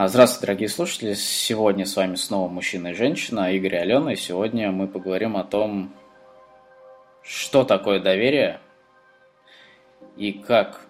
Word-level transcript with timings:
А, 0.00 0.08
здравствуйте, 0.08 0.46
дорогие 0.46 0.68
слушатели. 0.70 1.12
Сегодня 1.12 1.84
с 1.84 1.94
вами 1.94 2.14
снова 2.14 2.48
мужчина 2.48 2.88
и 2.88 2.94
женщина, 2.94 3.52
Игорь 3.52 3.74
и 3.74 3.78
Алена. 3.80 4.14
И 4.14 4.16
сегодня 4.16 4.72
мы 4.72 4.88
поговорим 4.88 5.36
о 5.36 5.44
том, 5.44 5.92
что 7.22 7.64
такое 7.64 8.00
доверие 8.00 8.60
и 10.16 10.32
как 10.32 10.86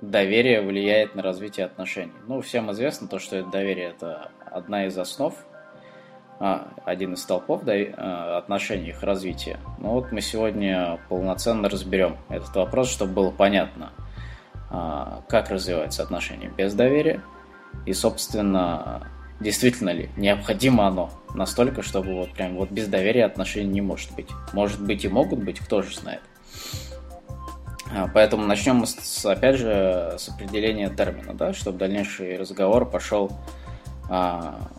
доверие 0.00 0.62
влияет 0.62 1.14
на 1.14 1.22
развитие 1.22 1.66
отношений. 1.66 2.14
Ну, 2.26 2.40
всем 2.40 2.72
известно 2.72 3.06
то, 3.06 3.18
что 3.18 3.36
это 3.36 3.50
доверие– 3.50 3.88
это 3.90 4.30
одна 4.50 4.86
из 4.86 4.96
основ, 4.96 5.34
а, 6.40 6.72
один 6.86 7.12
из 7.12 7.22
столпов 7.22 7.64
а, 7.66 8.38
отношений, 8.38 8.88
их 8.88 9.02
развития. 9.02 9.60
Ну 9.78 9.90
вот 9.90 10.10
мы 10.10 10.22
сегодня 10.22 10.98
полноценно 11.10 11.68
разберем 11.68 12.16
этот 12.30 12.56
вопрос, 12.56 12.88
чтобы 12.90 13.12
было 13.12 13.30
понятно– 13.30 13.92
а, 14.02 14.11
как 15.28 15.50
развиваются 15.50 16.02
отношения 16.02 16.48
без 16.48 16.72
доверия 16.72 17.22
и, 17.84 17.92
собственно, 17.92 19.08
действительно 19.40 19.90
ли 19.90 20.08
необходимо 20.16 20.86
оно 20.86 21.10
настолько, 21.34 21.82
чтобы 21.82 22.14
вот 22.14 22.32
прям 22.32 22.56
вот 22.56 22.70
без 22.70 22.88
доверия 22.88 23.24
отношений 23.24 23.70
не 23.70 23.80
может 23.80 24.14
быть. 24.14 24.28
Может 24.52 24.80
быть 24.80 25.04
и 25.04 25.08
могут 25.08 25.40
быть, 25.40 25.58
кто 25.60 25.82
же 25.82 25.94
знает. 25.94 26.20
А, 27.94 28.08
поэтому 28.12 28.46
начнем 28.46 28.76
мы, 28.76 28.86
с, 28.86 29.26
опять 29.26 29.56
же, 29.56 30.14
с 30.18 30.28
определения 30.28 30.88
термина, 30.88 31.34
да, 31.34 31.52
чтобы 31.52 31.78
дальнейший 31.78 32.38
разговор 32.38 32.88
пошел 32.88 33.30
а, 34.08 34.70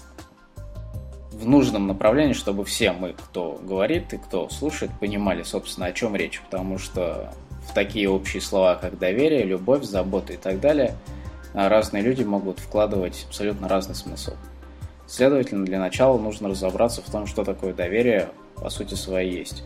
в 1.31 1.47
нужном 1.47 1.87
направлении, 1.87 2.33
чтобы 2.33 2.65
все 2.65 2.91
мы, 2.91 3.13
кто 3.13 3.59
говорит 3.61 4.13
и 4.13 4.17
кто 4.17 4.49
слушает, 4.49 4.91
понимали, 4.99 5.43
собственно, 5.43 5.87
о 5.87 5.91
чем 5.91 6.15
речь. 6.15 6.41
Потому 6.41 6.77
что 6.77 7.33
в 7.67 7.73
такие 7.73 8.09
общие 8.09 8.41
слова, 8.41 8.75
как 8.75 8.97
доверие, 8.99 9.43
любовь, 9.43 9.83
забота 9.83 10.33
и 10.33 10.37
так 10.37 10.59
далее, 10.59 10.95
а 11.53 11.69
разные 11.69 12.03
люди 12.03 12.23
могут 12.23 12.59
вкладывать 12.59 13.25
абсолютно 13.27 13.67
разный 13.67 13.95
смысл. 13.95 14.33
Следовательно, 15.07 15.65
для 15.65 15.79
начала 15.79 16.17
нужно 16.17 16.49
разобраться 16.49 17.01
в 17.01 17.09
том, 17.09 17.27
что 17.27 17.43
такое 17.43 17.73
доверие 17.73 18.29
по 18.55 18.69
сути 18.69 18.95
своей 18.95 19.37
есть. 19.39 19.63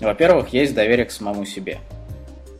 Во-первых, 0.00 0.50
есть 0.50 0.74
доверие 0.74 1.06
к 1.06 1.10
самому 1.10 1.44
себе. 1.44 1.78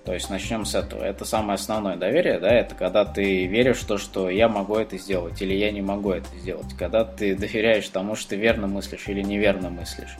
То 0.04 0.14
есть 0.14 0.30
начнем 0.30 0.64
с 0.64 0.74
этого. 0.74 1.04
Это 1.04 1.26
самое 1.26 1.56
основное 1.56 1.96
доверие, 1.96 2.38
да, 2.40 2.48
это 2.48 2.74
когда 2.74 3.04
ты 3.04 3.44
веришь 3.46 3.80
в 3.80 3.86
то, 3.86 3.98
что 3.98 4.30
я 4.30 4.48
могу 4.48 4.76
это 4.76 4.96
сделать 4.96 5.42
или 5.42 5.52
я 5.52 5.70
не 5.70 5.82
могу 5.82 6.12
это 6.12 6.28
сделать. 6.40 6.72
Когда 6.78 7.04
ты 7.04 7.36
доверяешь 7.36 7.86
тому, 7.90 8.16
что 8.16 8.30
ты 8.30 8.36
верно 8.36 8.66
мыслишь 8.66 9.06
или 9.08 9.20
неверно 9.20 9.68
мыслишь. 9.68 10.16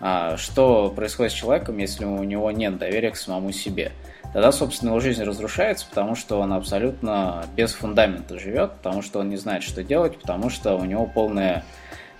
А 0.00 0.36
что 0.36 0.90
происходит 0.90 1.32
с 1.32 1.36
человеком, 1.36 1.78
если 1.78 2.04
у 2.04 2.22
него 2.22 2.50
нет 2.50 2.78
доверия 2.78 3.10
к 3.10 3.16
самому 3.16 3.52
себе? 3.52 3.92
Тогда, 4.32 4.52
собственно, 4.52 4.90
его 4.90 5.00
жизнь 5.00 5.22
разрушается, 5.22 5.86
потому 5.88 6.14
что 6.14 6.40
он 6.40 6.52
абсолютно 6.52 7.46
без 7.56 7.72
фундамента 7.72 8.38
живет, 8.38 8.72
потому 8.72 9.00
что 9.00 9.20
он 9.20 9.30
не 9.30 9.36
знает, 9.36 9.62
что 9.62 9.82
делать, 9.82 10.18
потому 10.18 10.50
что 10.50 10.76
у 10.76 10.84
него 10.84 11.06
полная 11.06 11.64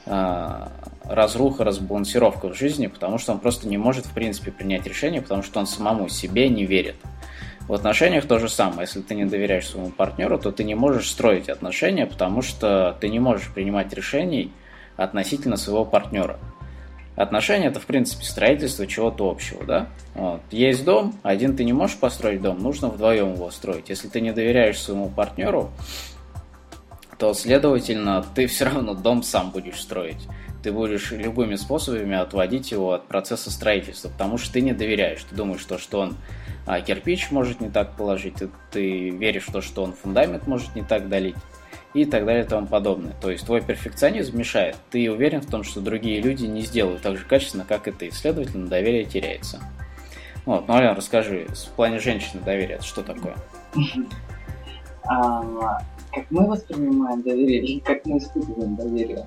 э, 0.06 0.66
разруха, 1.04 1.64
разбалансировка 1.64 2.48
в 2.48 2.54
жизни, 2.54 2.86
потому 2.86 3.18
что 3.18 3.32
он 3.32 3.38
просто 3.38 3.68
не 3.68 3.76
может, 3.76 4.06
в 4.06 4.12
принципе, 4.12 4.50
принять 4.50 4.86
решение, 4.86 5.20
потому 5.20 5.42
что 5.42 5.60
он 5.60 5.66
самому 5.66 6.08
себе 6.08 6.48
не 6.48 6.64
верит. 6.64 6.96
В 7.68 7.74
отношениях 7.74 8.26
то 8.26 8.38
же 8.38 8.48
самое. 8.48 8.82
Если 8.82 9.02
ты 9.02 9.14
не 9.14 9.24
доверяешь 9.24 9.68
своему 9.68 9.90
партнеру, 9.90 10.38
то 10.38 10.52
ты 10.52 10.62
не 10.62 10.76
можешь 10.76 11.10
строить 11.10 11.48
отношения, 11.48 12.06
потому 12.06 12.40
что 12.40 12.96
ты 13.00 13.08
не 13.08 13.18
можешь 13.18 13.52
принимать 13.52 13.92
решений 13.92 14.52
относительно 14.96 15.56
своего 15.56 15.84
партнера. 15.84 16.38
Отношения 17.16 17.68
это, 17.68 17.80
в 17.80 17.86
принципе, 17.86 18.24
строительство 18.24 18.86
чего-то 18.86 19.28
общего, 19.28 19.64
да? 19.64 19.88
Вот. 20.14 20.42
Есть 20.50 20.84
дом, 20.84 21.14
один 21.22 21.56
ты 21.56 21.64
не 21.64 21.72
можешь 21.72 21.96
построить 21.96 22.42
дом, 22.42 22.62
нужно 22.62 22.88
вдвоем 22.88 23.32
его 23.32 23.50
строить. 23.50 23.88
Если 23.88 24.08
ты 24.08 24.20
не 24.20 24.32
доверяешь 24.32 24.78
своему 24.78 25.08
партнеру, 25.08 25.70
то, 27.18 27.32
следовательно, 27.32 28.24
ты 28.34 28.46
все 28.46 28.66
равно 28.66 28.94
дом 28.94 29.22
сам 29.22 29.50
будешь 29.50 29.80
строить. 29.80 30.28
Ты 30.62 30.72
будешь 30.72 31.10
любыми 31.10 31.54
способами 31.54 32.16
отводить 32.16 32.70
его 32.70 32.92
от 32.92 33.06
процесса 33.06 33.50
строительства, 33.50 34.10
потому 34.10 34.36
что 34.36 34.52
ты 34.52 34.60
не 34.60 34.72
доверяешь. 34.72 35.24
Ты 35.24 35.34
думаешь, 35.34 35.60
что, 35.60 35.78
что 35.78 36.00
он 36.00 36.16
а, 36.66 36.80
кирпич 36.80 37.30
может 37.30 37.60
не 37.60 37.70
так 37.70 37.96
положить, 37.96 38.34
ты, 38.34 38.50
ты 38.70 39.10
веришь 39.10 39.46
в 39.46 39.52
то, 39.52 39.62
что 39.62 39.84
он 39.84 39.92
фундамент 39.94 40.46
может 40.46 40.74
не 40.74 40.82
так 40.82 41.08
долить 41.08 41.36
и 41.94 42.04
так 42.04 42.26
далее 42.26 42.44
и 42.44 42.46
тому 42.46 42.66
подобное. 42.66 43.14
То 43.20 43.30
есть 43.30 43.46
твой 43.46 43.62
перфекционизм 43.62 44.36
мешает. 44.36 44.76
Ты 44.90 45.10
уверен 45.10 45.40
в 45.40 45.46
том, 45.46 45.64
что 45.64 45.80
другие 45.80 46.20
люди 46.20 46.46
не 46.46 46.62
сделают 46.62 47.02
так 47.02 47.16
же 47.16 47.24
качественно, 47.24 47.64
как 47.66 47.88
и 47.88 47.92
ты. 47.92 48.10
Следовательно, 48.10 48.68
доверие 48.68 49.04
теряется. 49.04 49.60
Вот, 50.44 50.68
ну, 50.68 50.74
Ален, 50.74 50.94
расскажи, 50.96 51.46
в 51.48 51.70
плане 51.72 51.98
женщины 51.98 52.40
доверие, 52.42 52.76
это 52.76 52.84
что 52.84 53.02
такое? 53.02 53.36
А, 55.08 55.78
как 56.12 56.24
мы 56.30 56.48
воспринимаем 56.48 57.22
доверие 57.22 57.60
или 57.60 57.78
как 57.78 58.04
мы 58.06 58.18
испытываем 58.18 58.74
доверие 58.74 59.24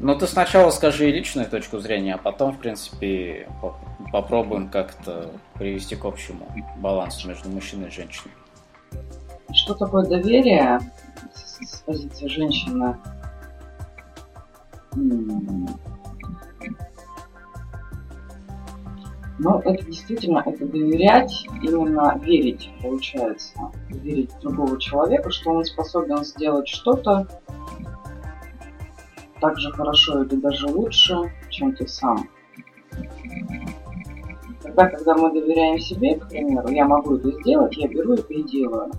Ну, 0.00 0.18
ты 0.18 0.26
сначала 0.26 0.70
скажи 0.70 1.10
личную 1.10 1.48
точку 1.48 1.78
зрения, 1.78 2.14
а 2.14 2.18
потом, 2.18 2.52
в 2.54 2.58
принципе, 2.58 3.46
попробуем 4.12 4.68
как-то 4.68 5.30
привести 5.54 5.94
к 5.94 6.04
общему 6.04 6.48
балансу 6.78 7.28
между 7.28 7.48
мужчиной 7.48 7.88
и 7.88 7.90
женщиной. 7.92 8.34
Что 9.52 9.74
такое 9.74 10.04
доверие? 10.06 10.80
С 11.62 11.80
позиции 11.80 12.28
женщины 12.28 12.96
но 19.40 19.60
это 19.64 19.84
действительно, 19.84 20.42
это 20.44 20.66
доверять, 20.66 21.46
именно 21.62 22.18
верить, 22.22 22.70
получается. 22.82 23.72
Верить 23.88 24.30
в 24.32 24.40
другого 24.40 24.78
человека, 24.78 25.30
что 25.30 25.50
он 25.50 25.64
способен 25.64 26.24
сделать 26.24 26.68
что-то 26.68 27.26
так 29.40 29.58
же 29.58 29.72
хорошо 29.72 30.22
или 30.22 30.34
даже 30.36 30.66
лучше, 30.66 31.32
чем 31.48 31.74
ты 31.74 31.88
сам. 31.88 32.28
Тогда, 34.62 34.88
когда 34.88 35.14
мы 35.14 35.32
доверяем 35.32 35.78
себе, 35.78 36.16
к 36.16 36.28
примеру, 36.28 36.68
я 36.68 36.84
могу 36.84 37.16
это 37.16 37.32
сделать, 37.40 37.74
я 37.78 37.88
беру 37.88 38.14
это 38.14 38.34
и 38.34 38.42
делаю. 38.42 38.92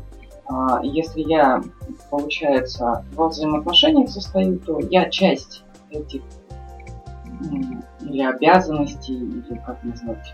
А, 0.51 0.81
если 0.83 1.21
я, 1.21 1.61
получается, 2.09 3.05
во 3.13 3.29
взаимоотношениях 3.29 4.09
состою, 4.09 4.59
то 4.59 4.79
я 4.79 5.09
часть 5.09 5.63
этих 5.89 6.21
или 8.01 8.21
обязанностей, 8.21 9.15
или 9.15 9.61
как 9.65 9.81
назвать, 9.83 10.33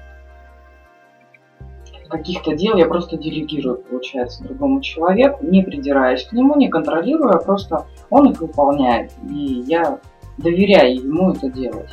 каких-то 2.09 2.55
дел 2.55 2.77
я 2.77 2.87
просто 2.87 3.17
делегирую, 3.17 3.77
получается, 3.77 4.43
другому 4.43 4.81
человеку, 4.81 5.45
не 5.45 5.61
придираясь 5.61 6.25
к 6.25 6.31
нему, 6.31 6.55
не 6.55 6.69
контролируя, 6.69 7.33
а 7.33 7.43
просто 7.43 7.85
он 8.09 8.31
их 8.31 8.41
выполняет, 8.41 9.11
и 9.29 9.63
я 9.67 9.99
доверяю 10.37 10.95
ему 10.95 11.33
это 11.33 11.49
делать. 11.49 11.89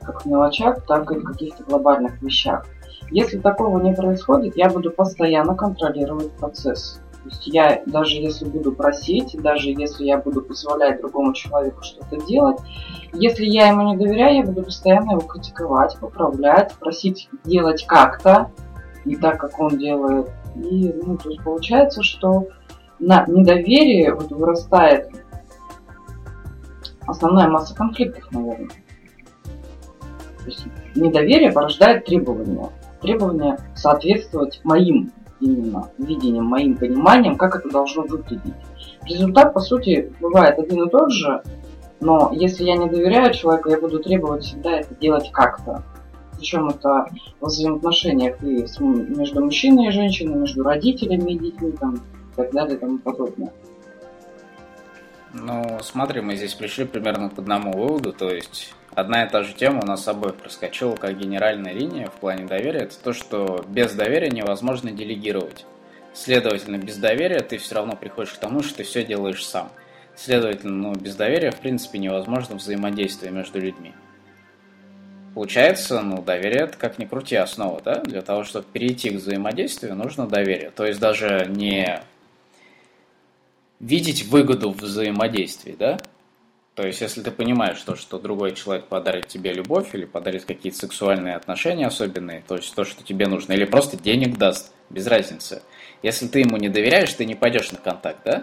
Как 0.00 0.22
в 0.22 0.26
мелочах, 0.26 0.84
так 0.86 1.10
и 1.12 1.18
в 1.18 1.22
каких-то 1.22 1.62
глобальных 1.64 2.20
вещах. 2.22 2.66
Если 3.12 3.38
такого 3.38 3.78
не 3.82 3.94
происходит, 3.94 4.56
я 4.56 4.70
буду 4.70 4.90
постоянно 4.90 5.54
контролировать 5.54 6.32
процесс. 6.32 7.02
То 7.22 7.28
есть 7.28 7.46
я, 7.46 7.82
даже 7.84 8.16
если 8.16 8.46
буду 8.46 8.72
просить, 8.72 9.36
даже 9.40 9.68
если 9.68 10.06
я 10.06 10.16
буду 10.16 10.40
позволять 10.40 11.00
другому 11.02 11.34
человеку 11.34 11.82
что-то 11.82 12.16
делать, 12.26 12.56
если 13.12 13.44
я 13.44 13.68
ему 13.68 13.92
не 13.92 13.98
доверяю, 13.98 14.36
я 14.36 14.42
буду 14.42 14.62
постоянно 14.62 15.12
его 15.12 15.20
критиковать, 15.20 15.98
поправлять, 15.98 16.72
просить 16.80 17.28
делать 17.44 17.84
как-то, 17.86 18.50
не 19.04 19.16
так, 19.16 19.38
как 19.38 19.60
он 19.60 19.76
делает. 19.76 20.30
И 20.56 20.90
ну, 21.04 21.18
то 21.18 21.28
есть 21.28 21.44
получается, 21.44 22.02
что 22.02 22.48
на 22.98 23.26
недоверии 23.26 24.10
вот 24.10 24.30
вырастает 24.30 25.10
основная 27.06 27.48
масса 27.48 27.74
конфликтов, 27.74 28.24
наверное. 28.32 28.70
То 30.38 30.46
есть 30.46 30.66
недоверие 30.94 31.52
порождает 31.52 32.06
требования 32.06 32.70
требования 33.02 33.58
соответствовать 33.74 34.60
моим 34.64 35.12
именно 35.40 35.90
видениям, 35.98 36.46
моим 36.46 36.76
пониманиям, 36.76 37.36
как 37.36 37.56
это 37.56 37.68
должно 37.68 38.02
выглядеть. 38.02 38.54
Результат, 39.04 39.52
по 39.52 39.60
сути, 39.60 40.12
бывает 40.20 40.58
один 40.58 40.84
и 40.84 40.90
тот 40.90 41.12
же, 41.12 41.42
но 42.00 42.30
если 42.32 42.64
я 42.64 42.76
не 42.76 42.88
доверяю 42.88 43.32
человеку, 43.34 43.70
я 43.70 43.80
буду 43.80 44.00
требовать 44.00 44.44
всегда 44.44 44.78
это 44.78 44.94
делать 44.94 45.30
как-то. 45.32 45.82
Причем 46.36 46.68
это 46.68 47.06
в 47.40 47.46
взаимоотношениях 47.46 48.42
и 48.42 48.66
между 48.80 49.44
мужчиной 49.44 49.88
и 49.88 49.92
женщиной, 49.92 50.34
между 50.34 50.64
родителями 50.64 51.32
и 51.32 51.38
детьми 51.38 51.72
там, 51.72 51.94
и 51.96 52.36
так 52.36 52.50
далее 52.52 52.76
и 52.76 52.80
тому 52.80 52.98
подобное. 52.98 53.52
Ну, 55.32 55.78
смотри, 55.82 56.20
мы 56.20 56.36
здесь 56.36 56.54
пришли 56.54 56.84
примерно 56.84 57.30
к 57.30 57.38
одному 57.38 57.72
выводу, 57.72 58.12
то 58.12 58.28
есть 58.28 58.74
одна 58.94 59.24
и 59.24 59.28
та 59.28 59.42
же 59.42 59.54
тема 59.54 59.80
у 59.82 59.86
нас 59.86 60.00
с 60.00 60.04
собой 60.04 60.32
проскочила 60.32 60.96
как 60.96 61.18
генеральная 61.18 61.72
линия 61.72 62.06
в 62.06 62.14
плане 62.14 62.46
доверия. 62.46 62.80
Это 62.80 62.98
то, 62.98 63.12
что 63.12 63.64
без 63.68 63.92
доверия 63.92 64.30
невозможно 64.30 64.90
делегировать. 64.90 65.66
Следовательно, 66.14 66.76
без 66.76 66.96
доверия 66.96 67.40
ты 67.40 67.58
все 67.58 67.76
равно 67.76 67.96
приходишь 67.96 68.32
к 68.32 68.38
тому, 68.38 68.62
что 68.62 68.78
ты 68.78 68.82
все 68.82 69.04
делаешь 69.04 69.44
сам. 69.44 69.70
Следовательно, 70.14 70.74
ну, 70.74 70.94
без 70.94 71.16
доверия, 71.16 71.50
в 71.50 71.60
принципе, 71.60 71.98
невозможно 71.98 72.56
взаимодействие 72.56 73.32
между 73.32 73.58
людьми. 73.60 73.92
Получается, 75.34 76.02
ну, 76.02 76.20
доверие 76.20 76.64
это 76.64 76.76
как 76.76 76.98
ни 76.98 77.06
крути 77.06 77.36
основа, 77.36 77.80
да? 77.80 78.00
Для 78.02 78.20
того, 78.20 78.44
чтобы 78.44 78.66
перейти 78.70 79.08
к 79.08 79.14
взаимодействию, 79.14 79.96
нужно 79.96 80.26
доверие. 80.26 80.70
То 80.70 80.84
есть 80.84 81.00
даже 81.00 81.46
не 81.48 82.02
видеть 83.80 84.26
выгоду 84.26 84.70
в 84.70 84.82
взаимодействии, 84.82 85.74
да? 85.78 85.98
То 86.74 86.86
есть, 86.86 87.02
если 87.02 87.22
ты 87.22 87.30
понимаешь 87.30 87.80
то, 87.82 87.96
что 87.96 88.18
другой 88.18 88.54
человек 88.54 88.86
подарит 88.86 89.28
тебе 89.28 89.52
любовь 89.52 89.94
или 89.94 90.06
подарит 90.06 90.46
какие-то 90.46 90.78
сексуальные 90.78 91.36
отношения 91.36 91.86
особенные, 91.86 92.42
то 92.48 92.56
есть 92.56 92.74
то, 92.74 92.84
что 92.84 93.04
тебе 93.04 93.26
нужно, 93.26 93.52
или 93.52 93.66
просто 93.66 93.98
денег 93.98 94.38
даст, 94.38 94.72
без 94.88 95.06
разницы. 95.06 95.62
Если 96.02 96.28
ты 96.28 96.40
ему 96.40 96.56
не 96.56 96.70
доверяешь, 96.70 97.12
ты 97.12 97.26
не 97.26 97.34
пойдешь 97.34 97.72
на 97.72 97.78
контакт, 97.78 98.20
да? 98.24 98.42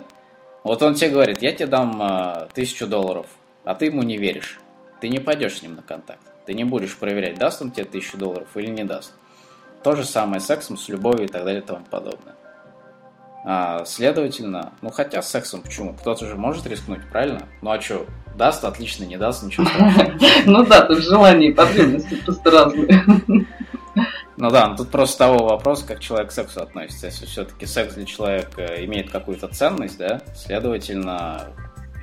Вот 0.63 0.83
он 0.83 0.93
тебе 0.93 1.09
говорит, 1.09 1.41
я 1.41 1.53
тебе 1.53 1.67
дам 1.67 2.01
э, 2.01 2.47
тысячу 2.53 2.85
долларов, 2.85 3.25
а 3.63 3.73
ты 3.73 3.85
ему 3.85 4.03
не 4.03 4.17
веришь. 4.17 4.59
Ты 5.01 5.09
не 5.09 5.19
пойдешь 5.19 5.57
с 5.57 5.61
ним 5.63 5.75
на 5.75 5.81
контакт. 5.81 6.21
Ты 6.45 6.53
не 6.53 6.65
будешь 6.65 6.97
проверять, 6.97 7.39
даст 7.39 7.61
он 7.61 7.71
тебе 7.71 7.85
тысячу 7.85 8.17
долларов 8.17 8.49
или 8.55 8.69
не 8.69 8.83
даст. 8.83 9.13
То 9.83 9.95
же 9.95 10.03
самое 10.03 10.39
с 10.39 10.45
сексом, 10.45 10.77
с 10.77 10.87
любовью 10.89 11.25
и 11.25 11.29
так 11.29 11.45
далее 11.45 11.61
и 11.61 11.65
тому 11.65 11.85
подобное. 11.89 12.35
А, 13.45 13.85
следовательно, 13.85 14.73
ну 14.81 14.89
хотя 14.89 15.21
с 15.21 15.29
сексом 15.29 15.61
почему? 15.61 15.93
Кто-то 15.93 16.25
же 16.25 16.35
может 16.35 16.67
рискнуть, 16.67 17.01
правильно? 17.09 17.47
Ну 17.61 17.71
а 17.71 17.79
что, 17.79 18.05
даст, 18.35 18.63
отлично, 18.65 19.05
не 19.05 19.17
даст, 19.17 19.43
ничего 19.43 19.65
страшного. 19.65 20.19
Ну 20.45 20.65
да, 20.65 20.81
тут 20.81 20.99
желания 20.99 21.49
и 21.49 21.53
потребности 21.53 22.15
просто 22.15 22.51
разные. 22.51 23.05
Ну 24.41 24.49
да, 24.51 24.73
тут 24.75 24.89
просто 24.89 25.17
того 25.17 25.47
вопрос, 25.47 25.83
как 25.83 25.99
человек 25.99 26.29
к 26.29 26.31
сексу 26.31 26.61
относится. 26.61 27.07
Если 27.07 27.25
все-таки 27.25 27.65
секс 27.65 27.95
для 27.95 28.05
человека 28.05 28.85
имеет 28.85 29.11
какую-то 29.11 29.49
ценность, 29.49 29.97
да, 29.97 30.21
следовательно, 30.33 31.47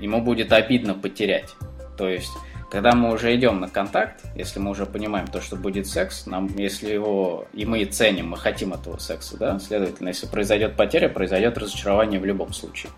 ему 0.01 0.21
будет 0.21 0.53
обидно 0.53 0.93
потерять. 0.93 1.55
То 1.97 2.09
есть 2.09 2.33
когда 2.71 2.93
мы 2.93 3.13
уже 3.13 3.35
идем 3.37 3.61
на 3.61 3.69
контакт, 3.69 4.25
если 4.35 4.59
мы 4.59 4.71
уже 4.71 4.87
понимаем 4.87 5.29
то, 5.29 5.41
что 5.41 5.57
будет 5.57 5.87
секс, 5.87 6.27
нам, 6.27 6.49
если 6.57 6.93
его 6.93 7.47
и 7.53 7.65
мы 7.65 7.85
ценим, 7.85 8.31
мы 8.31 8.37
хотим 8.37 8.73
этого 8.73 8.99
секса, 8.99 9.37
да, 9.37 9.59
следовательно, 9.59 10.09
если 10.09 10.27
произойдет 10.27 10.77
потеря, 10.77 11.09
произойдет 11.09 11.57
разочарование 11.59 12.19
в 12.19 12.25
любом 12.25 12.53
случае. 12.53 12.91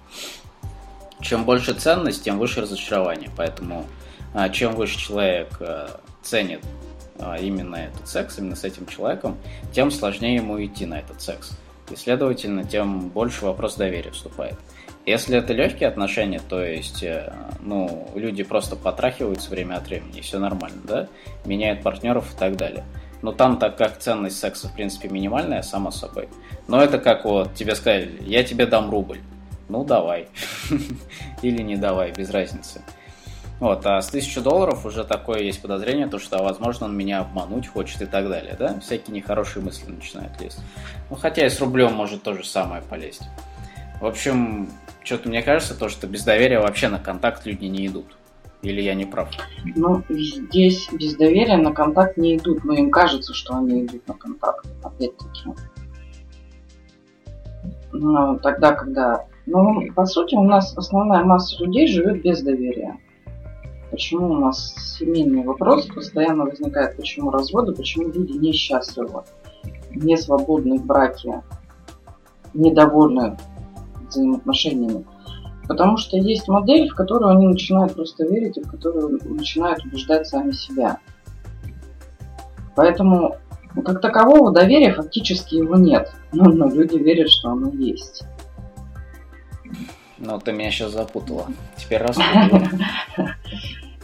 Чем 1.20 1.44
больше 1.44 1.75
ценность, 1.75 2.25
тем 2.25 2.38
выше 2.38 2.61
разочарование. 2.61 3.29
Поэтому 3.37 3.85
а, 4.35 4.49
чем 4.49 4.75
выше 4.75 4.99
человек 4.99 5.49
а, 5.61 6.00
ценит 6.23 6.61
а, 7.19 7.37
именно 7.37 7.76
этот 7.76 8.09
секс, 8.09 8.38
именно 8.38 8.56
с 8.56 8.65
этим 8.65 8.87
человеком, 8.87 9.37
тем 9.73 9.91
сложнее 9.91 10.37
ему 10.37 10.65
идти 10.65 10.87
на 10.87 11.00
этот 11.00 11.20
секс. 11.20 11.59
И, 11.91 11.97
следовательно, 11.97 12.65
тем 12.65 13.09
больше 13.09 13.44
вопрос 13.44 13.75
доверия 13.75 14.12
вступает. 14.12 14.55
Если 15.08 15.38
это 15.38 15.55
легкие 15.55 15.88
отношения, 15.88 16.38
то 16.38 16.62
есть, 16.62 17.02
э, 17.02 17.32
ну, 17.62 18.10
люди 18.14 18.43
просто 18.43 18.76
потрахиваются 18.76 19.49
время 19.49 19.76
от 19.76 19.87
времени, 19.87 20.19
и 20.19 20.20
все 20.20 20.38
нормально, 20.38 20.82
да, 20.84 21.08
меняют 21.46 21.82
партнеров 21.82 22.34
и 22.34 22.38
так 22.38 22.58
далее. 22.58 22.84
Но 23.22 23.32
там, 23.32 23.58
так 23.58 23.78
как 23.78 23.99
ценность 23.99 24.38
секса, 24.38 24.69
в 24.69 24.75
принципе, 24.75 25.08
минимальная, 25.08 25.62
само 25.62 25.90
собой. 25.90 26.28
Но 26.66 26.82
это 26.82 26.99
как 26.99 27.25
вот 27.25 27.55
тебе 27.55 27.75
сказали, 27.75 28.19
я 28.20 28.44
тебе 28.44 28.66
дам 28.66 28.90
рубль. 28.90 29.20
Ну, 29.70 29.82
давай. 29.82 30.28
Или 31.43 31.62
не 31.62 31.76
давай, 31.76 32.12
без 32.12 32.28
разницы. 32.28 32.82
Вот, 33.60 33.87
а 33.87 34.02
с 34.02 34.08
1000 34.10 34.43
долларов 34.43 34.84
уже 34.84 35.05
такое 35.05 35.40
есть 35.40 35.62
подозрение, 35.62 36.06
то, 36.06 36.19
что, 36.19 36.43
возможно, 36.43 36.84
он 36.84 36.94
меня 36.94 37.20
обмануть 37.20 37.66
хочет 37.66 38.02
и 38.02 38.06
так 38.06 38.28
далее, 38.28 38.56
да? 38.58 38.78
Всякие 38.81 39.16
нехорошие 39.16 39.64
мысли 39.64 39.90
начинают 39.90 40.38
лезть. 40.38 40.60
Ну, 41.08 41.16
хотя 41.16 41.46
и 41.46 41.49
с 41.49 41.58
рублем 41.60 41.94
может 41.94 42.22
то 42.22 42.34
же 42.34 42.44
самое 42.44 42.82
полезть. 42.82 43.22
В 44.00 44.06
общем, 44.06 44.68
что-то 45.02 45.28
мне 45.28 45.42
кажется, 45.42 45.78
то, 45.78 45.88
что 45.88 46.06
без 46.06 46.24
доверия 46.24 46.60
вообще 46.60 46.88
на 46.88 46.98
контакт 46.98 47.46
люди 47.46 47.64
не 47.64 47.86
идут. 47.86 48.16
Или 48.62 48.80
я 48.80 48.94
не 48.94 49.06
прав? 49.06 49.28
Ну, 49.76 50.02
здесь 50.08 50.88
без 50.92 51.16
доверия 51.16 51.56
на 51.56 51.72
контакт 51.72 52.16
не 52.16 52.36
идут, 52.36 52.64
но 52.64 52.74
им 52.74 52.90
кажется, 52.90 53.32
что 53.32 53.56
они 53.56 53.84
идут 53.84 54.06
на 54.08 54.14
контакт, 54.14 54.66
опять-таки. 54.82 55.50
Ну, 57.92 58.38
тогда, 58.38 58.72
когда... 58.72 59.26
Ну, 59.46 59.92
по 59.94 60.04
сути, 60.06 60.34
у 60.34 60.42
нас 60.42 60.76
основная 60.76 61.24
масса 61.24 61.62
людей 61.62 61.86
живет 61.86 62.22
без 62.22 62.42
доверия. 62.42 62.98
Почему 63.90 64.32
у 64.32 64.36
нас 64.36 64.74
семейные 64.98 65.44
вопросы 65.44 65.92
постоянно 65.92 66.44
возникают, 66.44 66.96
почему 66.96 67.30
разводы, 67.30 67.72
почему 67.72 68.08
люди 68.08 68.32
несчастливы, 68.32 69.22
не 69.90 70.16
свободны 70.16 70.78
в 70.78 70.84
браке, 70.84 71.42
недовольны 72.52 73.38
взаимоотношениями. 74.08 75.05
Потому 75.66 75.99
что 75.99 76.16
есть 76.16 76.49
модель, 76.49 76.88
в 76.88 76.94
которую 76.94 77.37
они 77.37 77.46
начинают 77.46 77.94
просто 77.94 78.25
верить 78.25 78.56
и 78.56 78.62
в 78.62 78.70
которую 78.70 79.20
начинают 79.25 79.84
убеждать 79.84 80.26
сами 80.26 80.52
себя. 80.52 80.99
Поэтому 82.75 83.37
как 83.84 84.00
такового 84.00 84.52
доверия 84.52 84.94
фактически 84.94 85.56
его 85.56 85.76
нет. 85.76 86.10
Но, 86.32 86.44
но 86.44 86.69
люди 86.69 86.96
верят, 86.96 87.28
что 87.31 87.50
оно 87.50 87.70
есть. 87.70 88.25
Ну, 90.19 90.38
ты 90.40 90.52
меня 90.52 90.70
сейчас 90.70 90.93
запутала. 90.93 91.46
Теперь 91.76 92.02
распутала. 92.02 92.69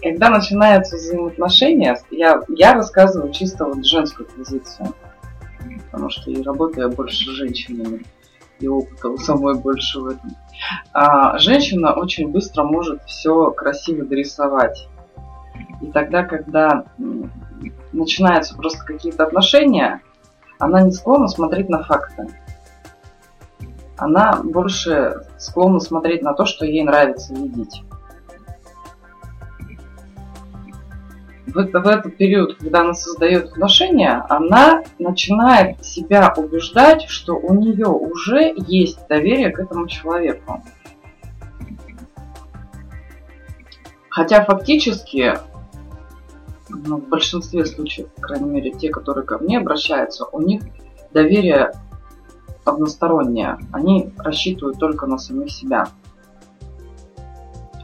Когда 0.02 0.28
начинаются 0.28 0.96
взаимоотношения, 0.96 1.98
я, 2.10 2.42
я 2.48 2.74
рассказываю 2.74 3.32
чисто 3.32 3.64
вот 3.64 3.84
женскую 3.84 4.28
позицию. 4.28 4.94
Потому 5.90 6.10
что 6.10 6.30
и 6.30 6.42
работаю 6.42 6.88
я 6.90 6.94
больше 6.94 7.24
с 7.24 7.36
женщинами 7.36 8.04
и 8.60 8.68
опыта 8.68 9.08
у 9.08 9.16
самой 9.18 9.58
больше 9.58 10.00
в 10.00 10.06
этом. 10.06 10.30
А 10.92 11.38
женщина 11.38 11.92
очень 11.92 12.28
быстро 12.28 12.64
может 12.64 13.02
все 13.04 13.50
красиво 13.50 14.04
дорисовать. 14.04 14.88
И 15.80 15.86
тогда, 15.90 16.24
когда 16.24 16.84
начинаются 17.92 18.56
просто 18.56 18.84
какие-то 18.84 19.24
отношения, 19.24 20.00
она 20.58 20.82
не 20.82 20.92
склонна 20.92 21.28
смотреть 21.28 21.68
на 21.68 21.82
факты. 21.82 22.28
Она 23.96 24.40
больше 24.42 25.26
склонна 25.38 25.80
смотреть 25.80 26.22
на 26.22 26.34
то, 26.34 26.46
что 26.46 26.64
ей 26.64 26.82
нравится 26.82 27.34
видеть. 27.34 27.82
В, 31.54 31.58
это, 31.58 31.80
в 31.80 31.86
этот 31.86 32.16
период, 32.16 32.56
когда 32.56 32.80
она 32.80 32.94
создает 32.94 33.52
отношения, 33.52 34.26
она 34.28 34.82
начинает 34.98 35.84
себя 35.84 36.34
убеждать, 36.36 37.04
что 37.08 37.36
у 37.36 37.54
нее 37.54 37.86
уже 37.86 38.52
есть 38.56 39.06
доверие 39.08 39.50
к 39.50 39.60
этому 39.60 39.86
человеку. 39.86 40.62
Хотя 44.08 44.44
фактически, 44.44 45.34
ну, 46.68 46.98
в 46.98 47.08
большинстве 47.08 47.64
случаев, 47.64 48.08
по 48.14 48.22
крайней 48.22 48.50
мере, 48.50 48.72
те, 48.72 48.90
которые 48.90 49.24
ко 49.24 49.38
мне 49.38 49.58
обращаются, 49.58 50.24
у 50.24 50.40
них 50.40 50.62
доверие 51.12 51.72
одностороннее. 52.64 53.58
Они 53.72 54.12
рассчитывают 54.18 54.78
только 54.78 55.06
на 55.06 55.18
самих 55.18 55.50
себя. 55.50 55.86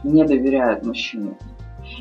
Не 0.03 0.25
доверяют 0.25 0.85
мужчине. 0.85 1.37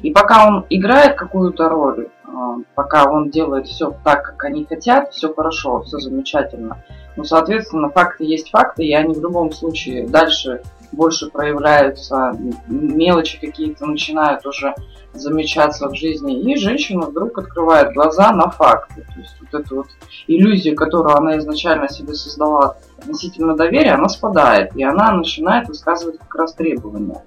И 0.03 0.11
пока 0.13 0.47
он 0.47 0.67
играет 0.71 1.17
какую-то 1.17 1.69
роль, 1.69 2.09
а, 2.25 2.57
пока 2.75 3.11
он 3.11 3.31
делает 3.31 3.67
все 3.67 3.95
так, 4.05 4.25
как 4.25 4.45
они 4.45 4.65
хотят, 4.65 5.13
все 5.13 5.33
хорошо, 5.33 5.83
все 5.83 5.99
замечательно. 5.99 6.83
Ну, 7.17 7.25
соответственно, 7.25 7.91
факты 7.91 8.25
есть 8.25 8.51
факты, 8.51 8.85
и 8.85 8.95
они 8.95 9.15
в 9.15 9.21
любом 9.21 9.53
случае 9.53 10.09
дальше 10.09 10.63
больше 10.93 11.31
проявляются, 11.31 12.37
мелочи 12.67 13.39
какие-то 13.41 13.87
начинают 13.87 14.45
уже 14.47 14.75
замечаться 15.13 15.89
в 15.89 15.95
жизни, 15.95 16.41
и 16.41 16.57
женщина 16.57 17.07
вдруг 17.07 17.39
открывает 17.39 17.93
глаза 17.95 18.33
на 18.33 18.51
факты. 18.51 19.03
То 19.15 19.21
есть 19.21 19.37
вот 19.41 19.61
эта 19.61 19.75
вот 19.75 19.87
иллюзия, 20.27 20.75
которую 20.75 21.17
она 21.17 21.39
изначально 21.39 21.89
себе 21.89 22.15
создала 22.15 22.77
относительно 22.99 23.57
доверия, 23.57 23.93
она 23.93 24.09
спадает, 24.09 24.75
и 24.77 24.83
она 24.83 25.13
начинает 25.13 25.69
высказывать 25.69 26.19
как 26.19 26.35
раз 26.35 26.55
требования 26.55 27.23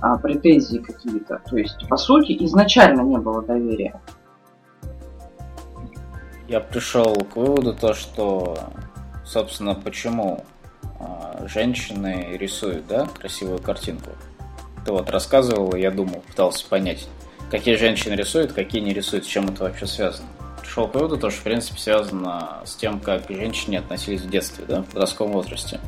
а, 0.00 0.18
претензии 0.18 0.78
какие-то. 0.78 1.40
То 1.48 1.56
есть, 1.56 1.88
по 1.88 1.96
сути, 1.96 2.36
изначально 2.44 3.02
не 3.02 3.18
было 3.18 3.42
доверия. 3.42 4.00
Я 6.48 6.60
пришел 6.60 7.14
к 7.14 7.36
выводу 7.36 7.74
то, 7.74 7.94
что, 7.94 8.56
собственно, 9.24 9.74
почему 9.74 10.44
а, 11.00 11.44
женщины 11.48 12.36
рисуют, 12.38 12.86
да, 12.86 13.06
красивую 13.06 13.60
картинку. 13.60 14.10
Ты 14.84 14.92
вот 14.92 15.10
рассказывал, 15.10 15.74
я 15.74 15.90
думал, 15.90 16.22
пытался 16.26 16.66
понять, 16.68 17.08
какие 17.50 17.74
женщины 17.74 18.14
рисуют, 18.14 18.52
какие 18.52 18.80
не 18.80 18.92
рисуют, 18.92 19.24
с 19.24 19.28
чем 19.28 19.48
это 19.48 19.64
вообще 19.64 19.86
связано. 19.86 20.28
Пришел 20.60 20.88
к 20.88 20.94
выводу, 20.94 21.16
то, 21.16 21.30
что, 21.30 21.40
в 21.40 21.44
принципе, 21.44 21.80
связано 21.80 22.60
с 22.64 22.76
тем, 22.76 23.00
как 23.00 23.28
женщины 23.28 23.76
относились 23.76 24.20
в 24.20 24.30
детстве, 24.30 24.64
да, 24.68 24.82
в 24.82 24.86
подростковом 24.86 25.32
возрасте. 25.32 25.80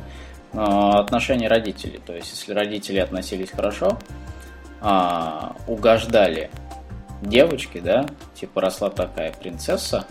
А, 0.53 0.99
отношения 0.99 1.47
родителей. 1.47 1.99
То 2.05 2.15
есть, 2.15 2.31
если 2.31 2.53
родители 2.53 2.99
относились 2.99 3.51
хорошо, 3.51 3.99
а, 4.81 5.55
угождали 5.67 6.49
девочке, 7.21 7.81
да, 7.81 8.05
типа 8.33 8.61
росла 8.61 8.89
такая 8.89 9.31
принцесса, 9.31 10.05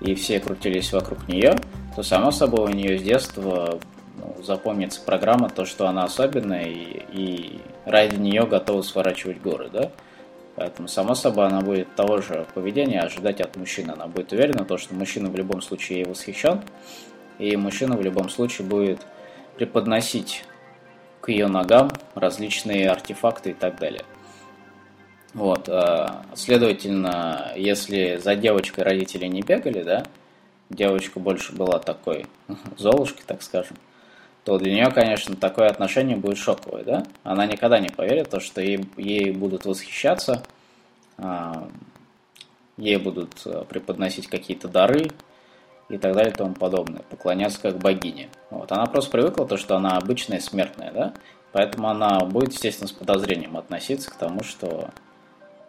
и 0.00 0.14
все 0.14 0.40
крутились 0.40 0.92
вокруг 0.92 1.28
нее, 1.28 1.56
то 1.94 2.02
само 2.02 2.30
собой 2.30 2.70
у 2.70 2.74
нее 2.74 2.98
с 2.98 3.02
детства 3.02 3.78
ну, 4.16 4.42
запомнится 4.42 5.00
программа, 5.02 5.50
то, 5.50 5.64
что 5.64 5.86
она 5.86 6.04
особенная, 6.04 6.64
и, 6.64 7.04
и 7.12 7.60
ради 7.84 8.16
нее 8.16 8.46
готова 8.46 8.82
сворачивать 8.82 9.40
горы, 9.40 9.68
да. 9.72 9.90
Поэтому, 10.56 10.88
само 10.88 11.14
собой, 11.14 11.46
она 11.46 11.60
будет 11.60 11.94
того 11.94 12.20
же 12.20 12.46
поведения 12.54 13.00
ожидать 13.00 13.40
от 13.40 13.56
мужчины. 13.56 13.92
Она 13.92 14.06
будет 14.06 14.32
уверена, 14.32 14.64
то, 14.64 14.76
что 14.76 14.94
мужчина 14.94 15.30
в 15.30 15.36
любом 15.36 15.62
случае 15.62 16.00
ей 16.00 16.04
восхищен, 16.04 16.60
и 17.38 17.56
мужчина 17.56 17.96
в 17.96 18.02
любом 18.02 18.28
случае 18.28 18.66
будет 18.66 19.00
преподносить 19.60 20.44
к 21.20 21.28
ее 21.28 21.46
ногам 21.46 21.90
различные 22.14 22.88
артефакты 22.88 23.50
и 23.50 23.52
так 23.52 23.78
далее. 23.78 24.06
Вот, 25.34 25.68
а, 25.68 26.24
следовательно, 26.34 27.52
если 27.56 28.16
за 28.16 28.36
девочкой 28.36 28.84
родители 28.84 29.26
не 29.26 29.42
бегали, 29.42 29.82
да, 29.82 30.06
девочка 30.70 31.20
больше 31.20 31.52
была 31.52 31.78
такой 31.78 32.24
золушкой, 32.78 33.22
так 33.26 33.42
скажем, 33.42 33.76
то 34.44 34.56
для 34.56 34.72
нее, 34.72 34.90
конечно, 34.90 35.36
такое 35.36 35.68
отношение 35.68 36.16
будет 36.16 36.38
шоковое, 36.38 36.82
да? 36.82 37.02
Она 37.22 37.44
никогда 37.44 37.80
не 37.80 37.90
поверит, 37.90 38.30
то, 38.30 38.40
что 38.40 38.62
ей, 38.62 38.88
ей 38.96 39.30
будут 39.30 39.66
восхищаться, 39.66 40.42
а, 41.18 41.68
ей 42.78 42.96
будут 42.96 43.42
а, 43.44 43.64
преподносить 43.66 44.26
какие-то 44.26 44.68
дары 44.68 45.10
и 45.90 45.98
так 45.98 46.14
далее 46.14 46.32
и 46.32 46.34
тому 46.34 46.54
подобное, 46.54 47.02
поклоняться 47.10 47.60
как 47.60 47.76
богине. 47.78 48.30
Вот. 48.48 48.72
Она 48.72 48.86
просто 48.86 49.10
привыкла, 49.10 49.46
то, 49.46 49.58
что 49.58 49.76
она 49.76 49.98
обычная 49.98 50.40
смертная, 50.40 50.92
да? 50.92 51.12
Поэтому 51.52 51.88
она 51.88 52.20
будет, 52.20 52.52
естественно, 52.52 52.88
с 52.88 52.92
подозрением 52.92 53.56
относиться 53.56 54.10
к 54.10 54.14
тому, 54.14 54.42
что 54.44 54.90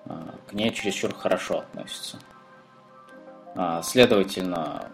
а, 0.05 0.35
к 0.47 0.53
ней 0.53 0.71
чересчур 0.71 1.13
хорошо 1.13 1.59
относятся. 1.59 2.17
Следовательно, 3.83 4.85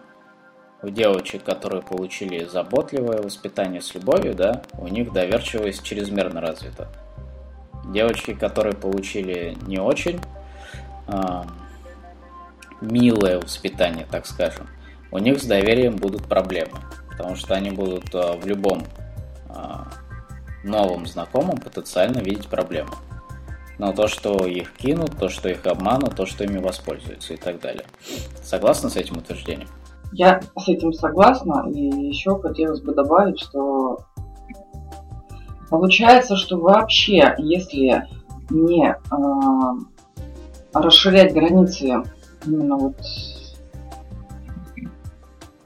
у 0.82 0.88
девочек, 0.88 1.44
которые 1.44 1.82
получили 1.82 2.44
заботливое 2.44 3.22
воспитание 3.22 3.80
с 3.80 3.94
любовью, 3.94 4.34
да, 4.34 4.62
у 4.78 4.88
них 4.88 5.12
доверчивость 5.12 5.82
чрезмерно 5.82 6.40
развита. 6.40 6.88
Девочки, 7.86 8.34
которые 8.34 8.74
получили 8.74 9.56
не 9.66 9.78
очень 9.78 10.20
э, 11.06 11.42
милое 12.80 13.40
воспитание, 13.40 14.06
так 14.10 14.26
скажем, 14.26 14.68
у 15.10 15.18
них 15.18 15.40
с 15.40 15.46
доверием 15.46 15.96
будут 15.96 16.24
проблемы, 16.24 16.78
потому 17.10 17.36
что 17.36 17.54
они 17.54 17.70
будут 17.70 18.14
э, 18.14 18.36
в 18.36 18.46
любом 18.46 18.84
э, 19.48 19.54
новом 20.64 21.06
знакомом 21.06 21.58
потенциально 21.58 22.18
видеть 22.18 22.48
проблему. 22.48 22.90
Но 23.78 23.92
то, 23.92 24.08
что 24.08 24.44
их 24.46 24.72
кинут, 24.72 25.16
то, 25.18 25.28
что 25.28 25.48
их 25.48 25.64
обманут, 25.66 26.16
то, 26.16 26.26
что 26.26 26.44
ими 26.44 26.58
воспользуются 26.58 27.34
и 27.34 27.36
так 27.36 27.60
далее. 27.60 27.84
Согласны 28.42 28.90
с 28.90 28.96
этим 28.96 29.18
утверждением? 29.18 29.68
Я 30.12 30.40
с 30.56 30.68
этим 30.68 30.92
согласна, 30.92 31.68
и 31.72 31.80
еще 31.80 32.38
хотелось 32.40 32.80
бы 32.80 32.94
добавить, 32.94 33.38
что 33.38 34.04
получается, 35.70 36.36
что 36.36 36.58
вообще, 36.58 37.34
если 37.38 38.06
не 38.50 38.90
э, 38.90 38.96
расширять 40.72 41.34
границы 41.34 42.02
именно 42.46 42.76
вот 42.76 42.96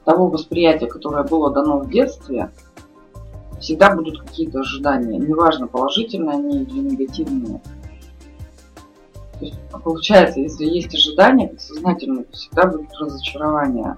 того 0.05 0.27
восприятия, 0.27 0.87
которое 0.87 1.23
было 1.23 1.51
дано 1.51 1.79
в 1.79 1.89
детстве, 1.89 2.51
всегда 3.59 3.95
будут 3.95 4.21
какие-то 4.21 4.59
ожидания, 4.59 5.17
неважно, 5.17 5.67
положительные 5.67 6.37
они 6.37 6.63
или 6.63 6.79
негативные. 6.79 7.61
То 9.39 9.45
есть, 9.45 9.59
получается, 9.83 10.39
если 10.39 10.65
есть 10.65 10.93
ожидания 10.93 11.47
подсознательные, 11.47 12.25
то 12.25 12.33
всегда 12.33 12.67
будут 12.67 12.89
разочарования. 12.99 13.97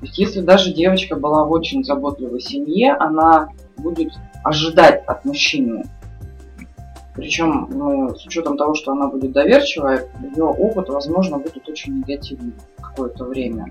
То 0.00 0.06
есть 0.06 0.18
если 0.18 0.40
даже 0.40 0.72
девочка 0.72 1.14
была 1.14 1.44
в 1.44 1.52
очень 1.52 1.84
заботливой 1.84 2.40
семье, 2.40 2.94
она 2.94 3.50
будет 3.76 4.12
ожидать 4.42 5.04
от 5.06 5.24
мужчины. 5.24 5.84
Причем 7.14 7.68
ну, 7.70 8.14
с 8.14 8.26
учетом 8.26 8.56
того, 8.56 8.74
что 8.74 8.92
она 8.92 9.06
будет 9.06 9.32
доверчивая, 9.32 10.08
ее 10.34 10.44
опыт, 10.44 10.88
возможно, 10.88 11.38
будет 11.38 11.68
очень 11.68 11.98
негативный 11.98 12.54
какое-то 12.80 13.24
время. 13.24 13.66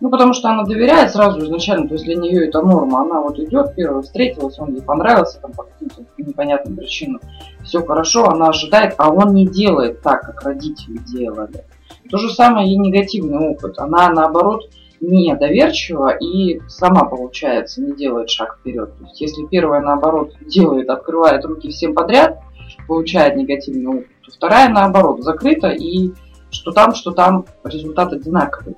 Ну, 0.00 0.10
потому 0.10 0.34
что 0.34 0.50
она 0.50 0.64
доверяет 0.64 1.10
сразу 1.12 1.40
изначально, 1.44 1.88
то 1.88 1.94
есть 1.94 2.04
для 2.04 2.16
нее 2.16 2.48
это 2.48 2.60
норма. 2.60 3.00
Она 3.00 3.20
вот 3.20 3.38
идет, 3.38 3.74
первая 3.74 4.02
встретилась, 4.02 4.58
он 4.58 4.74
ей 4.74 4.82
понравился 4.82 5.40
там 5.40 5.52
по 5.52 5.62
каким-то 5.64 6.02
непонятным 6.18 6.76
причинам. 6.76 7.20
Все 7.64 7.82
хорошо, 7.82 8.28
она 8.28 8.48
ожидает, 8.48 8.94
а 8.98 9.10
он 9.10 9.32
не 9.34 9.46
делает 9.46 10.02
так, 10.02 10.20
как 10.20 10.42
родители 10.42 10.98
делали. 10.98 11.64
То 12.10 12.18
же 12.18 12.30
самое 12.30 12.70
и 12.70 12.76
негативный 12.76 13.38
опыт. 13.38 13.78
Она, 13.78 14.10
наоборот, 14.10 14.68
недоверчива 15.00 16.16
и 16.16 16.60
сама, 16.68 17.04
получается, 17.04 17.82
не 17.82 17.94
делает 17.94 18.30
шаг 18.30 18.58
вперед. 18.60 18.96
То 18.98 19.04
есть, 19.04 19.20
если 19.20 19.46
первая, 19.46 19.80
наоборот, 19.80 20.32
делает, 20.46 20.90
открывает 20.90 21.44
руки 21.44 21.70
всем 21.70 21.94
подряд, 21.94 22.38
получает 22.86 23.36
негативный 23.36 23.86
опыт, 23.86 24.08
то 24.24 24.32
вторая, 24.32 24.68
наоборот, 24.68 25.22
закрыта 25.22 25.68
и 25.68 26.12
что 26.50 26.72
там, 26.72 26.94
что 26.94 27.10
там 27.12 27.44
результат 27.64 28.12
одинаковый. 28.12 28.76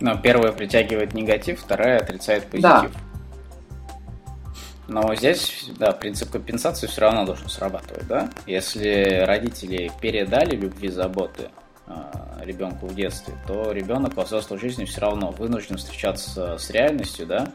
Но 0.00 0.16
первая 0.16 0.52
притягивает 0.52 1.14
негатив, 1.14 1.60
вторая 1.60 2.00
отрицает 2.00 2.44
позитив. 2.46 2.62
Да. 2.62 2.90
Но 4.86 5.14
здесь, 5.14 5.70
да, 5.78 5.92
принцип 5.92 6.30
компенсации 6.30 6.86
все 6.86 7.00
равно 7.02 7.24
должен 7.24 7.48
срабатывать, 7.48 8.06
да? 8.06 8.30
Если 8.46 9.24
родители 9.26 9.90
передали 10.00 10.56
любви, 10.56 10.90
заботы, 10.90 11.48
а, 11.86 12.40
ребенку 12.44 12.86
в 12.86 12.94
детстве, 12.94 13.34
то 13.46 13.72
ребенок 13.72 14.14
во 14.14 14.24
взрослой 14.24 14.58
жизни 14.58 14.84
все 14.84 15.00
равно 15.00 15.30
вынужден 15.30 15.78
встречаться 15.78 16.58
с 16.58 16.70
реальностью, 16.70 17.26
да, 17.26 17.48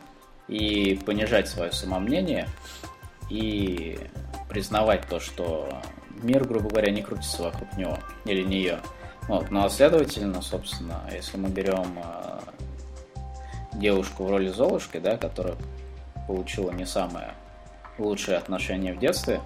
и 0.47 0.99
понижать 1.05 1.47
свое 1.47 1.71
самомнение, 1.71 2.47
и 3.29 3.99
признавать 4.49 5.07
то, 5.07 5.19
что 5.19 5.69
мир, 6.23 6.45
грубо 6.45 6.69
говоря, 6.69 6.91
не 6.91 7.01
крутится 7.03 7.43
вокруг 7.43 7.77
него 7.77 7.97
или 8.25 8.43
нее. 8.43 8.79
Вот. 9.29 9.51
Ну 9.51 9.63
а 9.63 9.69
следовательно, 9.69 10.41
собственно, 10.41 11.03
если 11.13 11.37
мы 11.37 11.49
берем 11.49 11.99
э, 12.03 12.39
девушку 13.73 14.23
в 14.23 14.31
роли 14.31 14.49
Золушки, 14.49 14.97
да, 14.97 15.17
которая 15.17 15.53
получила 16.27 16.71
не 16.71 16.87
самое 16.87 17.35
лучшее 17.99 18.37
отношение 18.39 18.91
в 18.91 18.97
детстве, 18.97 19.39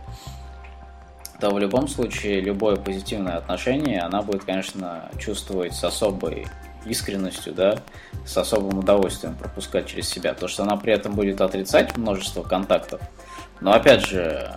то 1.41 1.49
в 1.49 1.59
любом 1.59 1.89
случае 1.89 2.39
любое 2.39 2.77
позитивное 2.77 3.35
отношение 3.35 3.99
она 3.99 4.21
будет, 4.21 4.45
конечно, 4.45 5.09
чувствовать 5.19 5.75
с 5.75 5.83
особой 5.83 6.47
искренностью, 6.85 7.53
да, 7.53 7.79
с 8.25 8.37
особым 8.37 8.79
удовольствием 8.79 9.35
пропускать 9.35 9.87
через 9.87 10.07
себя. 10.07 10.33
То, 10.33 10.47
что 10.47 10.63
она 10.63 10.77
при 10.77 10.93
этом 10.93 11.13
будет 11.13 11.41
отрицать 11.41 11.97
множество 11.97 12.43
контактов. 12.43 13.01
Но 13.59 13.73
опять 13.73 14.05
же, 14.05 14.49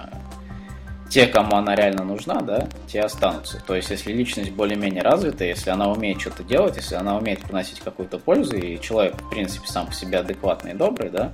те, 1.11 1.27
кому 1.27 1.57
она 1.57 1.75
реально 1.75 2.05
нужна, 2.05 2.41
да, 2.41 2.69
те 2.87 3.01
останутся. 3.01 3.63
То 3.67 3.75
есть, 3.75 3.91
если 3.91 4.13
личность 4.13 4.51
более-менее 4.51 5.03
развита, 5.03 5.45
если 5.45 5.71
она 5.71 5.91
умеет 5.91 6.21
что-то 6.21 6.43
делать, 6.43 6.77
если 6.77 6.97
она 6.97 7.17
умеет 7.17 7.41
приносить 7.43 7.81
какую-то 7.81 8.19
пользу, 8.19 8.57
и 8.57 8.81
человек, 8.81 9.15
в 9.21 9.31
принципе, 9.31 9.69
сам 9.69 9.87
по 9.87 9.93
себе 9.93 10.19
адекватный 10.19 10.73
и 10.73 10.75
добрый, 10.75 11.11
да, 11.11 11.33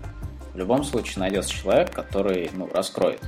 в 0.52 0.58
любом 0.58 0.84
случае 0.84 1.20
найдется 1.20 1.52
человек, 1.52 1.90
который, 1.90 2.50
ну, 2.52 2.68
раскроет 2.72 3.20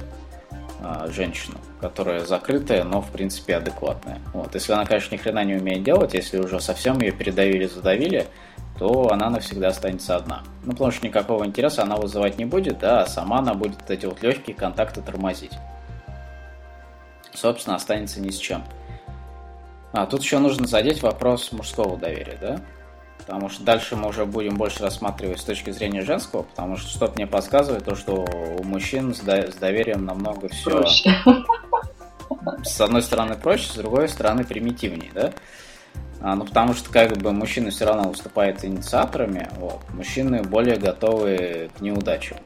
а, 0.81 1.09
женщину, 1.09 1.57
которая 1.81 2.27
закрытая, 2.27 2.85
но 2.85 3.01
в 3.01 3.11
принципе 3.11 3.57
адекватная. 3.57 4.21
Вот. 4.35 4.55
Если 4.55 4.73
она, 4.73 4.85
конечно, 4.85 5.15
ни 5.15 5.19
хрена 5.19 5.43
не 5.43 5.55
умеет 5.55 5.83
делать, 5.83 6.13
если 6.13 6.39
уже 6.39 6.61
совсем 6.61 7.01
ее 7.01 7.13
передавили, 7.13 7.67
задавили, 7.67 8.27
то 8.79 9.11
она 9.11 9.31
навсегда 9.31 9.69
останется 9.69 10.17
одна. 10.17 10.43
Ну, 10.65 10.73
потому 10.73 10.91
что 10.91 11.07
никакого 11.07 11.47
интереса 11.47 11.83
она 11.83 11.97
вызывать 11.97 12.37
не 12.37 12.45
будет, 12.45 12.81
да, 12.81 13.03
а 13.03 13.07
сама 13.07 13.39
она 13.39 13.55
будет 13.55 13.91
эти 13.91 14.05
вот 14.05 14.23
легкие 14.23 14.55
контакты 14.55 15.01
тормозить. 15.01 15.53
Собственно, 17.35 17.76
останется 17.76 18.21
ни 18.21 18.31
с 18.31 18.38
чем. 18.38 18.64
А 19.93 20.07
тут 20.07 20.23
еще 20.23 20.38
нужно 20.38 20.67
задеть 20.67 21.03
вопрос 21.03 21.53
мужского 21.53 21.97
доверия, 21.97 22.38
да? 22.41 22.61
Потому 23.19 23.49
что 23.49 23.62
дальше 23.64 23.97
мы 23.97 24.09
уже 24.09 24.26
будем 24.26 24.57
больше 24.57 24.83
рассматривать 24.83 25.41
с 25.41 25.45
точки 25.45 25.71
зрения 25.71 26.03
женского, 26.03 26.43
потому 26.43 26.76
что 26.76 26.91
что-то 26.91 27.14
мне 27.14 27.26
подсказывает 27.26 27.85
то, 27.85 27.95
что 27.95 28.25
у 28.59 28.62
мужчин 28.64 29.14
с, 29.14 29.21
до- 29.21 29.50
с 29.50 29.55
доверием 29.55 30.05
намного 30.05 30.49
все... 30.49 30.71
Проще. 30.71 31.11
С 32.62 32.81
одной 32.81 33.03
стороны 33.03 33.37
проще, 33.37 33.71
с 33.71 33.75
другой 33.75 34.09
стороны 34.09 34.45
примитивнее, 34.45 35.11
да? 35.14 35.33
А, 36.21 36.35
ну, 36.35 36.45
потому 36.45 36.75
что 36.75 36.91
как 36.91 37.17
бы 37.19 37.33
мужчины 37.33 37.71
все 37.71 37.85
равно 37.85 38.09
выступают 38.09 38.64
инициаторами, 38.64 39.49
вот, 39.59 39.81
мужчины 39.91 40.43
более 40.43 40.76
готовы 40.76 41.71
к 41.76 41.81
неудачам. 41.81 42.38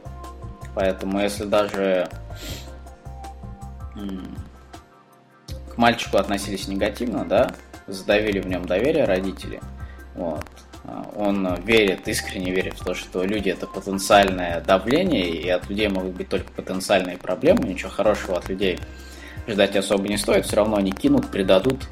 Поэтому 0.75 1.21
если 1.21 1.45
даже 1.45 2.09
мальчику 5.79 6.19
относились 6.19 6.69
негативно, 6.69 7.25
да, 7.25 7.51
задавили 7.87 8.41
в 8.41 8.47
нем 8.47 8.67
доверие 8.67 9.05
родители, 9.05 9.61
вот, 10.15 10.47
а, 10.85 11.09
он 11.17 11.55
верит, 11.63 12.07
искренне 12.09 12.51
верит 12.51 12.75
в 12.75 12.85
то, 12.85 12.95
что 12.95 13.25
люди 13.25 13.49
это 13.51 13.67
потенциальное 13.67 14.61
давление, 14.61 15.29
и 15.29 15.49
от 15.49 15.69
людей 15.71 15.89
могут 15.89 16.15
быть 16.15 16.29
только 16.29 16.53
потенциальные 16.53 17.17
проблемы, 17.17 17.67
ничего 17.67 17.91
хорошего 17.91 18.37
от 18.37 18.49
людей 18.49 18.79
ждать 19.47 19.77
особо 19.77 20.09
не 20.09 20.19
стоит, 20.19 20.47
все 20.47 20.57
равно 20.57 20.77
они 20.77 20.93
кинут, 20.93 21.31
предадут, 21.31 21.89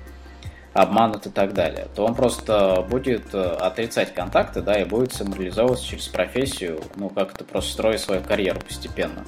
обманут 0.73 1.27
и 1.27 1.31
так 1.31 1.55
далее, 1.55 1.89
то 1.95 2.05
он 2.05 2.15
просто 2.15 2.85
будет 2.89 3.35
э, 3.35 3.43
отрицать 3.43 4.13
контакты, 4.13 4.61
да, 4.61 4.79
и 4.79 4.85
будет 4.85 5.13
самореализовываться 5.15 5.87
через 5.87 6.07
профессию, 6.09 6.83
ну, 6.97 7.09
как-то 7.09 7.45
просто 7.45 7.73
строить 7.73 8.01
свою 8.01 8.23
карьеру 8.23 8.61
постепенно. 8.61 9.25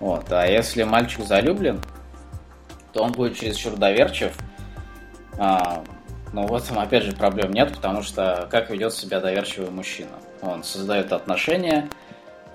Вот. 0.00 0.32
А 0.32 0.46
если 0.46 0.84
мальчик 0.84 1.26
залюблен, 1.26 1.80
то 2.94 3.02
он 3.02 3.12
будет 3.12 3.36
чересчур 3.36 3.76
доверчив. 3.76 4.32
А, 5.36 5.84
но 6.32 6.46
в 6.46 6.54
этом, 6.54 6.78
опять 6.78 7.02
же, 7.02 7.12
проблем 7.12 7.52
нет, 7.52 7.74
потому 7.74 8.02
что 8.02 8.48
как 8.50 8.70
ведет 8.70 8.94
себя 8.94 9.20
доверчивый 9.20 9.70
мужчина? 9.70 10.12
Он 10.40 10.62
создает 10.62 11.12
отношения, 11.12 11.90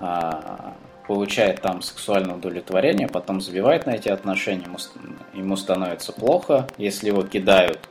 а, 0.00 0.74
получает 1.06 1.60
там 1.60 1.82
сексуальное 1.82 2.36
удовлетворение, 2.36 3.06
потом 3.06 3.40
забивает 3.40 3.86
на 3.86 3.90
эти 3.90 4.08
отношения, 4.08 4.64
ему, 4.64 4.78
ему 5.34 5.56
становится 5.56 6.12
плохо, 6.12 6.66
если 6.78 7.08
его 7.08 7.22
кидают, 7.22 7.88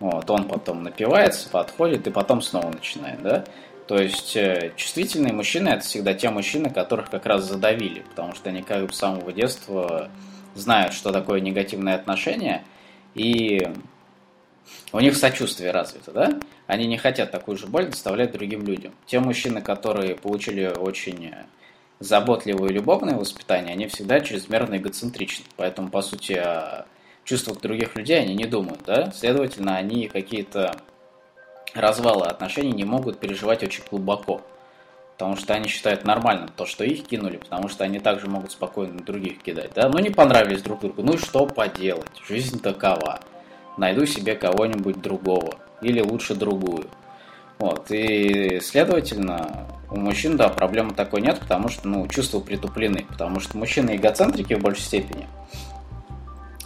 вот, 0.00 0.28
он 0.30 0.44
потом 0.44 0.82
напивается, 0.82 1.48
подходит 1.50 2.06
и 2.06 2.10
потом 2.10 2.42
снова 2.42 2.70
начинает, 2.70 3.22
да? 3.22 3.44
То 3.86 3.98
есть 3.98 4.34
э, 4.36 4.72
чувствительные 4.76 5.34
мужчины 5.34 5.68
это 5.68 5.80
всегда 5.80 6.14
те 6.14 6.30
мужчины, 6.30 6.70
которых 6.70 7.10
как 7.10 7.26
раз 7.26 7.44
задавили, 7.44 8.00
потому 8.00 8.34
что 8.34 8.48
они 8.48 8.62
как 8.62 8.86
бы 8.86 8.92
с 8.92 8.96
самого 8.96 9.30
детства 9.32 10.08
знают, 10.54 10.94
что 10.94 11.12
такое 11.12 11.40
негативное 11.40 11.94
отношение, 11.94 12.64
и 13.14 13.68
у 14.92 15.00
них 15.00 15.16
сочувствие 15.16 15.70
развито, 15.70 16.12
да? 16.12 16.40
Они 16.66 16.86
не 16.86 16.96
хотят 16.96 17.30
такую 17.30 17.56
же 17.58 17.66
боль 17.66 17.86
доставлять 17.86 18.32
другим 18.32 18.64
людям. 18.64 18.92
Те 19.06 19.20
мужчины, 19.20 19.60
которые 19.60 20.14
получили 20.14 20.66
очень 20.66 21.34
заботливое 22.00 22.70
и 22.70 22.72
любовное 22.72 23.16
воспитание, 23.16 23.72
они 23.72 23.86
всегда 23.86 24.20
чрезмерно 24.20 24.76
эгоцентричны. 24.76 25.44
Поэтому, 25.56 25.90
по 25.90 26.02
сути, 26.02 26.32
о 26.32 26.86
чувствах 27.24 27.60
других 27.60 27.96
людей 27.96 28.20
они 28.20 28.34
не 28.34 28.46
думают, 28.46 28.82
да? 28.86 29.10
Следовательно, 29.12 29.76
они 29.76 30.08
какие-то 30.08 30.76
развалы 31.74 32.26
отношений 32.26 32.72
не 32.72 32.84
могут 32.84 33.18
переживать 33.18 33.62
очень 33.62 33.84
глубоко. 33.90 34.42
Потому 35.16 35.36
что 35.36 35.54
они 35.54 35.68
считают 35.68 36.04
нормальным 36.04 36.48
то, 36.48 36.66
что 36.66 36.84
их 36.84 37.06
кинули, 37.06 37.36
потому 37.36 37.68
что 37.68 37.84
они 37.84 38.00
также 38.00 38.26
могут 38.26 38.50
спокойно 38.50 38.98
других 38.98 39.42
кидать. 39.42 39.70
Да? 39.74 39.88
Ну 39.88 39.98
не 40.00 40.10
понравились 40.10 40.62
друг 40.62 40.80
другу, 40.80 41.02
ну 41.02 41.14
и 41.14 41.18
что 41.18 41.46
поделать, 41.46 42.10
жизнь 42.28 42.60
такова. 42.60 43.20
Найду 43.78 44.06
себе 44.06 44.34
кого-нибудь 44.34 45.00
другого, 45.00 45.54
или 45.82 46.00
лучше 46.00 46.34
другую. 46.34 46.86
Вот, 47.58 47.86
и 47.90 48.58
следовательно, 48.60 49.68
у 49.90 49.96
мужчин, 49.96 50.36
да, 50.36 50.48
проблемы 50.48 50.92
такой 50.92 51.20
нет, 51.20 51.38
потому 51.38 51.68
что, 51.68 51.86
ну, 51.86 52.08
чувства 52.08 52.40
притуплены, 52.40 53.06
потому 53.08 53.38
что 53.38 53.56
мужчины 53.56 53.94
эгоцентрики 53.94 54.54
в 54.54 54.60
большей 54.60 54.82
степени. 54.82 55.28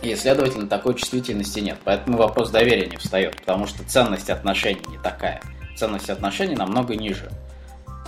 И, 0.02 0.14
следовательно, 0.14 0.66
такой 0.66 0.94
чувствительности 0.94 1.60
нет. 1.60 1.78
Поэтому 1.84 2.16
вопрос 2.18 2.50
доверия 2.50 2.86
не 2.86 2.96
встает, 2.96 3.36
потому 3.36 3.66
что 3.66 3.84
ценность 3.84 4.30
отношений 4.30 4.84
не 4.88 4.98
такая. 4.98 5.42
Ценность 5.76 6.08
отношений 6.08 6.54
намного 6.54 6.94
ниже. 6.96 7.30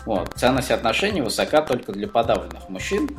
Вот. 0.07 0.33
Ценность 0.35 0.71
отношений 0.71 1.21
высока 1.21 1.63
только 1.63 1.93
для 1.93 2.09
подавленных 2.09 2.69
мужчин, 2.69 3.11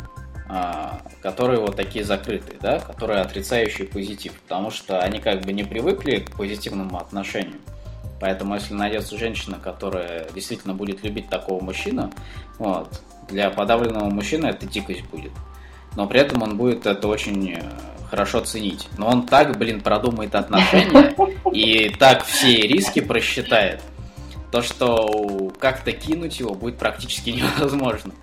а, 0.50 1.02
которые 1.22 1.60
вот 1.60 1.76
такие 1.76 2.04
закрытые, 2.04 2.58
да, 2.60 2.80
которые 2.80 3.22
отрицающие 3.22 3.88
позитив, 3.88 4.34
потому 4.42 4.72
что 4.72 5.00
они 5.00 5.20
как 5.20 5.42
бы 5.42 5.54
не 5.54 5.64
привыкли 5.64 6.18
к 6.18 6.32
позитивному 6.36 6.98
отношению. 6.98 7.60
Поэтому 8.20 8.56
если 8.56 8.74
найдется 8.74 9.18
женщина, 9.18 9.58
которая 9.62 10.28
действительно 10.34 10.74
будет 10.74 11.04
любить 11.04 11.30
такого 11.30 11.64
мужчину, 11.64 12.12
вот, 12.60 13.02
для 13.30 13.50
подавленного 13.50 14.10
мужчины 14.10 14.48
это 14.48 14.66
дикость 14.68 15.06
будет. 15.06 15.32
Но 15.96 16.06
при 16.08 16.20
этом 16.20 16.44
он 16.44 16.58
будет 16.58 16.86
это 16.86 17.08
очень 17.08 17.54
э, 17.54 17.62
хорошо 18.10 18.42
ценить. 18.42 18.90
Но 18.98 19.08
он 19.08 19.26
так, 19.26 19.58
блин, 19.58 19.82
продумает 19.82 20.36
отношения 20.36 21.16
и 21.52 21.90
так 21.98 22.24
все 22.26 22.62
риски 22.68 23.02
просчитает, 23.02 23.82
то 24.51 24.62
что 24.62 25.51
как-то 25.60 25.91
кинуть 25.91 26.39
его 26.39 26.53
будет 26.53 26.77
практически 26.77 27.29
невозможно. 27.31 28.13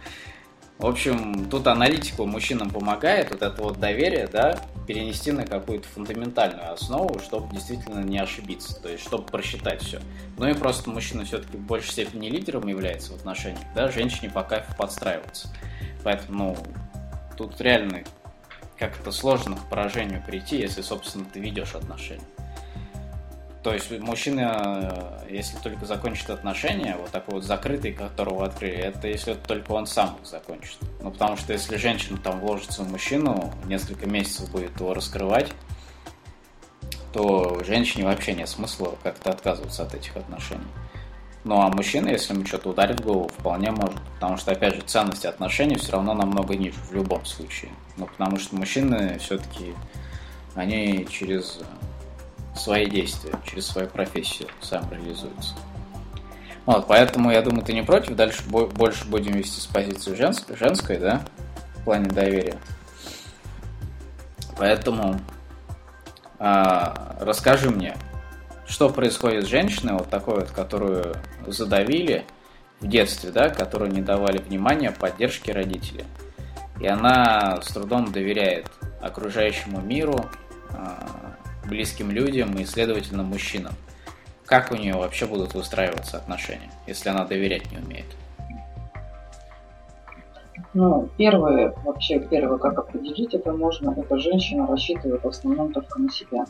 В 0.78 0.87
общем, 0.87 1.49
тут 1.50 1.66
аналитику 1.66 2.25
мужчинам 2.25 2.70
помогает, 2.70 3.30
вот 3.30 3.42
это 3.42 3.62
вот 3.62 3.80
доверие, 3.80 4.28
да, 4.28 4.61
перенести 4.87 5.32
на 5.32 5.44
какую-то 5.44 5.88
фундаментальную 5.88 6.73
основу, 6.73 7.18
чтобы 7.18 7.52
действительно 7.52 7.99
не 7.99 8.18
ошибиться, 8.18 8.80
то 8.80 8.88
есть 8.88 9.02
чтобы 9.02 9.25
просчитать 9.25 9.82
все. 9.82 10.00
Ну 10.37 10.49
и 10.49 10.54
просто 10.54 10.88
мужчина 10.88 11.25
все-таки 11.25 11.56
в 11.56 11.62
большей 11.62 11.90
степени 11.90 12.28
лидером 12.28 12.68
является 12.68 13.12
в 13.12 13.16
отношениях, 13.16 13.64
да, 13.75 13.90
женщине 13.90 14.30
по 14.30 14.44
кайфу 14.44 14.73
подстраиваться. 14.76 15.49
Поэтому, 16.04 16.56
ну, 16.56 17.36
тут 17.36 17.60
реально 17.60 18.04
как-то 18.78 19.10
сложно 19.10 19.56
к 19.56 19.69
поражению 19.69 20.23
прийти, 20.25 20.58
если, 20.58 20.82
собственно, 20.82 21.25
ты 21.25 21.41
ведешь 21.41 21.75
отношения. 21.75 22.23
То 23.62 23.75
есть 23.75 23.90
мужчина, 24.00 25.21
э, 25.26 25.34
если 25.34 25.56
только 25.58 25.84
закончит 25.84 26.30
отношения, 26.30 26.97
вот 26.97 27.10
такой 27.10 27.34
вот 27.34 27.44
закрытый, 27.44 27.92
которого 27.92 28.47
открыли, 28.47 28.76
это 28.76 29.08
если 29.08 29.34
только 29.34 29.73
он 29.73 29.86
сам 29.86 30.16
их 30.21 30.26
закончит. 30.26 30.76
Ну, 31.02 31.10
потому 31.10 31.36
что 31.36 31.52
если 31.52 31.76
женщина 31.76 32.18
там 32.18 32.40
вложится 32.40 32.82
в 32.82 32.90
мужчину, 32.90 33.52
несколько 33.66 34.06
месяцев 34.06 34.50
будет 34.50 34.78
его 34.78 34.94
раскрывать, 34.94 35.52
то 37.12 37.62
женщине 37.64 38.04
вообще 38.04 38.34
нет 38.34 38.49
смысла 38.49 38.97
как-то 39.02 39.30
отказываться 39.30 39.82
от 39.82 39.94
этих 39.94 40.16
отношений. 40.16 40.62
Ну 41.44 41.60
а 41.60 41.68
мужчина, 41.68 42.08
если 42.08 42.34
ему 42.34 42.44
что-то 42.44 42.71
ударит 42.71 43.00
в 43.00 43.04
голову, 43.04 43.28
вполне 43.28 43.71
может. 43.71 44.00
Потому 44.14 44.36
что, 44.36 44.52
опять 44.52 44.75
же, 44.75 44.82
ценность 44.82 45.25
отношений 45.25 45.76
все 45.76 45.92
равно 45.92 46.14
намного 46.14 46.54
ниже 46.54 46.78
в 46.78 46.92
любом 46.92 47.25
случае. 47.25 47.71
Ну, 47.97 48.06
потому 48.06 48.38
что 48.38 48.54
мужчины 48.54 49.18
все-таки, 49.18 49.75
они 50.54 51.06
через 51.10 51.60
свои 52.58 52.86
действия, 52.86 53.32
через 53.47 53.66
свою 53.66 53.88
профессию 53.88 54.49
сам 54.60 54.90
реализуются. 54.90 55.54
Вот, 56.66 56.86
поэтому 56.86 57.30
я 57.30 57.40
думаю, 57.40 57.64
ты 57.64 57.73
не 57.73 57.82
против. 57.82 58.14
Дальше 58.14 58.42
больше 58.47 59.06
будем 59.06 59.32
вести 59.32 59.58
с 59.60 59.66
позиции 59.66 60.14
женской, 60.14 60.54
женской, 60.54 60.99
да, 60.99 61.23
в 61.76 61.84
плане 61.84 62.08
доверия. 62.10 62.58
Поэтому 64.58 65.18
а, 66.38 67.16
расскажи 67.21 67.71
мне, 67.71 67.97
что 68.66 68.90
происходит 68.90 69.44
с 69.44 69.49
женщиной, 69.49 69.94
вот 69.94 70.10
такой 70.10 70.40
вот, 70.40 70.50
которую 70.50 71.16
задавили 71.47 72.26
в 72.80 72.86
детстве, 72.86 73.30
да, 73.30 73.49
которую 73.49 73.90
не 73.90 74.02
давали 74.02 74.38
внимания, 74.38 74.90
поддержки 74.90 75.50
родителей. 75.50 76.04
И 76.80 76.86
она 76.86 77.60
с 77.62 77.68
трудом 77.68 78.12
доверяет 78.12 78.71
окружающему 79.00 79.80
миру, 79.80 80.26
а, 80.71 81.34
близким 81.69 82.11
людям 82.11 82.57
и, 82.57 82.65
следовательно, 82.65 83.23
мужчинам. 83.23 83.75
Как 84.47 84.73
у 84.73 84.76
нее 84.76 84.95
вообще 84.95 85.26
будут 85.26 85.54
выстраиваться 85.54 86.17
отношения, 86.17 86.71
если 86.87 87.11
она 87.11 87.25
доверять 87.26 87.71
не 87.71 87.78
умеет? 87.78 88.07
Ну, 90.75 91.09
первое, 91.17 91.75
вообще, 91.85 92.19
первое, 92.19 92.59
как 92.59 92.78
определить 92.78 93.35
это 93.35 93.52
можно, 93.52 93.95
это 93.97 94.19
женщина 94.19 94.67
рассчитывает 94.67 95.23
в 95.23 95.28
основном 95.28 95.73
только 95.73 96.00
на 96.00 96.11
себя. 96.11 96.45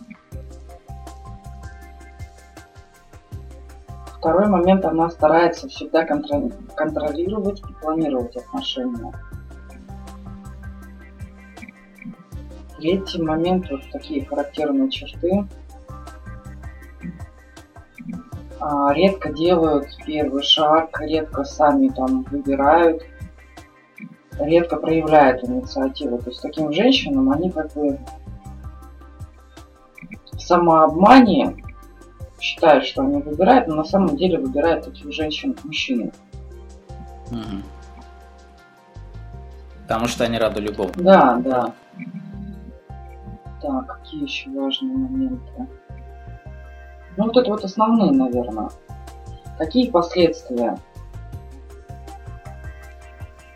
Второй 4.18 4.48
момент, 4.48 4.84
она 4.84 5.10
старается 5.10 5.68
всегда 5.68 6.04
контролировать 6.04 7.60
и 7.60 7.72
планировать 7.80 8.36
отношения. 8.36 9.12
Третий 12.78 13.20
момент, 13.20 13.70
вот 13.70 13.80
такие 13.90 14.24
характерные 14.24 14.88
черты. 14.90 15.46
А, 18.60 18.92
редко 18.92 19.32
делают 19.32 19.86
первый 20.06 20.42
шаг, 20.42 21.00
редко 21.00 21.44
сами 21.44 21.88
там 21.88 22.22
выбирают, 22.24 23.02
редко 24.38 24.76
проявляют 24.76 25.42
инициативу. 25.44 26.18
То 26.18 26.30
есть 26.30 26.42
таким 26.42 26.72
женщинам 26.72 27.30
они 27.30 27.50
как 27.50 27.72
бы 27.74 27.98
в 30.32 30.40
самообмане 30.40 31.56
считают, 32.40 32.84
что 32.84 33.02
они 33.02 33.22
выбирают, 33.22 33.66
но 33.68 33.76
на 33.76 33.84
самом 33.84 34.16
деле 34.16 34.38
выбирают 34.38 34.84
таких 34.84 35.12
женщин 35.12 35.56
мужчины. 35.64 36.12
Угу. 37.30 37.62
Потому 39.82 40.06
что 40.06 40.24
они 40.24 40.38
рады 40.38 40.60
любому. 40.60 40.92
Да, 40.96 41.36
да. 41.36 41.72
Так, 43.60 43.86
какие 43.86 44.22
еще 44.22 44.50
важные 44.50 44.96
моменты? 44.96 45.66
Ну, 47.16 47.24
вот 47.24 47.36
это 47.36 47.50
вот 47.50 47.64
основные, 47.64 48.12
наверное. 48.12 48.68
Какие 49.58 49.90
последствия? 49.90 50.78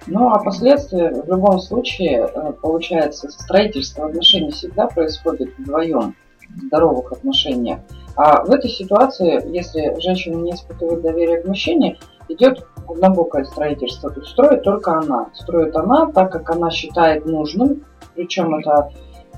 Ну, 0.09 0.31
а 0.31 0.43
последствия 0.43 1.11
в 1.23 1.29
любом 1.29 1.61
случае, 1.61 2.27
э, 2.27 2.53
получается, 2.61 3.31
строительство 3.31 4.07
отношений 4.07 4.51
всегда 4.51 4.89
происходит 4.89 5.57
вдвоем, 5.57 6.17
в 6.49 6.63
здоровых 6.67 7.13
отношениях. 7.13 7.79
А 8.17 8.45
в 8.45 8.51
этой 8.51 8.69
ситуации, 8.69 9.41
если 9.55 9.99
женщина 10.01 10.37
не 10.37 10.53
испытывает 10.53 11.03
доверия 11.03 11.41
к 11.41 11.47
мужчине, 11.47 11.99
идет 12.29 12.67
глубокое 12.87 13.45
строительство. 13.45 14.11
Тут 14.11 14.27
строит 14.27 14.65
только 14.65 14.99
она. 14.99 15.31
Строит 15.35 15.75
она 15.77 16.11
так, 16.11 16.33
как 16.33 16.51
она 16.51 16.71
считает 16.71 17.25
нужным. 17.25 17.85
Причем 18.15 18.55
это 18.57 18.91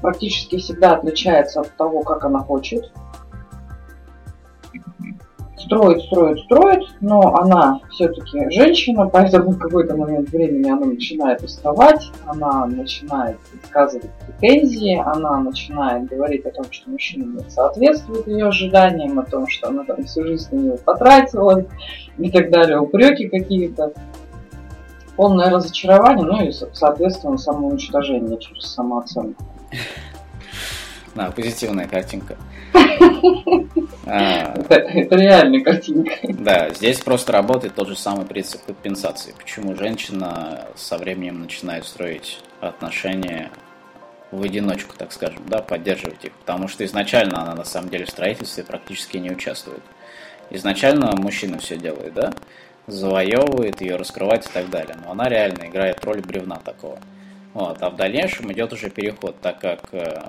практически 0.05 0.59
всегда 0.59 0.97
отличается 0.97 1.63
от 1.63 1.75
того, 1.79 2.03
как 2.03 2.27
она 2.27 2.41
хочет. 2.41 2.93
строит, 5.57 6.03
строит, 6.03 6.39
строит, 6.41 6.83
но 7.01 7.35
она 7.37 7.81
все-таки 7.89 8.51
женщина, 8.51 9.09
поэтому 9.09 9.53
в 9.53 9.59
какой-то 9.59 9.97
момент 9.97 10.29
времени 10.29 10.71
она 10.71 10.85
начинает 10.85 11.43
уставать, 11.43 12.13
она 12.27 12.67
начинает 12.67 13.39
высказывать 13.51 14.11
претензии, 14.27 15.03
она 15.03 15.41
начинает 15.41 16.07
говорить 16.07 16.45
о 16.45 16.51
том, 16.51 16.67
что 16.71 16.91
мужчина 16.91 17.41
не 17.41 17.49
соответствует 17.49 18.27
ее 18.27 18.49
ожиданиям, 18.49 19.19
о 19.19 19.25
том, 19.25 19.49
что 19.49 19.69
она 19.69 19.85
там 19.85 20.05
всю 20.05 20.23
жизнь 20.27 20.55
на 20.55 20.61
него 20.61 20.77
потратила 20.85 21.65
и 22.19 22.31
так 22.31 22.51
далее, 22.51 22.79
упреки 22.79 23.31
какие-то 23.31 23.95
полное 25.17 25.49
разочарование, 25.49 26.27
ну 26.27 26.45
и, 26.45 26.53
соответственно, 26.53 27.39
самоуничтожение 27.39 28.39
через 28.39 28.67
самооценку. 28.67 29.43
Да, 31.15 31.31
позитивная 31.31 31.87
картинка. 31.87 32.37
А, 34.07 34.53
это 34.69 35.17
реальная 35.17 35.63
картинка. 35.63 36.13
Да, 36.25 36.69
здесь 36.75 37.01
просто 37.01 37.33
работает 37.33 37.75
тот 37.75 37.89
же 37.89 37.97
самый 37.97 38.27
принцип 38.27 38.63
компенсации. 38.67 39.35
Почему 39.39 39.75
женщина 39.75 40.67
со 40.77 40.99
временем 40.99 41.41
начинает 41.41 41.87
строить 41.87 42.41
отношения 42.61 43.51
в 44.31 44.43
одиночку, 44.43 44.95
так 44.97 45.13
скажем, 45.13 45.43
да, 45.47 45.63
поддерживать 45.63 46.25
их. 46.25 46.33
Потому 46.33 46.69
что 46.69 46.85
изначально 46.85 47.43
она 47.43 47.55
на 47.55 47.65
самом 47.65 47.89
деле 47.89 48.05
в 48.05 48.11
строительстве 48.11 48.63
практически 48.65 49.17
не 49.17 49.31
участвует. 49.31 49.83
Изначально 50.51 51.13
мужчина 51.17 51.59
все 51.59 51.77
делает, 51.77 52.13
да, 52.15 52.33
завоевывает 52.87 53.81
ее, 53.81 53.97
раскрывает 53.97 54.45
и 54.47 54.53
так 54.53 54.69
далее. 54.69 54.97
Но 55.03 55.13
она 55.13 55.29
реально 55.29 55.67
играет 55.67 56.05
роль 56.05 56.21
бревна 56.21 56.57
такого. 56.57 56.99
Вот. 57.55 57.81
А 57.81 57.91
в 57.91 57.97
дальнейшем 57.97 58.53
идет 58.53 58.73
уже 58.73 58.91
переход, 58.91 59.41
так 59.41 59.61
как 59.61 59.89
э, 59.93 60.23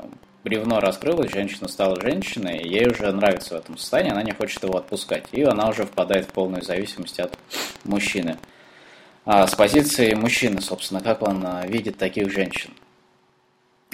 бревно 0.43 0.79
раскрылось, 0.79 1.31
женщина 1.31 1.67
стала 1.67 1.99
женщиной, 1.99 2.59
и 2.59 2.69
ей 2.69 2.88
уже 2.88 3.11
нравится 3.11 3.55
в 3.55 3.57
этом 3.57 3.77
состоянии, 3.77 4.11
она 4.11 4.21
не 4.21 4.31
хочет 4.31 4.63
его 4.63 4.77
отпускать. 4.77 5.25
И 5.31 5.41
она 5.41 5.67
уже 5.67 5.85
впадает 5.85 6.25
в 6.27 6.33
полную 6.33 6.61
зависимость 6.61 7.19
от 7.19 7.38
мужчины. 7.83 8.38
А 9.25 9.47
с 9.47 9.55
позиции 9.55 10.13
мужчины, 10.13 10.61
собственно, 10.61 11.01
как 11.01 11.23
он 11.23 11.43
э, 11.43 11.67
видит 11.67 11.97
таких 11.97 12.31
женщин. 12.31 12.71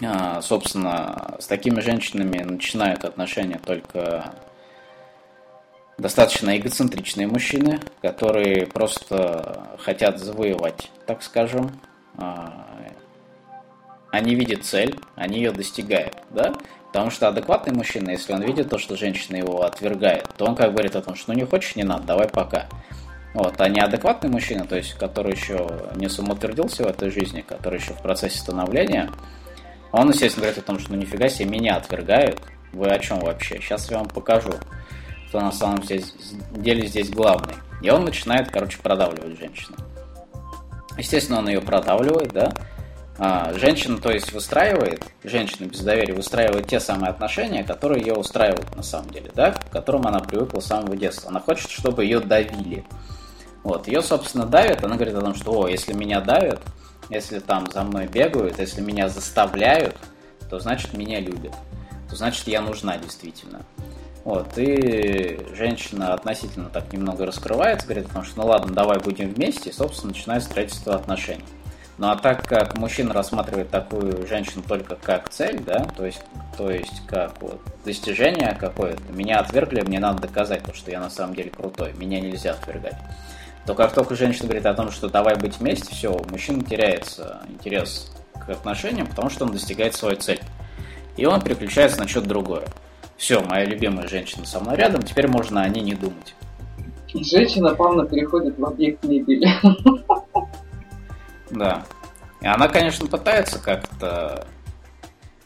А, 0.04 0.42
собственно, 0.42 1.38
с 1.40 1.48
такими 1.48 1.80
женщинами 1.80 2.40
начинают 2.44 3.06
отношения 3.06 3.60
только 3.64 4.34
достаточно 5.98 6.58
эгоцентричные 6.58 7.28
мужчины, 7.28 7.80
которые 8.02 8.66
просто 8.66 9.78
хотят 9.80 10.20
завоевать, 10.20 10.92
так 11.06 11.22
скажем. 11.24 11.80
Они 14.12 14.36
видят 14.36 14.66
цель, 14.66 15.00
они 15.16 15.38
ее 15.38 15.52
достигают, 15.52 16.18
да? 16.30 16.54
Потому 16.88 17.10
что 17.10 17.30
адекватный 17.30 17.74
мужчина, 17.74 18.12
если 18.12 18.34
он 18.34 18.42
видит 18.42 18.70
то, 18.70 18.78
что 18.78 18.98
женщина 18.98 19.38
его 19.38 19.64
отвергает, 19.64 20.28
то 20.38 20.46
он 20.46 20.56
как 20.56 20.72
говорит 20.72 20.96
о 20.96 21.02
том, 21.02 21.16
что 21.16 21.32
ну 21.32 21.40
не 21.40 21.46
хочешь, 21.46 21.76
не 21.76 21.84
надо, 21.84 22.04
давай 22.04 22.28
пока. 22.28 22.68
Вот, 23.34 23.60
а 23.62 23.70
неадекватный 23.70 24.30
мужчина, 24.30 24.66
то 24.66 24.76
есть 24.76 24.96
который 24.96 25.32
еще 25.34 25.70
не 25.96 26.10
самоутвердился 26.10 26.84
в 26.84 26.88
этой 26.88 27.10
жизни, 27.10 27.42
который 27.42 27.80
еще 27.80 27.94
в 27.94 28.02
процессе 28.02 28.40
становления, 28.40 29.10
он, 29.94 30.10
естественно, 30.10 30.44
говорит 30.44 30.64
о 30.64 30.68
том, 30.68 30.80
что 30.80 30.92
ну 30.92 30.98
нифига 30.98 31.30
себе, 31.30 31.50
меня 31.50 31.78
отвергают, 31.78 32.42
вы 32.74 32.88
о 32.88 33.00
чем 33.00 33.20
вообще? 33.20 33.60
Сейчас 33.62 33.90
я 33.90 33.98
вам 33.98 34.08
покажу 34.08 34.52
кто 35.32 35.40
на 35.40 35.54
самом 35.54 35.82
деле 35.82 36.88
здесь 36.88 37.10
главный. 37.10 37.54
И 37.82 37.90
он 37.90 38.04
начинает, 38.04 38.52
короче, 38.52 38.78
продавливать 38.80 39.40
женщину. 39.40 39.78
Естественно, 40.98 41.40
он 41.40 41.48
ее 41.48 41.62
продавливает, 41.62 42.34
да. 42.34 42.52
А, 43.24 43.54
женщина, 43.54 44.00
то 44.00 44.10
есть, 44.10 44.34
выстраивает, 44.34 45.06
женщина 45.24 45.68
без 45.68 45.82
доверия 45.82 46.16
выстраивает 46.16 46.66
те 46.66 46.80
самые 46.80 47.12
отношения, 47.12 47.64
которые 47.64 48.02
ее 48.02 48.16
устраивают 48.16 48.76
на 48.76 48.82
самом 48.82 49.12
деле, 49.12 49.30
да, 49.36 49.52
к 49.52 49.70
которым 49.70 50.08
она 50.08 50.22
привыкла 50.22 50.60
с 50.60 50.66
самого 50.66 50.98
детства. 50.98 51.30
Она 51.30 51.40
хочет, 51.40 51.70
чтобы 51.70 52.04
ее 52.04 52.20
давили. 52.20 52.84
Вот, 53.62 53.88
ее, 53.88 54.02
собственно, 54.02 54.48
давят, 54.48 54.84
она 54.84 54.96
говорит 54.96 55.14
о 55.14 55.22
том, 55.22 55.36
что, 55.36 55.52
о, 55.52 55.68
если 55.68 55.94
меня 55.94 56.20
давят, 56.20 56.62
если 57.12 57.38
там 57.38 57.70
за 57.72 57.84
мной 57.84 58.08
бегают, 58.08 58.58
если 58.58 58.82
меня 58.82 59.08
заставляют, 59.08 59.96
то 60.50 60.58
значит 60.58 60.94
меня 60.94 61.20
любят, 61.20 61.54
то 62.10 62.16
значит 62.16 62.48
я 62.48 62.60
нужна 62.60 62.98
действительно. 62.98 63.62
Вот, 64.24 64.58
и 64.58 65.40
женщина 65.54 66.16
относительно 66.16 66.70
так 66.70 66.92
немного 66.92 67.28
раскрывается, 67.28 67.86
говорит 67.86 68.10
о 68.10 68.14
том, 68.16 68.24
что 68.24 68.42
ну 68.42 68.48
ладно, 68.48 68.74
давай 68.74 68.98
будем 68.98 69.32
вместе, 69.32 69.70
и, 69.70 69.74
собственно, 69.74 70.12
начинает 70.12 70.42
строительство 70.42 70.96
отношений. 70.96 71.46
Ну 72.02 72.10
а 72.10 72.16
так 72.16 72.48
как 72.48 72.80
мужчина 72.80 73.14
рассматривает 73.14 73.70
такую 73.70 74.26
женщину 74.26 74.64
только 74.68 74.96
как 74.96 75.30
цель, 75.30 75.62
да, 75.64 75.86
то 75.96 76.04
есть, 76.04 76.24
то 76.58 76.72
есть 76.72 77.06
как 77.06 77.40
вот 77.44 77.62
достижение 77.86 78.58
какое-то, 78.60 79.04
меня 79.14 79.38
отвергли, 79.38 79.82
мне 79.82 80.00
надо 80.00 80.24
доказать 80.24 80.64
то, 80.64 80.74
что 80.74 80.90
я 80.90 81.00
на 81.00 81.12
самом 81.12 81.36
деле 81.36 81.52
крутой, 81.52 81.94
меня 81.94 82.20
нельзя 82.20 82.54
отвергать. 82.54 82.96
То 83.68 83.76
как 83.76 83.94
только 83.94 84.16
женщина 84.16 84.46
говорит 84.46 84.66
о 84.66 84.74
том, 84.74 84.90
что 84.90 85.10
давай 85.10 85.36
быть 85.36 85.60
вместе, 85.60 85.94
все, 85.94 86.12
у 86.12 86.28
мужчины 86.28 86.64
теряется 86.64 87.44
интерес 87.48 88.12
к 88.34 88.50
отношениям, 88.50 89.06
потому 89.06 89.30
что 89.30 89.46
он 89.46 89.52
достигает 89.52 89.94
свою 89.94 90.16
цель. 90.16 90.42
И 91.18 91.28
он 91.28 91.40
переключается 91.40 92.00
на 92.00 92.08
что-то 92.08 92.30
другое. 92.30 92.64
Все, 93.16 93.42
моя 93.44 93.66
любимая 93.66 94.08
женщина 94.08 94.48
со 94.48 94.60
мной 94.60 94.76
рядом, 94.76 95.04
теперь 95.04 95.28
можно 95.28 95.62
о 95.62 95.70
ней 95.70 95.84
не 95.84 95.94
думать. 95.94 96.34
Женщина 97.14 97.76
плавно 97.76 98.08
переходит 98.08 98.58
в 98.58 98.66
объект 98.66 99.04
мебели. 99.04 99.48
Да. 101.52 101.84
И 102.42 102.48
она, 102.48 102.68
конечно, 102.68 103.08
пытается 103.08 103.60
как-то 103.60 104.48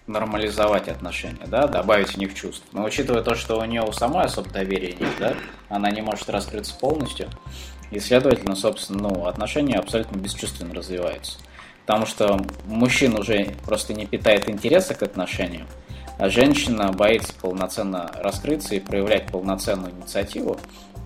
нормализовать 0.07 0.87
отношения, 0.87 1.45
да, 1.47 1.67
добавить 1.67 2.09
в 2.09 2.17
них 2.17 2.35
чувств. 2.35 2.63
Но 2.71 2.83
учитывая 2.83 3.23
то, 3.23 3.35
что 3.35 3.59
у 3.59 3.65
нее 3.65 3.81
у 3.81 3.91
самой 3.91 4.25
особо 4.25 4.49
доверия 4.49 4.93
нет, 4.93 5.09
да, 5.19 5.33
она 5.67 5.89
не 5.89 6.01
может 6.01 6.29
раскрыться 6.29 6.75
полностью, 6.75 7.27
и, 7.91 7.99
следовательно, 7.99 8.55
собственно, 8.55 9.09
ну, 9.09 9.25
отношения 9.25 9.77
абсолютно 9.77 10.17
бесчувственно 10.17 10.73
развиваются. 10.73 11.39
Потому 11.85 12.05
что 12.05 12.39
мужчина 12.65 13.19
уже 13.19 13.55
просто 13.65 13.93
не 13.93 14.05
питает 14.05 14.49
интереса 14.49 14.95
к 14.95 15.03
отношениям, 15.03 15.67
а 16.17 16.29
женщина 16.29 16.91
боится 16.91 17.33
полноценно 17.33 18.11
раскрыться 18.15 18.75
и 18.75 18.79
проявлять 18.79 19.27
полноценную 19.27 19.91
инициативу, 19.91 20.59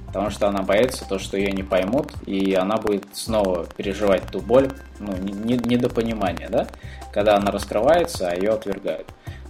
потому 0.09 0.31
что 0.31 0.47
она 0.47 0.63
боится 0.63 1.07
то, 1.07 1.19
что 1.19 1.37
ее 1.37 1.51
не 1.51 1.61
поймут, 1.61 2.13
и 2.25 2.55
она 2.55 2.77
будет 2.77 3.05
снова 3.13 3.67
переживать 3.77 4.23
ту 4.31 4.39
боль, 4.41 4.71
ну, 4.97 5.15
недопонимание, 5.15 6.49
да, 6.49 6.67
когда 7.13 7.35
она 7.35 7.51
раскрывается, 7.51 8.27
а 8.27 8.35
ее 8.35 8.53
отвергают. 8.53 9.07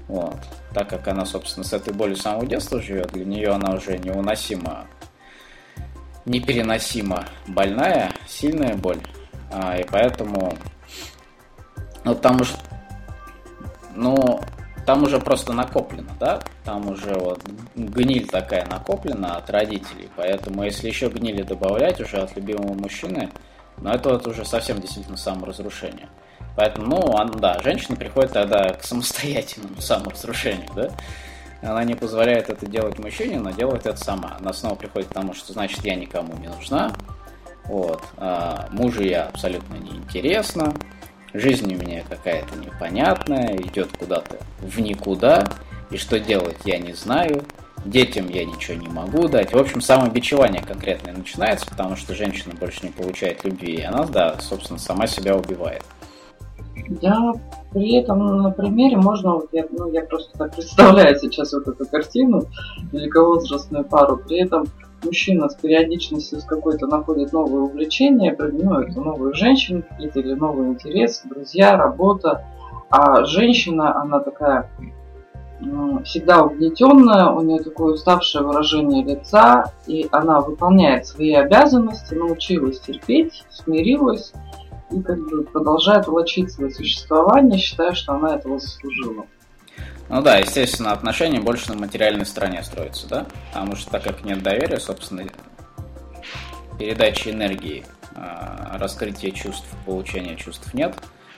Вот. 0.10 0.36
Так 0.74 0.90
как 0.90 1.08
она, 1.08 1.26
собственно, 1.26 1.64
с 1.64 1.72
этой 1.72 1.94
болью 1.94 2.18
с 2.18 2.24
самого 2.24 2.46
детства 2.46 2.82
живет, 2.82 3.14
для 3.14 3.24
нее 3.24 3.52
она 3.52 3.74
уже 3.74 3.98
невыносимо, 3.98 4.86
непереносимо 6.26 7.26
больная, 7.48 8.12
сильная 8.28 8.76
боль. 8.76 9.00
А, 9.54 9.78
и 9.78 9.86
поэтому, 9.90 10.58
ну, 12.04 12.16
там 12.16 12.42
уж, 12.42 12.56
ну, 13.96 14.42
там 14.90 15.04
уже 15.04 15.20
просто 15.20 15.54
накоплено, 15.54 16.10
да, 16.20 16.42
там 16.64 16.90
уже 16.90 17.14
вот 17.14 17.44
гниль 17.76 18.28
такая 18.28 18.66
накоплена 18.66 19.36
от 19.36 19.48
родителей, 19.52 20.10
поэтому 20.16 20.64
если 20.64 20.88
еще 20.88 21.10
гнили 21.10 21.44
добавлять 21.44 22.02
уже 22.02 22.18
от 22.18 22.36
любимого 22.36 22.74
мужчины, 22.74 23.30
ну 23.78 23.92
это 23.92 24.10
вот 24.10 24.26
уже 24.26 24.46
совсем 24.46 24.82
действительно 24.82 25.16
саморазрушение. 25.16 26.10
Поэтому, 26.56 27.16
ну, 27.24 27.34
да, 27.36 27.60
женщина 27.60 27.98
приходит 27.98 28.32
тогда 28.32 28.70
к 28.70 28.84
самостоятельному 28.84 29.80
саморазрушению, 29.80 30.72
да, 30.74 30.90
она 31.62 31.84
не 31.84 31.94
позволяет 31.94 32.50
это 32.50 32.66
делать 32.66 32.98
мужчине, 32.98 33.38
но 33.38 33.52
делает 33.52 33.86
это 33.86 34.04
сама. 34.04 34.38
Она 34.40 34.54
снова 34.54 34.74
приходит 34.74 35.10
к 35.10 35.14
тому, 35.14 35.36
что 35.36 35.54
значит 35.54 35.86
я 35.86 35.94
никому 35.94 36.36
не 36.38 36.48
нужна, 36.48 36.94
вот, 37.66 38.02
а 38.18 38.68
мужу 38.72 39.04
я 39.04 39.26
абсолютно 39.26 39.76
неинтересна, 39.76 40.74
Жизнь 41.34 41.74
у 41.74 41.78
меня 41.78 42.04
какая-то 42.10 42.56
непонятная, 42.58 43.56
идет 43.58 43.90
куда-то 43.98 44.38
в 44.62 44.80
никуда, 44.80 45.48
и 45.92 45.98
что 45.98 46.20
делать 46.20 46.58
я 46.66 46.80
не 46.80 46.94
знаю, 46.94 47.44
детям 47.86 48.28
я 48.30 48.46
ничего 48.46 48.78
не 48.78 48.88
могу 48.88 49.28
дать. 49.28 49.54
В 49.54 49.58
общем, 49.58 49.82
самобичевание 49.82 50.64
конкретное 50.64 51.14
начинается, 51.14 51.68
потому 51.68 51.96
что 51.96 52.16
женщина 52.16 52.56
больше 52.60 52.80
не 52.84 52.92
получает 52.92 53.44
любви, 53.44 53.76
и 53.76 53.82
она, 53.84 54.06
да, 54.06 54.40
собственно, 54.40 54.80
сама 54.80 55.08
себя 55.08 55.36
убивает. 55.36 55.84
Да, 56.90 57.34
при 57.72 57.98
этом 57.98 58.42
на 58.42 58.52
примере 58.52 58.98
можно, 58.98 59.40
я, 59.52 59.66
ну, 59.70 59.92
я 59.92 60.02
просто 60.02 60.36
так 60.38 60.56
представляю 60.56 61.20
сейчас 61.20 61.54
вот 61.54 61.68
эту 61.68 61.86
картину, 61.86 62.46
великовозрастную 62.92 63.86
пару, 63.86 64.18
при 64.18 64.40
этом 64.40 64.66
мужчина 65.04 65.50
с 65.50 65.56
периодичностью 65.56 66.40
с 66.40 66.44
какой-то 66.44 66.88
находит 66.88 67.34
новое 67.34 67.62
увлечение, 67.62 68.36
ну, 68.38 68.80
это 68.80 69.00
новые 69.00 69.34
женщины 69.34 69.82
какие-то 69.82 70.20
или 70.20 70.34
новый 70.34 70.70
интерес, 70.70 71.22
друзья, 71.26 71.78
работа. 71.78 72.46
А 72.90 73.24
женщина, 73.26 74.02
она 74.02 74.20
такая 74.20 74.70
всегда 76.06 76.44
угнетенная, 76.44 77.28
у 77.28 77.42
нее 77.42 77.62
такое 77.62 77.94
уставшее 77.94 78.46
выражение 78.46 79.04
лица, 79.04 79.74
и 79.88 80.08
она 80.12 80.40
выполняет 80.40 81.06
свои 81.06 81.34
обязанности, 81.34 82.14
научилась 82.14 82.80
терпеть, 82.80 83.44
смирилась 83.50 84.34
и 84.92 85.02
как 85.02 85.20
бы 85.20 85.44
продолжает 85.44 86.08
влачить 86.08 86.52
свое 86.52 86.72
существование, 86.72 87.60
считая, 87.60 87.94
что 87.94 88.14
она 88.14 88.36
этого 88.36 88.60
заслужила. 88.60 89.26
Ну 90.10 90.24
да, 90.24 90.38
естественно, 90.38 90.92
отношения 90.92 91.40
больше 91.40 91.70
на 91.72 91.78
материальной 91.78 92.26
стороне 92.26 92.64
строятся, 92.64 93.08
да? 93.08 93.28
Потому 93.52 93.76
что 93.76 93.92
так 93.92 94.04
как 94.04 94.24
нет 94.24 94.42
доверия, 94.42 94.80
собственно, 94.80 95.24
передачи 96.80 97.30
энергии, 97.30 97.86
а, 98.16 98.78
раскрытия 98.80 99.32
чувств, 99.32 99.68
получения 99.86 100.36
чувств 100.36 100.74
нет. 100.74 100.96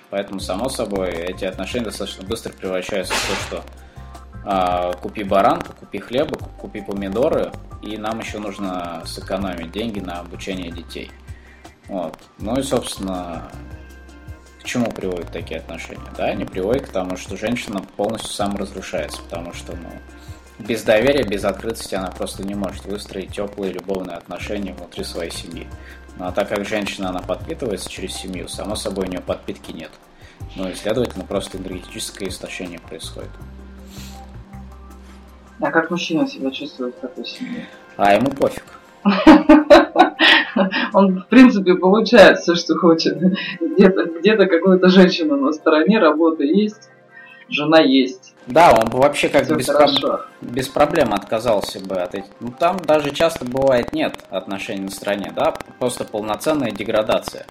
Поэтому, 0.10 0.40
само 0.40 0.70
собой, 0.70 1.10
эти 1.10 1.46
отношения 1.46 1.86
достаточно 1.86 2.26
быстро 2.26 2.54
превращаются 2.54 3.14
в 3.14 3.28
то, 3.28 3.36
что 3.36 3.64
а, 4.46 4.94
купи 4.94 5.24
баранку, 5.24 5.74
купи 5.74 6.00
хлеба, 6.00 6.38
купи 6.58 6.82
помидоры, 6.82 7.52
и 7.82 7.98
нам 7.98 8.20
еще 8.20 8.40
нужно 8.40 9.04
сэкономить 9.06 9.72
деньги 9.72 10.00
на 10.00 10.20
обучение 10.20 10.72
детей. 10.72 11.12
Вот. 11.88 12.18
Ну 12.40 12.58
и, 12.58 12.64
собственно, 12.64 13.52
к 14.62 14.66
чему 14.66 14.92
приводят 14.92 15.32
такие 15.32 15.60
отношения? 15.60 16.12
Да, 16.16 16.26
они 16.26 16.46
приводят 16.46 16.88
к 16.88 16.92
тому, 16.92 17.18
что 17.18 17.36
женщина 17.36 17.82
полностью 17.98 18.32
саморазрушается, 18.32 19.22
потому 19.24 19.54
что, 19.54 19.76
ну, 19.76 19.90
без 20.60 20.84
доверия, 20.84 21.24
без 21.24 21.44
открытости 21.44 21.96
она 21.96 22.12
просто 22.12 22.44
не 22.44 22.54
может 22.54 22.86
выстроить 22.86 23.34
теплые 23.34 23.74
любовные 23.74 24.18
отношения 24.18 24.74
внутри 24.74 25.04
своей 25.04 25.32
семьи. 25.32 25.68
Ну 26.18 26.26
а 26.26 26.32
так 26.32 26.50
как 26.50 26.66
женщина, 26.68 27.10
она 27.10 27.22
подпитывается 27.22 27.90
через 27.90 28.14
семью, 28.14 28.48
само 28.48 28.76
собой 28.76 29.08
у 29.08 29.10
нее 29.10 29.22
подпитки 29.22 29.72
нет. 29.72 29.92
Ну 30.56 30.70
и, 30.70 30.76
следовательно, 30.76 31.26
просто 31.26 31.58
энергетическое 31.58 32.30
истощение 32.30 32.80
происходит. 32.80 33.32
А 35.60 35.72
как 35.72 35.90
мужчина 35.90 36.28
себя 36.28 36.52
чувствует 36.52 36.96
в 36.96 37.00
такой 37.00 37.26
семье? 37.26 37.68
А 37.98 38.14
ему 38.14 38.30
пофиг. 38.32 38.64
Он, 40.94 41.22
в 41.22 41.28
принципе, 41.28 41.76
получает 41.76 42.40
все, 42.40 42.56
что 42.56 42.76
хочет. 42.76 43.18
Где-то 43.60 44.06
где 44.06 44.36
какая-то 44.36 44.90
женщина 44.90 45.36
на 45.36 45.52
стороне, 45.52 46.00
работа 46.00 46.44
есть, 46.44 46.90
жена 47.50 47.80
есть. 47.80 48.34
Да, 48.48 48.74
он 48.74 48.90
бы 48.90 49.00
вообще 49.00 49.30
как 49.30 49.48
бы 49.48 49.56
без, 49.56 49.68
про... 49.68 50.26
без 50.42 50.68
проблем 50.68 51.14
отказался 51.14 51.80
бы 51.80 51.96
от 51.96 52.16
этих. 52.16 52.32
Ну, 52.40 52.54
там 52.58 52.78
даже 52.78 53.12
часто 53.12 53.46
бывает 53.46 53.94
нет 53.94 54.16
отношений 54.30 54.82
на 54.82 54.92
стороне, 54.92 55.32
да, 55.36 55.54
просто 55.80 56.04
полноценная 56.06 56.72
деградация 56.72 57.46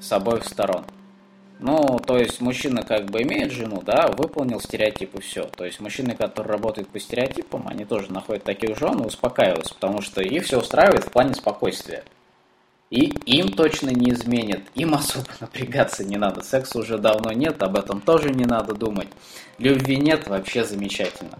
с 0.00 0.12
обоих 0.12 0.44
сторон. 0.44 0.84
Ну, 1.60 1.98
то 1.98 2.16
есть 2.16 2.40
мужчина 2.40 2.82
как 2.82 3.06
бы 3.06 3.22
имеет 3.22 3.50
жену, 3.50 3.82
да, 3.84 4.08
выполнил 4.16 4.60
стереотипы 4.60 5.20
все. 5.20 5.44
То 5.44 5.64
есть 5.64 5.80
мужчины, 5.80 6.14
которые 6.14 6.52
работают 6.52 6.88
по 6.88 7.00
стереотипам, 7.00 7.66
они 7.66 7.84
тоже 7.84 8.12
находят 8.12 8.44
таких 8.44 8.78
жен 8.78 9.00
и 9.02 9.06
успокаиваются, 9.06 9.74
потому 9.74 10.00
что 10.00 10.20
их 10.20 10.44
все 10.44 10.60
устраивает 10.60 11.04
в 11.04 11.10
плане 11.10 11.34
спокойствия. 11.34 12.04
И 12.90 13.06
им 13.26 13.48
точно 13.48 13.90
не 13.90 14.12
изменят, 14.12 14.62
им 14.74 14.94
особо 14.94 15.26
напрягаться 15.40 16.04
не 16.04 16.16
надо. 16.16 16.42
Секса 16.42 16.78
уже 16.78 16.96
давно 16.96 17.32
нет, 17.32 17.60
об 17.62 17.76
этом 17.76 18.00
тоже 18.00 18.30
не 18.30 18.44
надо 18.44 18.74
думать. 18.74 19.08
Любви 19.58 19.96
нет, 19.96 20.28
вообще 20.28 20.64
замечательно. 20.64 21.38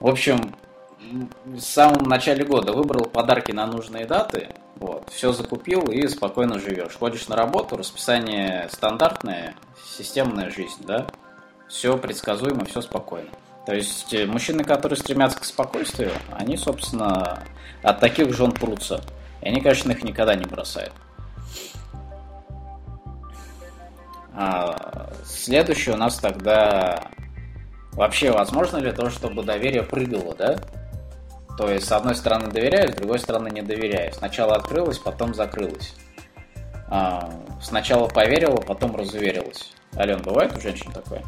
В 0.00 0.06
общем, 0.06 0.54
в 1.44 1.60
самом 1.60 2.08
начале 2.08 2.44
года 2.44 2.72
выбрал 2.72 3.06
подарки 3.06 3.52
на 3.52 3.66
нужные 3.66 4.04
даты, 4.04 4.48
вот, 4.82 5.10
все 5.10 5.32
закупил 5.32 5.82
и 5.82 6.08
спокойно 6.08 6.58
живешь. 6.58 6.96
Ходишь 6.98 7.28
на 7.28 7.36
работу, 7.36 7.76
расписание 7.76 8.68
стандартное, 8.68 9.54
системная 9.96 10.50
жизнь, 10.50 10.84
да? 10.84 11.06
Все 11.68 11.96
предсказуемо, 11.96 12.64
все 12.64 12.80
спокойно. 12.80 13.30
То 13.64 13.74
есть 13.74 14.12
э, 14.12 14.26
мужчины, 14.26 14.64
которые 14.64 14.98
стремятся 14.98 15.38
к 15.38 15.44
спокойствию, 15.44 16.10
они, 16.32 16.56
собственно, 16.56 17.44
от 17.84 18.00
таких 18.00 18.34
жен 18.34 18.50
прутся. 18.50 19.00
И 19.40 19.46
они, 19.46 19.60
конечно, 19.60 19.92
их 19.92 20.02
никогда 20.02 20.34
не 20.34 20.46
бросают. 20.46 20.92
А 24.34 25.12
следующее 25.24 25.94
у 25.94 25.98
нас 25.98 26.18
тогда... 26.18 27.08
Вообще, 27.92 28.32
возможно 28.32 28.78
ли 28.78 28.90
то, 28.90 29.10
чтобы 29.10 29.44
доверие 29.44 29.84
прыгало, 29.84 30.34
да? 30.34 30.56
То 31.56 31.70
есть, 31.70 31.86
с 31.86 31.92
одной 31.92 32.14
стороны 32.14 32.50
доверяю, 32.50 32.92
с 32.92 32.96
другой 32.96 33.18
стороны 33.18 33.48
не 33.48 33.62
доверяю. 33.62 34.12
Сначала 34.12 34.54
открылась, 34.54 34.98
потом 34.98 35.34
закрылась. 35.34 35.94
А, 36.88 37.30
сначала 37.60 38.08
поверила, 38.08 38.56
потом 38.56 38.96
разуверилась. 38.96 39.72
Ален, 39.96 40.22
бывает 40.22 40.56
у 40.56 40.60
женщин 40.60 40.90
такое? 40.92 41.22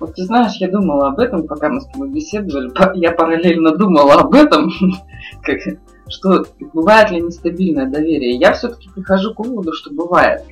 Вот 0.00 0.14
ты 0.14 0.24
знаешь, 0.24 0.56
я 0.56 0.68
думала 0.68 1.08
об 1.08 1.18
этом, 1.18 1.46
пока 1.46 1.68
мы 1.68 1.80
с 1.80 1.86
тобой 1.86 2.10
беседовали. 2.10 2.70
Я 2.98 3.12
параллельно 3.12 3.76
думала 3.76 4.14
об 4.14 4.34
этом, 4.34 4.70
как, 5.42 5.58
что 6.08 6.44
бывает 6.72 7.10
ли 7.10 7.20
нестабильное 7.20 7.86
доверие. 7.86 8.36
Я 8.36 8.52
все-таки 8.52 8.88
прихожу 8.90 9.34
к 9.34 9.40
выводу, 9.40 9.72
что 9.72 9.92
бывает. 9.92 10.44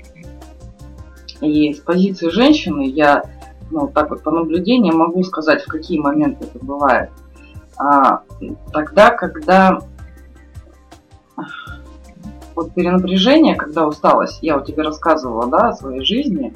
И 1.40 1.72
с 1.74 1.80
позиции 1.80 2.28
женщины 2.30 2.88
я, 2.88 3.24
ну, 3.70 3.88
так 3.88 4.10
вот 4.10 4.22
по 4.22 4.30
наблюдениям 4.30 4.96
могу 4.96 5.22
сказать, 5.22 5.62
в 5.62 5.66
какие 5.66 5.98
моменты 5.98 6.46
это 6.46 6.64
бывает 6.64 7.10
а, 7.78 8.22
тогда, 8.72 9.10
когда 9.10 9.80
вот 12.54 12.72
перенапряжение, 12.74 13.54
когда 13.54 13.86
усталость, 13.86 14.38
я 14.42 14.56
у 14.56 14.64
тебя 14.64 14.82
рассказывала, 14.84 15.46
да, 15.48 15.68
о 15.68 15.72
своей 15.74 16.04
жизни, 16.04 16.54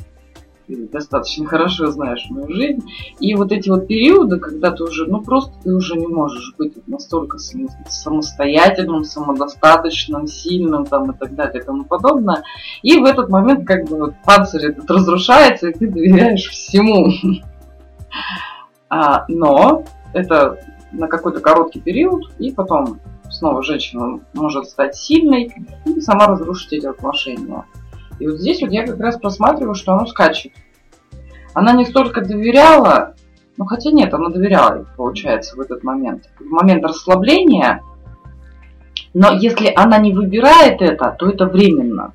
ты 0.66 0.88
достаточно 0.88 1.46
хорошо 1.46 1.90
знаешь 1.90 2.26
мою 2.30 2.52
жизнь, 2.52 2.82
и 3.18 3.34
вот 3.34 3.52
эти 3.52 3.68
вот 3.68 3.86
периоды, 3.86 4.38
когда 4.38 4.70
ты 4.70 4.84
уже, 4.84 5.06
ну 5.06 5.20
просто 5.20 5.52
ты 5.62 5.74
уже 5.74 5.96
не 5.96 6.06
можешь 6.06 6.54
быть 6.56 6.72
настолько 6.88 7.38
самостоятельным, 7.38 9.04
самодостаточным, 9.04 10.26
сильным 10.26 10.86
там 10.86 11.10
и 11.10 11.18
так 11.18 11.34
далее 11.34 11.62
и 11.62 11.64
тому 11.64 11.84
подобное, 11.84 12.42
и 12.82 12.98
в 12.98 13.04
этот 13.04 13.28
момент 13.28 13.66
как 13.66 13.84
бы 13.84 13.98
вот 13.98 14.14
панцирь 14.24 14.66
этот 14.66 14.90
разрушается, 14.90 15.68
и 15.68 15.74
ты 15.74 15.88
доверяешь 15.88 16.48
всему. 16.48 17.10
А, 18.92 19.24
но 19.28 19.84
это 20.12 20.58
на 20.92 21.08
какой-то 21.08 21.40
короткий 21.40 21.80
период, 21.80 22.32
и 22.38 22.52
потом 22.52 23.00
снова 23.30 23.62
женщина 23.62 24.20
может 24.34 24.66
стать 24.66 24.96
сильной 24.96 25.52
и 25.84 26.00
сама 26.00 26.26
разрушить 26.26 26.72
эти 26.72 26.86
отношения. 26.86 27.64
И 28.18 28.26
вот 28.26 28.38
здесь 28.38 28.60
вот 28.60 28.70
я 28.70 28.86
как 28.86 29.00
раз 29.00 29.18
просматриваю, 29.18 29.74
что 29.74 29.92
оно 29.92 30.06
скачет. 30.06 30.52
Она 31.54 31.72
не 31.72 31.84
столько 31.84 32.20
доверяла, 32.20 33.14
ну 33.56 33.64
хотя 33.64 33.90
нет, 33.90 34.12
она 34.14 34.28
доверяла, 34.28 34.86
получается, 34.96 35.56
в 35.56 35.60
этот 35.60 35.82
момент. 35.82 36.30
В 36.38 36.46
момент 36.46 36.84
расслабления, 36.84 37.82
но 39.14 39.32
если 39.32 39.72
она 39.74 39.98
не 39.98 40.12
выбирает 40.12 40.80
это, 40.80 41.14
то 41.18 41.28
это 41.28 41.46
временно. 41.46 42.12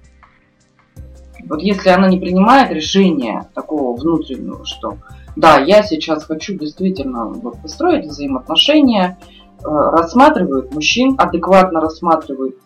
Вот 1.47 1.61
если 1.61 1.89
она 1.89 2.07
не 2.07 2.19
принимает 2.19 2.71
решение 2.71 3.47
такого 3.53 3.95
внутреннего, 3.95 4.65
что 4.65 4.97
да, 5.35 5.59
я 5.59 5.83
сейчас 5.83 6.23
хочу 6.25 6.53
действительно 6.57 7.25
вот, 7.25 7.61
построить 7.61 8.05
взаимоотношения, 8.05 9.17
э, 9.59 9.63
рассматривает 9.63 10.73
мужчин, 10.73 11.15
адекватно 11.17 11.81
рассматривает, 11.81 12.57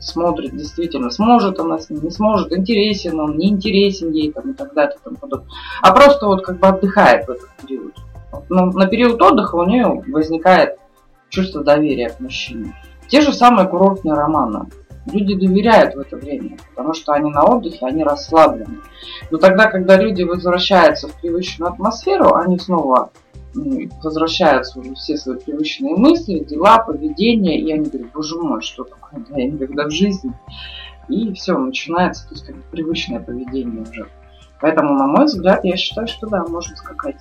смотрит 0.00 0.56
действительно, 0.56 1.10
сможет 1.10 1.58
она 1.60 1.78
с 1.78 1.88
ним, 1.88 2.02
не 2.02 2.10
сможет, 2.10 2.52
интересен 2.52 3.18
он, 3.20 3.38
не 3.38 3.48
интересен 3.48 4.10
ей 4.10 4.32
там, 4.32 4.50
и 4.50 4.54
так 4.54 4.74
далее. 4.74 4.96
И 4.96 5.04
тому 5.04 5.16
подобное. 5.16 5.48
А 5.80 5.92
просто 5.92 6.26
вот 6.26 6.44
как 6.44 6.58
бы 6.58 6.66
отдыхает 6.66 7.26
в 7.26 7.30
этот 7.30 7.48
период. 7.62 7.94
Но 8.48 8.66
на 8.66 8.86
период 8.86 9.20
отдыха 9.22 9.56
у 9.56 9.64
нее 9.64 10.02
возникает 10.08 10.78
чувство 11.28 11.62
доверия 11.64 12.10
к 12.10 12.20
мужчине. 12.20 12.74
Те 13.08 13.20
же 13.20 13.32
самые 13.32 13.68
курортные 13.68 14.14
романы. 14.14 14.66
Люди 15.10 15.34
доверяют 15.34 15.94
в 15.94 15.98
это 15.98 16.16
время, 16.16 16.58
потому 16.70 16.94
что 16.94 17.12
они 17.12 17.30
на 17.30 17.42
отдыхе, 17.44 17.86
они 17.86 18.04
расслаблены. 18.04 18.78
Но 19.30 19.38
тогда, 19.38 19.66
когда 19.66 19.96
люди 19.96 20.22
возвращаются 20.22 21.08
в 21.08 21.20
привычную 21.20 21.72
атмосферу, 21.72 22.34
они 22.34 22.58
снова 22.58 23.10
возвращаются 24.02 24.78
уже 24.78 24.94
все 24.94 25.16
свои 25.16 25.38
привычные 25.38 25.94
мысли, 25.96 26.38
дела, 26.38 26.78
поведение, 26.78 27.60
и 27.60 27.72
они 27.72 27.88
говорят, 27.88 28.12
боже 28.12 28.36
мой, 28.36 28.62
что 28.62 28.84
такое, 28.84 29.24
я 29.36 29.46
никогда 29.46 29.86
в 29.86 29.90
жизни. 29.90 30.32
И 31.08 31.32
все, 31.34 31.58
начинается, 31.58 32.28
то 32.28 32.34
есть 32.34 32.46
как 32.46 32.56
привычное 32.70 33.20
поведение 33.20 33.82
уже. 33.82 34.08
Поэтому, 34.60 34.94
на 34.94 35.06
мой 35.06 35.24
взгляд, 35.24 35.64
я 35.64 35.76
считаю, 35.76 36.06
что 36.06 36.28
да, 36.28 36.44
можно 36.46 36.76
скакать. 36.76 37.16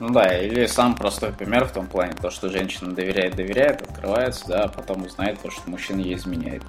Ну 0.00 0.08
да, 0.08 0.34
или 0.36 0.64
сам 0.64 0.94
простой 0.94 1.30
пример 1.30 1.66
в 1.66 1.72
том 1.72 1.86
плане, 1.86 2.14
то, 2.14 2.30
что 2.30 2.48
женщина 2.48 2.94
доверяет, 2.94 3.36
доверяет, 3.36 3.82
открывается, 3.82 4.48
да, 4.48 4.62
а 4.64 4.68
потом 4.68 5.04
узнает 5.04 5.38
то, 5.40 5.50
что 5.50 5.68
мужчина 5.68 6.00
ей 6.00 6.14
изменяет. 6.14 6.62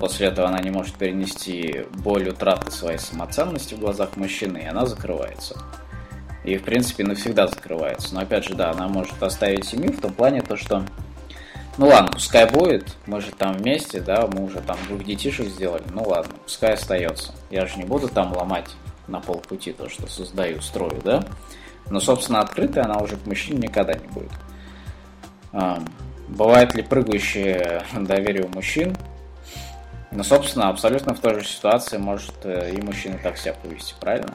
После 0.00 0.26
этого 0.26 0.48
она 0.48 0.58
не 0.58 0.70
может 0.70 0.96
перенести 0.96 1.86
боль 1.94 2.28
утраты 2.28 2.72
своей 2.72 2.98
самоценности 2.98 3.74
в 3.74 3.78
глазах 3.78 4.16
мужчины, 4.16 4.58
и 4.58 4.66
она 4.66 4.84
закрывается. 4.84 5.62
И, 6.44 6.56
в 6.58 6.64
принципе, 6.64 7.04
навсегда 7.04 7.46
закрывается. 7.46 8.12
Но, 8.14 8.20
опять 8.20 8.44
же, 8.44 8.54
да, 8.54 8.72
она 8.72 8.88
может 8.88 9.22
оставить 9.22 9.64
семью 9.64 9.92
в 9.92 10.00
том 10.00 10.12
плане, 10.12 10.42
то, 10.42 10.56
что 10.56 10.84
ну 11.78 11.88
ладно, 11.88 12.10
пускай 12.12 12.50
будет, 12.50 12.96
мы 13.06 13.20
же 13.20 13.30
там 13.32 13.52
вместе, 13.52 14.00
да, 14.00 14.26
мы 14.26 14.44
уже 14.44 14.60
там 14.60 14.78
двух 14.88 15.04
детишек 15.04 15.46
сделали, 15.46 15.84
ну 15.92 16.02
ладно, 16.04 16.34
пускай 16.42 16.72
остается. 16.72 17.32
Я 17.50 17.66
же 17.66 17.76
не 17.76 17.84
буду 17.84 18.08
там 18.08 18.34
ломать 18.34 18.70
на 19.06 19.20
полпути 19.20 19.72
то, 19.72 19.88
что 19.88 20.06
создаю, 20.08 20.62
строю, 20.62 21.00
да. 21.04 21.24
Но, 21.90 22.00
собственно, 22.00 22.40
открытой 22.40 22.82
она 22.82 22.98
уже 22.98 23.16
к 23.16 23.26
мужчине 23.26 23.68
никогда 23.68 23.94
не 23.94 24.08
будет. 24.08 24.32
Бывает 26.28 26.74
ли 26.74 26.82
прыгающее 26.82 27.82
доверие 27.94 28.44
у 28.44 28.48
мужчин? 28.48 28.96
Ну, 30.10 30.22
собственно, 30.22 30.68
абсолютно 30.68 31.14
в 31.14 31.20
той 31.20 31.40
же 31.40 31.46
ситуации 31.46 31.98
может 31.98 32.34
э, 32.44 32.72
и 32.74 32.80
мужчина 32.80 33.18
так 33.22 33.36
себя 33.36 33.54
повести, 33.54 33.94
правильно? 34.00 34.34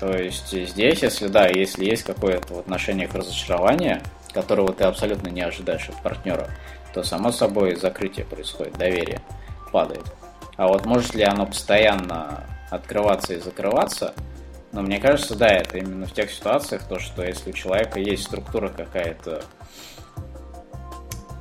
То 0.00 0.16
есть 0.16 0.50
здесь, 0.50 1.02
если 1.02 1.28
да, 1.28 1.46
если 1.46 1.84
есть 1.84 2.02
какое-то 2.02 2.54
в 2.54 2.58
отношениях 2.58 3.14
разочарование, 3.14 4.02
которого 4.32 4.72
ты 4.72 4.84
абсолютно 4.84 5.28
не 5.28 5.42
ожидаешь 5.42 5.88
от 5.88 6.02
партнера, 6.02 6.48
то 6.92 7.02
само 7.02 7.32
собой 7.32 7.76
закрытие 7.76 8.24
происходит, 8.24 8.76
доверие 8.76 9.20
падает. 9.72 10.04
А 10.56 10.68
вот 10.68 10.84
может 10.84 11.14
ли 11.14 11.22
оно 11.22 11.46
постоянно 11.46 12.44
открываться 12.70 13.34
и 13.34 13.40
закрываться? 13.40 14.14
Но 14.74 14.82
мне 14.82 14.98
кажется, 14.98 15.36
да, 15.36 15.46
это 15.46 15.78
именно 15.78 16.04
в 16.04 16.12
тех 16.12 16.32
ситуациях, 16.32 16.82
то, 16.88 16.98
что 16.98 17.22
если 17.22 17.50
у 17.50 17.52
человека 17.52 18.00
есть 18.00 18.24
структура 18.24 18.68
какая-то 18.68 19.44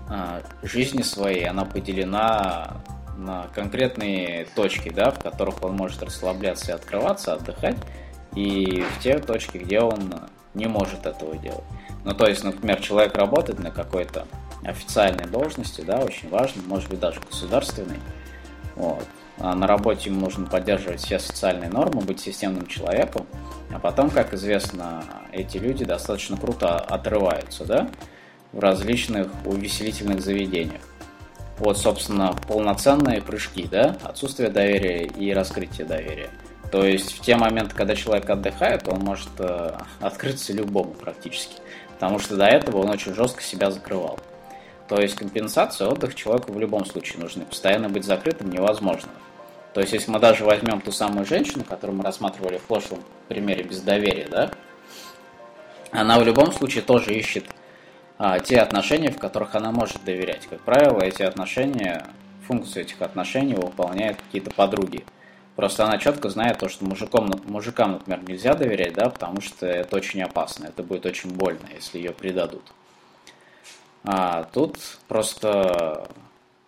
а, 0.08 0.44
жизни 0.62 1.02
своей, 1.02 1.48
она 1.48 1.66
поделена 1.66 2.84
на 3.18 3.48
конкретные 3.56 4.46
точки, 4.56 4.90
да, 4.90 5.10
в 5.10 5.18
которых 5.18 5.64
он 5.64 5.76
может 5.76 6.04
расслабляться 6.04 6.74
и 6.74 6.76
открываться, 6.76 7.34
отдыхать, 7.34 7.78
и 8.36 8.86
в 8.96 9.02
те 9.02 9.18
точки, 9.18 9.58
где 9.58 9.80
он 9.80 10.14
не 10.54 10.68
может 10.68 11.08
этого 11.08 11.36
делать. 11.36 11.66
Ну, 12.06 12.14
то 12.14 12.28
есть, 12.28 12.44
например, 12.44 12.82
человек 12.82 13.16
работает 13.16 13.58
на 13.58 13.72
какой-то 13.72 14.28
официальной 14.64 15.26
должности, 15.26 15.82
да, 15.82 15.98
очень 15.98 16.30
важно, 16.30 16.62
может 16.68 16.88
быть, 16.88 17.00
даже 17.00 17.20
государственной, 17.20 17.98
вот. 18.76 19.08
А 19.44 19.56
на 19.56 19.68
работе 19.68 20.10
ему 20.10 20.22
нужно 20.22 20.48
поддерживать 20.48 21.02
все 21.02 21.20
социальные 21.20 21.70
нормы, 21.70 22.02
быть 22.02 22.22
системным 22.22 22.66
человеком, 22.66 23.28
а 23.74 23.78
потом, 23.78 24.10
как 24.10 24.34
известно, 24.34 25.04
эти 25.34 25.58
люди 25.58 25.84
достаточно 25.84 26.38
круто 26.38 26.78
отрываются, 26.78 27.66
да, 27.66 27.90
в 28.54 28.60
различных 28.60 29.28
увеселительных 29.44 30.22
заведениях. 30.22 30.80
Вот, 31.58 31.78
собственно, 31.78 32.34
полноценные 32.48 33.22
прыжки, 33.22 33.68
да, 33.70 33.98
отсутствие 34.04 34.50
доверия 34.50 35.08
и 35.08 35.34
раскрытие 35.34 35.86
доверия. 35.86 36.30
То 36.72 36.86
есть 36.86 37.12
в 37.12 37.20
те 37.20 37.36
моменты, 37.36 37.76
когда 37.76 37.98
человек 37.98 38.30
отдыхает, 38.30 38.88
он 38.88 39.00
может 39.00 39.28
э, 39.40 39.78
открыться 40.00 40.54
любому 40.54 40.94
практически, 40.94 41.56
потому 41.96 42.18
что 42.18 42.38
до 42.38 42.46
этого 42.46 42.78
он 42.78 42.90
очень 42.90 43.14
жестко 43.14 43.44
себя 43.44 43.72
закрывал. 43.72 44.20
То 44.88 45.02
есть 45.02 45.16
компенсация, 45.16 45.90
отдых 45.90 46.16
человеку 46.16 46.54
в 46.54 46.60
любом 46.60 46.86
случае 46.86 47.22
нужны. 47.22 47.44
Постоянно 47.44 47.90
быть 47.90 48.06
закрытым 48.06 48.50
невозможно. 48.50 49.10
То 49.74 49.82
есть 49.82 49.94
если 49.94 50.12
мы 50.12 50.20
даже 50.20 50.46
возьмем 50.46 50.82
ту 50.82 50.92
самую 50.92 51.26
женщину, 51.26 51.64
которую 51.64 51.98
мы 51.98 52.04
рассматривали 52.04 52.58
в 52.58 52.64
прошлом 52.64 53.00
примере 53.28 53.64
без 53.64 53.82
доверия, 53.82 54.28
да, 54.30 54.52
она 55.92 56.20
в 56.20 56.24
любом 56.24 56.52
случае 56.52 56.84
тоже 56.84 57.14
ищет 57.14 57.46
а, 58.18 58.40
те 58.40 58.60
отношения, 58.60 59.12
в 59.12 59.18
которых 59.18 59.56
она 59.56 59.72
может 59.72 60.04
доверять. 60.04 60.48
Как 60.48 60.62
правило, 60.62 61.02
эти 61.02 61.24
отношения, 61.24 62.06
функцию 62.48 62.84
этих 62.84 63.02
отношений 63.02 63.56
выполняют 63.56 64.18
какие-то 64.18 64.52
подруги. 64.52 65.06
Просто 65.56 65.86
она 65.86 65.98
четко 65.98 66.30
знает 66.30 66.60
то, 66.60 66.68
что 66.68 66.86
мужикам, 66.86 67.32
мужикам, 67.46 67.94
например, 67.94 68.24
нельзя 68.28 68.56
доверять, 68.56 68.94
да, 68.94 69.10
потому 69.10 69.42
что 69.42 69.68
это 69.68 69.96
очень 69.96 70.22
опасно, 70.24 70.66
это 70.66 70.82
будет 70.82 71.06
очень 71.06 71.32
больно, 71.32 71.68
если 71.74 72.00
ее 72.00 72.12
предадут. 72.12 72.64
А 74.04 74.44
тут 74.52 74.78
просто 75.08 76.08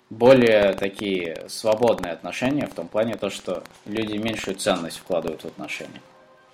более 0.09 0.73
такие 0.73 1.45
свободные 1.47 2.13
отношения 2.13 2.67
в 2.67 2.73
том 2.73 2.87
плане 2.87 3.15
то, 3.15 3.29
что 3.29 3.63
люди 3.85 4.17
меньшую 4.17 4.55
ценность 4.55 4.97
вкладывают 4.97 5.41
в 5.41 5.45
отношения. 5.45 6.01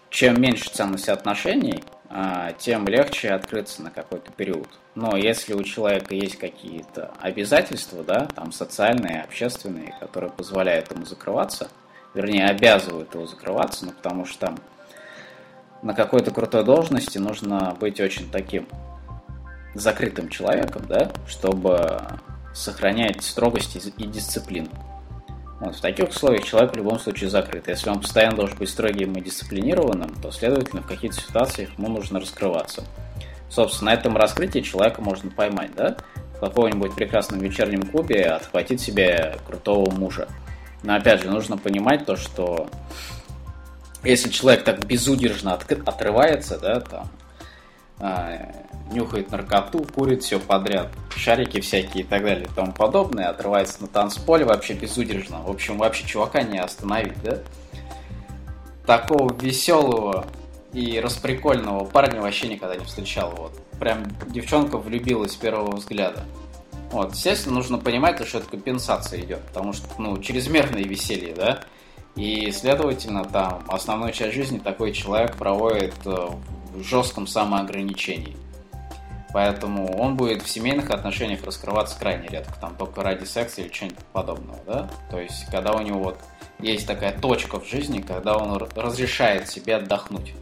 Чем 0.09 0.41
меньше 0.41 0.69
ценность 0.69 1.09
отношений, 1.09 1.83
а, 2.09 2.51
тем 2.53 2.87
легче 2.87 3.29
открыться 3.29 3.81
на 3.81 3.89
какой-то 3.89 4.31
период. 4.31 4.67
Но 4.95 5.15
если 5.15 5.53
у 5.53 5.63
человека 5.63 6.13
есть 6.13 6.37
какие-то 6.37 7.11
обязательства, 7.21 8.03
да, 8.03 8.27
там 8.35 8.51
социальные, 8.51 9.21
общественные, 9.21 9.95
которые 9.99 10.29
позволяют 10.29 10.91
ему 10.91 11.05
закрываться, 11.05 11.69
вернее, 12.13 12.47
обязывают 12.47 13.13
его 13.13 13.25
закрываться, 13.25 13.85
ну, 13.85 13.91
потому 13.91 14.25
что 14.25 14.47
там 14.47 14.57
на 15.81 15.93
какой-то 15.93 16.31
крутой 16.31 16.65
должности 16.65 17.17
нужно 17.17 17.75
быть 17.79 18.01
очень 18.01 18.29
таким 18.29 18.67
закрытым 19.73 20.27
человеком, 20.27 20.83
да, 20.87 21.11
чтобы 21.25 22.01
сохранять 22.53 23.23
строгость 23.23 23.75
и 23.75 24.05
дисциплину. 24.05 24.69
Вот, 25.59 25.75
в 25.75 25.81
таких 25.81 26.09
условиях 26.09 26.43
человек 26.43 26.73
в 26.73 26.77
любом 26.77 26.99
случае 26.99 27.29
закрыт. 27.29 27.67
Если 27.67 27.89
он 27.89 28.01
постоянно 28.01 28.35
должен 28.35 28.57
быть 28.57 28.69
строгим 28.69 29.13
и 29.13 29.21
дисциплинированным, 29.21 30.15
то, 30.21 30.31
следовательно, 30.31 30.81
в 30.81 30.87
каких-то 30.87 31.21
ситуациях 31.21 31.69
ему 31.77 31.87
нужно 31.87 32.19
раскрываться. 32.19 32.83
Собственно, 33.47 33.91
на 33.91 33.95
этом 33.95 34.17
раскрытии 34.17 34.61
человека 34.61 35.01
можно 35.01 35.29
поймать, 35.29 35.75
да? 35.75 35.97
В 36.35 36.39
каком-нибудь 36.39 36.95
прекрасном 36.95 37.39
вечернем 37.39 37.83
клубе 37.83 38.23
отхватить 38.25 38.81
себе 38.81 39.37
крутого 39.45 39.91
мужа. 39.91 40.27
Но 40.81 40.95
опять 40.95 41.21
же, 41.21 41.29
нужно 41.29 41.57
понимать 41.57 42.07
то, 42.07 42.15
что 42.15 42.67
если 44.03 44.29
человек 44.29 44.63
так 44.63 44.83
безудержно 44.85 45.53
отрывается, 45.53 46.57
да, 46.57 46.79
там, 46.79 47.07
а, 47.99 48.51
нюхает 48.91 49.31
наркоту, 49.31 49.85
курит 49.95 50.23
все 50.23 50.39
подряд, 50.39 50.89
шарики 51.15 51.59
всякие 51.61 52.03
и 52.03 52.07
так 52.07 52.23
далее 52.23 52.45
и 52.45 52.55
тому 52.55 52.73
подобное, 52.73 53.29
отрывается 53.29 53.81
на 53.81 53.87
танцполе 53.87 54.45
вообще 54.45 54.73
безудержно. 54.73 55.41
В 55.41 55.49
общем, 55.49 55.77
вообще 55.77 56.05
чувака 56.05 56.43
не 56.43 56.59
остановить, 56.59 57.21
да? 57.23 57.39
Такого 58.85 59.33
веселого 59.33 60.25
и 60.73 60.99
расприкольного 60.99 61.85
парня 61.85 62.21
вообще 62.21 62.47
никогда 62.47 62.75
не 62.75 62.85
встречал. 62.85 63.33
Вот. 63.35 63.59
Прям 63.79 64.05
девчонка 64.27 64.77
влюбилась 64.77 65.33
с 65.33 65.35
первого 65.35 65.75
взгляда. 65.75 66.23
Вот, 66.91 67.13
естественно, 67.13 67.55
нужно 67.55 67.77
понимать, 67.77 68.25
что 68.27 68.39
это 68.39 68.49
компенсация 68.49 69.21
идет, 69.21 69.39
потому 69.47 69.71
что, 69.71 69.87
ну, 69.97 70.17
чрезмерное 70.17 70.83
веселье, 70.83 71.33
да, 71.33 71.61
и, 72.15 72.51
следовательно, 72.51 73.23
там 73.23 73.63
основную 73.69 74.11
часть 74.11 74.35
жизни 74.35 74.59
такой 74.59 74.91
человек 74.91 75.37
проводит 75.37 75.93
э, 76.05 76.27
в 76.73 76.83
жестком 76.83 77.27
самоограничении. 77.27 78.35
Поэтому 79.33 79.97
он 79.97 80.17
будет 80.17 80.41
в 80.41 80.49
семейных 80.49 80.89
отношениях 80.89 81.43
раскрываться 81.43 81.97
крайне 81.97 82.27
редко, 82.27 82.53
там 82.59 82.75
только 82.75 83.01
ради 83.01 83.23
секса 83.23 83.61
или 83.61 83.69
чего-нибудь 83.69 84.03
подобного, 84.11 84.59
да? 84.65 84.89
То 85.09 85.19
есть, 85.19 85.45
когда 85.45 85.73
у 85.73 85.81
него 85.81 85.99
вот 85.99 86.19
есть 86.59 86.85
такая 86.85 87.17
точка 87.17 87.59
в 87.59 87.65
жизни, 87.65 88.01
когда 88.01 88.37
он 88.37 88.57
разрешает 88.75 89.47
себе 89.47 89.77
отдохнуть, 89.77 90.33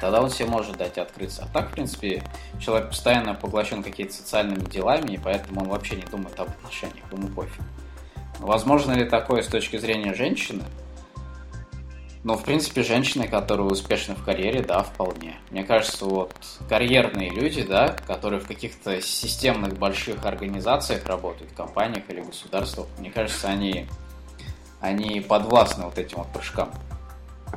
тогда 0.00 0.22
он 0.22 0.30
себе 0.30 0.48
может 0.48 0.76
дать 0.76 0.98
открыться. 0.98 1.44
А 1.44 1.52
так, 1.52 1.70
в 1.70 1.72
принципе, 1.72 2.22
человек 2.60 2.90
постоянно 2.90 3.34
поглощен 3.34 3.82
какими-то 3.82 4.14
социальными 4.14 4.64
делами, 4.64 5.12
и 5.12 5.18
поэтому 5.18 5.62
он 5.62 5.68
вообще 5.68 5.96
не 5.96 6.02
думает 6.02 6.38
об 6.38 6.50
отношениях, 6.50 7.04
ему 7.10 7.28
пофиг. 7.28 7.62
Возможно 8.38 8.92
ли 8.92 9.04
такое 9.04 9.42
с 9.42 9.46
точки 9.46 9.78
зрения 9.78 10.14
женщины? 10.14 10.62
Но, 12.24 12.38
в 12.38 12.42
принципе, 12.42 12.82
женщины, 12.82 13.28
которые 13.28 13.66
успешны 13.66 14.14
в 14.14 14.24
карьере, 14.24 14.62
да, 14.62 14.82
вполне. 14.82 15.36
Мне 15.50 15.62
кажется, 15.62 16.06
вот 16.06 16.34
карьерные 16.70 17.28
люди, 17.28 17.62
да, 17.62 17.90
которые 18.06 18.40
в 18.40 18.46
каких-то 18.46 19.02
системных 19.02 19.78
больших 19.78 20.24
организациях 20.24 21.04
работают, 21.04 21.52
компаниях 21.52 22.04
или 22.08 22.22
государствах, 22.22 22.86
мне 22.98 23.10
кажется, 23.10 23.48
они, 23.48 23.86
они 24.80 25.20
подвластны 25.20 25.84
вот 25.84 25.98
этим 25.98 26.18
вот 26.18 26.28
прыжкам. 26.32 26.72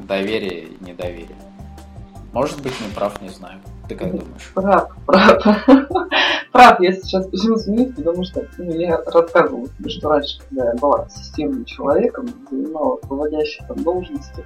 Доверие 0.01 0.65
и 0.65 0.83
недоверие. 0.83 1.41
Может 2.33 2.61
быть, 2.61 2.77
не 2.81 2.93
прав, 2.93 3.21
не 3.21 3.29
знаю. 3.29 3.61
Ты 3.87 3.95
как 3.95 4.11
думаешь? 4.11 4.51
Прав, 4.53 4.91
прав. 5.05 5.43
Прав, 6.51 6.79
я 6.79 6.91
сейчас 6.91 7.27
почему 7.27 7.57
смеюсь, 7.57 7.93
потому 7.95 8.23
что 8.23 8.45
ну, 8.57 8.71
я 8.71 9.01
рассказывала 9.05 9.67
тебе, 9.67 9.89
что 9.89 10.09
раньше, 10.09 10.39
когда 10.49 10.65
я 10.65 10.75
была 10.75 11.07
системным 11.09 11.65
человеком, 11.65 12.27
занимала 12.49 12.99
руководящие 13.01 13.65
там 13.67 13.83
должности, 13.83 14.43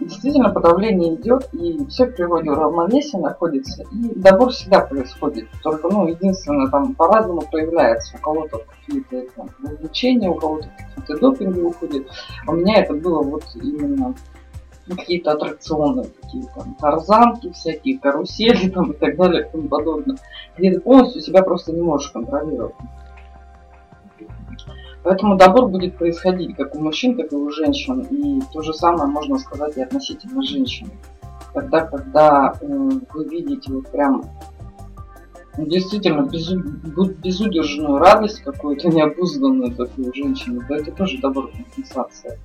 действительно 0.00 0.50
подавление 0.50 1.14
идет, 1.14 1.48
и 1.52 1.84
все 1.86 2.06
в 2.06 2.12
природе 2.12 2.50
равновесие 2.50 3.20
находится, 3.20 3.82
и 3.92 4.18
добор 4.18 4.50
всегда 4.50 4.80
происходит. 4.80 5.46
Только, 5.62 5.88
ну, 5.88 6.08
единственное, 6.08 6.68
там 6.68 6.94
по-разному 6.94 7.42
проявляется. 7.42 8.16
У 8.16 8.22
кого-то 8.22 8.62
какие-то 8.86 9.30
там, 9.36 9.48
увлечения, 9.62 10.30
у 10.30 10.34
кого-то 10.34 10.68
какие-то 10.96 11.20
допинги 11.20 11.60
уходят. 11.60 12.06
У 12.46 12.52
меня 12.52 12.82
это 12.82 12.94
было 12.94 13.22
вот 13.22 13.44
именно 13.54 14.14
ну, 14.90 14.96
какие-то 14.96 15.32
аттракционы, 15.32 16.04
какие-то 16.20 16.66
тарзанки 16.80 17.52
всякие, 17.52 17.98
карусели 17.98 18.68
там 18.68 18.90
и 18.90 18.96
так 18.96 19.16
далее 19.16 19.46
и 19.46 19.50
тому 19.50 19.68
подобное, 19.68 20.16
где 20.58 20.72
ты 20.72 20.80
полностью 20.80 21.22
себя 21.22 21.42
просто 21.42 21.72
не 21.72 21.80
можешь 21.80 22.10
контролировать. 22.10 22.74
Поэтому 25.02 25.36
добор 25.36 25.68
будет 25.68 25.96
происходить 25.96 26.56
как 26.56 26.74
у 26.74 26.80
мужчин, 26.80 27.16
так 27.16 27.32
и 27.32 27.36
у 27.36 27.50
женщин. 27.50 28.00
И 28.10 28.40
то 28.52 28.62
же 28.62 28.74
самое 28.74 29.06
можно 29.06 29.38
сказать 29.38 29.76
и 29.76 29.82
относительно 29.82 30.42
женщин. 30.42 30.90
Тогда, 31.54 31.86
когда 31.86 32.54
э, 32.60 32.66
вы 32.66 33.24
видите 33.28 33.72
вот 33.72 33.88
прям 33.90 34.24
ну, 35.56 35.66
действительно 35.66 36.22
безу, 36.22 36.60
безудержную 36.60 37.98
радость 37.98 38.42
какую-то 38.42 38.88
необузданную 38.94 39.74
такую 39.74 40.12
женщину, 40.14 40.62
то 40.68 40.74
это 40.74 40.92
тоже 40.92 41.18
добор 41.18 41.50
компенсация. 41.50 42.38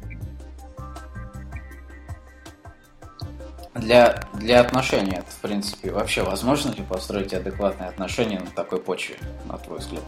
Для, 3.76 4.22
для 4.34 4.62
отношений 4.62 5.20
в 5.28 5.42
принципе, 5.42 5.92
вообще 5.92 6.24
возможно 6.24 6.70
ли 6.70 6.82
построить 6.90 7.34
адекватные 7.34 7.90
отношения 7.90 8.40
на 8.40 8.50
такой 8.56 8.80
почве, 8.80 9.16
на 9.50 9.58
твой 9.58 9.80
взгляд? 9.80 10.04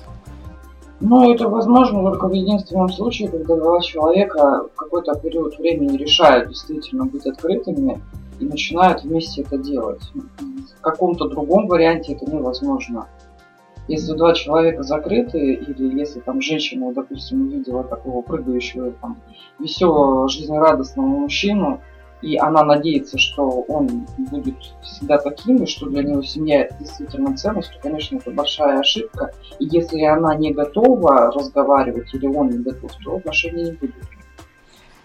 Ну, 1.01 1.31
это 1.31 1.49
возможно 1.49 2.01
только 2.01 2.27
в 2.27 2.33
единственном 2.33 2.89
случае, 2.89 3.27
когда 3.27 3.55
два 3.55 3.81
человека 3.81 4.67
в 4.73 4.75
какой-то 4.75 5.13
период 5.19 5.59
времени 5.59 5.97
решают 5.97 6.47
действительно 6.47 7.05
быть 7.05 7.27
открытыми 7.27 8.01
и 8.39 8.45
начинают 8.45 9.03
вместе 9.03 9.41
это 9.41 9.57
делать. 9.57 10.01
В 10.77 10.81
каком-то 10.81 11.27
другом 11.27 11.67
варианте 11.67 12.13
это 12.13 12.25
невозможно. 12.25 13.07
Если 13.89 14.13
два 14.13 14.33
человека 14.33 14.83
закрыты, 14.83 15.53
или 15.53 15.99
если 15.99 16.19
там 16.21 16.41
женщина, 16.41 16.93
допустим, 16.93 17.47
увидела 17.47 17.83
такого 17.83 18.21
прыгающего, 18.21 18.91
там, 19.01 19.17
веселого, 19.59 20.27
жизнерадостного 20.29 21.05
мужчину, 21.05 21.81
и 22.21 22.37
она 22.37 22.63
надеется, 22.63 23.17
что 23.17 23.47
он 23.67 24.07
будет 24.17 24.57
всегда 24.83 25.17
таким, 25.17 25.63
и 25.63 25.67
что 25.67 25.87
для 25.87 26.03
него 26.03 26.23
семья 26.23 26.61
это 26.61 26.75
действительно 26.79 27.35
ценность, 27.37 27.71
то, 27.73 27.79
конечно, 27.79 28.17
это 28.17 28.31
большая 28.31 28.79
ошибка. 28.79 29.31
И 29.59 29.65
если 29.65 30.03
она 30.03 30.35
не 30.35 30.51
готова 30.51 31.31
разговаривать 31.31 32.13
или 32.13 32.25
он 32.25 32.49
не 32.49 32.57
готов, 32.57 32.91
то 33.03 33.17
отношений 33.17 33.65
не 33.65 33.71
будет. 33.71 33.95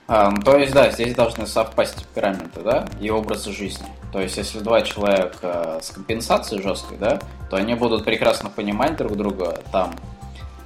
Ну, 0.08 0.42
то 0.44 0.58
есть, 0.58 0.74
да, 0.74 0.90
здесь 0.90 1.14
должны 1.14 1.46
совпасть 1.46 1.96
темпераменты, 1.96 2.60
да, 2.60 2.86
и 3.00 3.08
образы 3.08 3.52
жизни. 3.52 3.86
То 4.12 4.20
есть, 4.20 4.36
если 4.36 4.58
два 4.58 4.82
человека 4.82 5.78
с 5.80 5.90
компенсацией 5.90 6.62
жесткой, 6.62 6.98
да, 6.98 7.20
то 7.48 7.56
они 7.56 7.74
будут 7.74 8.04
прекрасно 8.04 8.50
понимать 8.50 8.96
друг 8.96 9.16
друга, 9.16 9.60
там, 9.70 9.94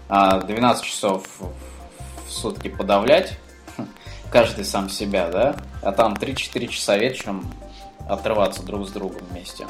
12 0.09 0.49
а, 0.83 0.85
часов 0.85 1.25
в 1.39 2.33
сутки 2.33 2.69
подавлять, 2.69 3.39
каждый 4.33 4.65
сам 4.65 4.89
себя, 4.89 5.31
да, 5.31 5.57
а 5.87 5.93
там 5.93 6.15
3-4 6.15 6.67
часа 6.67 6.99
вечером 6.99 7.47
отрываться 8.09 8.63
друг 8.65 8.89
с 8.89 8.91
другом 8.91 9.23
вместе. 9.31 9.69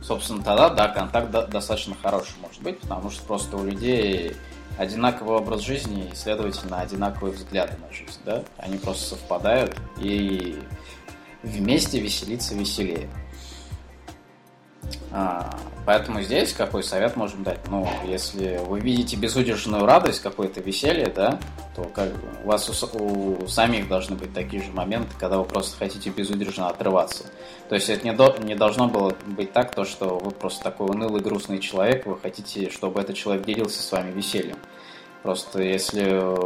Собственно, 0.00 0.40
тогда, 0.40 0.70
да, 0.70 0.88
контакт 0.88 1.30
достаточно 1.50 1.96
хороший 2.00 2.36
может 2.40 2.62
быть, 2.62 2.78
потому 2.78 3.10
что 3.10 3.24
просто 3.24 3.56
у 3.56 3.64
людей 3.64 4.36
одинаковый 4.78 5.38
образ 5.38 5.62
жизни 5.62 6.08
и, 6.12 6.14
следовательно, 6.14 6.80
одинаковые 6.80 7.34
взгляды 7.34 7.72
на 7.78 7.92
жизнь, 7.92 8.20
да? 8.24 8.44
Они 8.58 8.78
просто 8.78 9.16
совпадают 9.16 9.76
и 9.98 10.62
вместе 11.42 11.98
веселиться 11.98 12.54
веселее. 12.54 13.08
А, 15.12 15.56
поэтому 15.84 16.20
здесь 16.20 16.52
какой 16.52 16.82
совет 16.82 17.16
можем 17.16 17.42
дать? 17.42 17.58
Ну, 17.68 17.88
если 18.04 18.58
вы 18.58 18.80
видите 18.80 19.16
безудержную 19.16 19.86
радость, 19.86 20.20
какое-то 20.20 20.60
веселье, 20.60 21.06
да, 21.06 21.38
то 21.74 21.84
как 21.84 22.10
у 22.44 22.48
вас 22.48 22.68
у, 22.94 23.44
у 23.44 23.46
самих 23.46 23.88
должны 23.88 24.16
быть 24.16 24.34
такие 24.34 24.62
же 24.62 24.70
моменты, 24.72 25.08
когда 25.18 25.38
вы 25.38 25.44
просто 25.44 25.76
хотите 25.76 26.10
безудержно 26.10 26.68
отрываться. 26.68 27.24
То 27.68 27.74
есть 27.74 27.88
это 27.88 28.04
не, 28.04 28.12
до, 28.12 28.36
не 28.42 28.54
должно 28.54 28.88
было 28.88 29.14
быть 29.26 29.52
так, 29.52 29.74
то, 29.74 29.84
что 29.84 30.18
вы 30.18 30.30
просто 30.30 30.62
такой 30.62 30.88
унылый, 30.88 31.20
грустный 31.20 31.58
человек, 31.58 32.06
вы 32.06 32.18
хотите, 32.18 32.70
чтобы 32.70 33.00
этот 33.00 33.16
человек 33.16 33.44
делился 33.44 33.82
с 33.82 33.92
вами 33.92 34.12
весельем. 34.12 34.56
Просто 35.22 35.60
если 35.60 36.04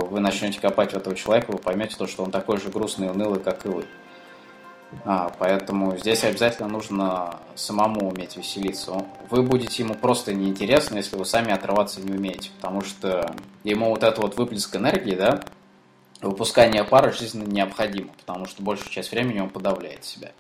вы 0.09 0.21
начнете 0.21 0.59
копать 0.59 0.93
в 0.93 0.97
этого 0.97 1.15
человека, 1.15 1.51
вы 1.51 1.59
поймете 1.59 1.97
то, 1.97 2.07
что 2.07 2.23
он 2.23 2.31
такой 2.31 2.59
же 2.59 2.71
грустный 2.71 3.09
и 3.09 3.11
унылый, 3.11 3.41
как 3.41 3.67
и 3.67 3.69
вы. 3.69 3.85
А, 5.05 5.33
поэтому 5.39 5.97
здесь 5.97 6.25
обязательно 6.25 6.69
нужно 6.69 7.39
самому 7.55 8.09
уметь 8.09 8.37
веселиться. 8.37 9.05
Вы 9.31 9.43
будете 9.43 9.83
ему 9.83 9.95
просто 9.95 10.35
неинтересны, 10.35 10.97
если 10.97 11.17
вы 11.17 11.25
сами 11.25 11.53
отрываться 11.53 12.01
не 12.01 12.13
умеете, 12.13 12.51
потому 12.57 12.83
что 12.83 13.35
ему 13.63 13.91
вот 13.91 14.03
это 14.03 14.21
вот 14.21 14.37
выплеск 14.37 14.75
энергии, 14.75 15.15
да, 15.15 15.43
выпускание 16.21 16.85
пара 16.85 17.13
жизненно 17.13 17.49
необходимо, 17.49 18.11
потому 18.19 18.47
что 18.47 18.63
большую 18.63 18.91
часть 18.91 19.13
времени 19.13 19.41
он 19.41 19.49
подавляет 19.49 20.05
себя. 20.05 20.33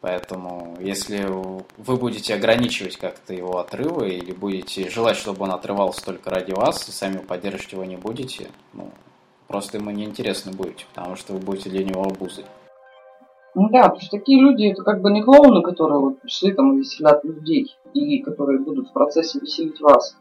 Поэтому, 0.00 0.76
если 0.80 1.26
вы 1.26 1.96
будете 1.96 2.34
ограничивать 2.34 2.96
как-то 2.96 3.34
его 3.34 3.58
отрывы 3.58 4.10
или 4.10 4.32
будете 4.32 4.88
желать, 4.90 5.16
чтобы 5.16 5.44
он 5.44 5.52
отрывался 5.52 6.04
только 6.04 6.30
ради 6.30 6.52
вас, 6.52 6.88
и 6.88 6.92
сами 6.92 7.18
поддерживать 7.18 7.72
его 7.72 7.84
не 7.84 7.96
будете, 7.96 8.50
ну, 8.72 8.90
просто 9.48 9.78
ему 9.78 9.90
неинтересно 9.90 10.52
будете, 10.52 10.84
потому 10.94 11.16
что 11.16 11.32
вы 11.32 11.40
будете 11.40 11.70
для 11.70 11.84
него 11.84 12.04
обузой. 12.04 12.44
Ну 13.58 13.70
да, 13.70 13.84
потому 13.84 14.02
что 14.02 14.18
такие 14.18 14.38
люди, 14.38 14.70
это 14.70 14.82
как 14.82 15.00
бы 15.00 15.10
не 15.10 15.22
клоуны, 15.22 15.62
которые 15.62 15.98
вот 15.98 16.20
пришли 16.20 16.52
там 16.52 16.74
и 16.74 16.80
веселят 16.80 17.24
людей, 17.24 17.74
и 17.94 18.18
которые 18.18 18.58
будут 18.58 18.90
в 18.90 18.92
процессе 18.92 19.40
веселить 19.40 19.80
вас. 19.80 20.14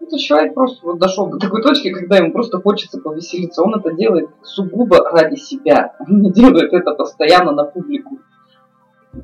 Это 0.00 0.18
человек 0.18 0.52
просто 0.52 0.84
вот 0.84 0.98
дошел 0.98 1.30
до 1.30 1.38
такой 1.38 1.62
точки, 1.62 1.90
когда 1.90 2.18
ему 2.18 2.32
просто 2.32 2.60
хочется 2.60 3.00
повеселиться. 3.00 3.62
Он 3.62 3.74
это 3.74 3.90
делает 3.94 4.28
сугубо 4.42 4.98
ради 4.98 5.36
себя. 5.36 5.96
Он 5.98 6.20
не 6.20 6.30
делает 6.30 6.74
это 6.74 6.94
постоянно 6.94 7.52
на 7.52 7.64
публику. 7.64 8.18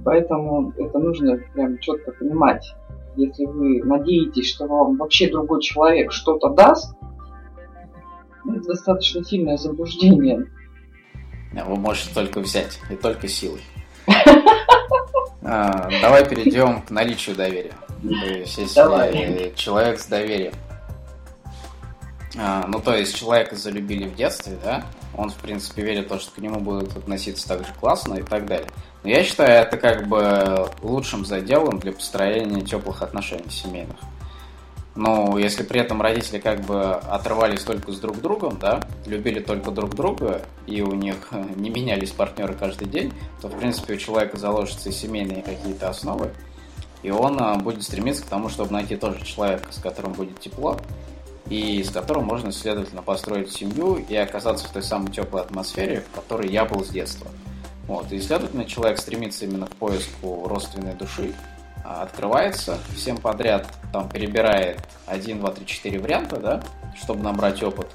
Поэтому 0.07 0.73
это 0.79 0.99
нужно 0.99 1.39
прям 1.53 1.77
четко 1.81 2.13
понимать. 2.13 2.75
Если 3.17 3.45
вы 3.45 3.83
надеетесь, 3.85 4.49
что 4.49 4.69
вам 4.69 4.97
вообще 4.97 5.31
другой 5.31 5.61
человек 5.61 6.13
что-то 6.13 6.49
даст, 6.49 6.97
ну, 8.43 8.55
это 8.55 8.69
достаточно 8.69 9.23
сильное 9.23 9.59
заблуждение. 9.59 10.47
Вы 11.53 11.77
можете 11.77 12.15
только 12.15 12.41
взять, 12.41 12.79
и 12.91 12.97
только 12.97 13.29
силой. 13.29 13.63
А, 15.43 15.89
давай 16.03 16.29
перейдем 16.29 16.83
к 16.83 16.91
наличию 16.91 17.35
доверия. 17.35 17.73
То 18.03 18.27
есть, 18.27 18.59
если 18.59 18.75
Давай. 18.75 19.53
человек 19.57 19.99
с 19.99 20.07
доверием. 20.07 20.53
А, 22.39 22.67
ну, 22.69 22.79
то 22.79 22.95
есть, 22.95 23.17
человека 23.17 23.57
залюбили 23.57 24.07
в 24.07 24.15
детстве, 24.15 24.59
да, 24.63 24.85
он, 25.17 25.31
в 25.31 25.37
принципе, 25.37 25.83
верит 25.83 26.07
в 26.07 26.09
то, 26.09 26.19
что 26.19 26.31
к 26.33 26.39
нему 26.39 26.61
будут 26.61 26.97
относиться 26.97 27.49
так 27.49 27.67
же 27.67 27.73
классно 27.81 28.15
и 28.15 28.23
так 28.23 28.47
далее. 28.47 28.69
Но 29.03 29.11
я 29.11 29.25
считаю 29.25 29.63
это 29.63 29.77
как 29.77 30.07
бы 30.07 30.71
лучшим 30.83 31.25
заделом 31.25 31.79
для 31.79 31.93
построения 31.93 32.61
теплых 32.61 33.03
отношений 33.03 33.51
семейных. 33.51 33.97
Но 35.01 35.39
если 35.39 35.63
при 35.63 35.81
этом 35.81 36.03
родители 36.03 36.39
как 36.39 36.61
бы 36.61 36.93
отрывались 36.93 37.63
только 37.63 37.91
с 37.91 37.99
друг 37.99 38.21
другом, 38.21 38.59
да, 38.61 38.87
любили 39.07 39.41
только 39.41 39.71
друг 39.71 39.95
друга, 39.95 40.43
и 40.67 40.83
у 40.83 40.93
них 40.93 41.31
не 41.57 41.71
менялись 41.71 42.11
партнеры 42.11 42.53
каждый 42.53 42.87
день, 42.87 43.11
то, 43.41 43.49
в 43.49 43.59
принципе, 43.59 43.95
у 43.95 43.97
человека 43.97 44.37
заложатся 44.37 44.93
семейные 44.93 45.41
какие-то 45.41 45.89
основы, 45.89 46.33
и 47.03 47.11
он 47.11 47.41
а, 47.41 47.55
будет 47.57 47.83
стремиться 47.83 48.25
к 48.25 48.27
тому, 48.27 48.51
чтобы 48.51 48.75
найти 48.75 48.95
тоже 48.95 49.25
человека, 49.25 49.73
с 49.73 49.79
которым 49.79 50.13
будет 50.13 50.39
тепло, 50.39 50.79
и 51.49 51.83
с 51.83 51.89
которым 51.89 52.27
можно, 52.27 52.53
следовательно, 52.53 53.01
построить 53.01 53.51
семью 53.51 54.05
и 54.07 54.15
оказаться 54.15 54.69
в 54.69 54.71
той 54.71 54.83
самой 54.83 55.11
теплой 55.11 55.41
атмосфере, 55.41 56.05
в 56.13 56.15
которой 56.15 56.51
я 56.51 56.67
был 56.67 56.85
с 56.85 56.91
детства. 56.91 57.29
Вот. 57.87 58.13
И, 58.13 58.21
следовательно, 58.21 58.67
человек 58.67 58.99
стремится 58.99 59.47
именно 59.47 59.67
к 59.67 59.75
поиску 59.77 60.47
родственной 60.47 60.93
души, 60.93 61.33
открывается 61.85 62.79
всем 62.95 63.17
подряд, 63.17 63.67
там 63.93 64.09
перебирает 64.09 64.81
1, 65.07 65.41
2, 65.41 65.51
3, 65.51 65.67
4 65.67 65.99
варианта, 65.99 66.37
да, 66.37 66.63
чтобы 67.01 67.23
набрать 67.23 67.63
опыт. 67.63 67.89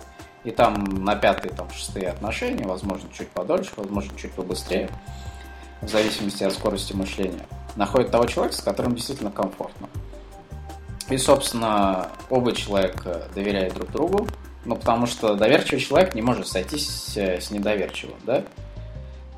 И 0.44 0.52
там 0.52 0.84
на 0.84 1.16
пятые, 1.16 1.54
там, 1.54 1.70
шестые 1.72 2.10
отношения, 2.10 2.66
возможно, 2.66 3.10
чуть 3.12 3.30
подольше, 3.30 3.72
возможно, 3.78 4.18
чуть 4.18 4.32
побыстрее, 4.34 4.90
в 5.82 5.90
зависимости 5.90 6.44
от 6.44 6.54
скорости 6.54 6.94
мышления, 6.94 7.46
находит 7.76 8.12
того 8.12 8.26
человека, 8.26 8.56
с 8.56 8.62
которым 8.62 8.96
действительно 8.96 9.32
комфортно. 9.32 9.90
И, 11.10 11.18
собственно, 11.18 12.10
оба 12.30 12.52
человека 12.54 13.28
доверяют 13.34 13.74
друг 13.76 13.92
другу, 13.92 14.28
ну, 14.66 14.76
потому 14.76 15.06
что 15.06 15.36
доверчивый 15.36 15.80
человек 15.80 16.16
не 16.16 16.22
может 16.24 16.48
сойтись 16.48 17.16
с 17.16 17.52
недоверчивым, 17.52 18.18
да? 18.24 18.44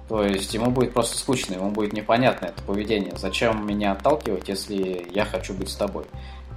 То 0.10 0.24
есть 0.24 0.54
ему 0.54 0.72
будет 0.72 0.94
просто 0.94 1.18
скучно, 1.18 1.56
ему 1.56 1.72
будет 1.72 1.94
непонятно 1.94 2.46
это 2.48 2.62
поведение. 2.64 3.14
Зачем 3.18 3.66
меня 3.68 3.92
отталкивать, 3.92 4.48
если 4.48 5.08
я 5.14 5.26
хочу 5.26 5.54
быть 5.54 5.70
с 5.70 5.76
тобой? 5.76 6.06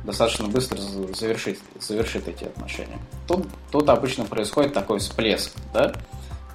Достаточно 0.05 0.46
быстро 0.46 0.78
завершить, 0.78 1.59
завершит 1.80 2.28
эти 2.28 2.44
отношения. 2.44 2.98
Тут, 3.26 3.46
тут 3.70 3.88
обычно 3.88 4.24
происходит 4.24 4.72
такой 4.72 5.01
всплеск, 5.01 5.53
да? 5.74 5.92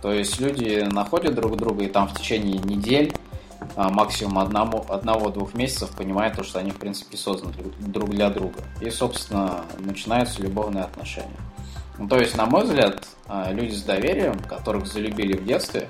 То 0.02 0.12
есть 0.14 0.40
люди 0.40 0.88
находят 0.90 1.36
друг 1.36 1.58
друга 1.58 1.84
и 1.84 1.88
там 1.88 2.08
в 2.08 2.18
течение 2.18 2.60
недель, 2.60 3.14
а, 3.76 3.90
максимум 3.90 4.40
одного, 4.40 4.86
одного-двух 4.90 5.54
месяцев 5.54 5.92
понимают, 5.92 6.44
что 6.46 6.60
они 6.60 6.72
в 6.72 6.78
принципе 6.78 7.18
созданы 7.18 7.54
друг 7.80 8.10
для 8.10 8.30
друга. 8.30 8.60
И, 8.82 8.90
собственно, 8.90 9.66
начинаются 9.80 10.42
любовные 10.42 10.84
отношения. 10.84 11.38
Ну, 11.98 12.08
то 12.08 12.18
есть, 12.18 12.38
на 12.38 12.46
мой 12.46 12.64
взгляд, 12.64 13.08
а, 13.28 13.52
люди 13.52 13.74
с 13.74 13.84
доверием, 13.84 14.40
которых 14.40 14.88
залюбили 14.88 15.38
в 15.38 15.46
детстве, 15.46 15.90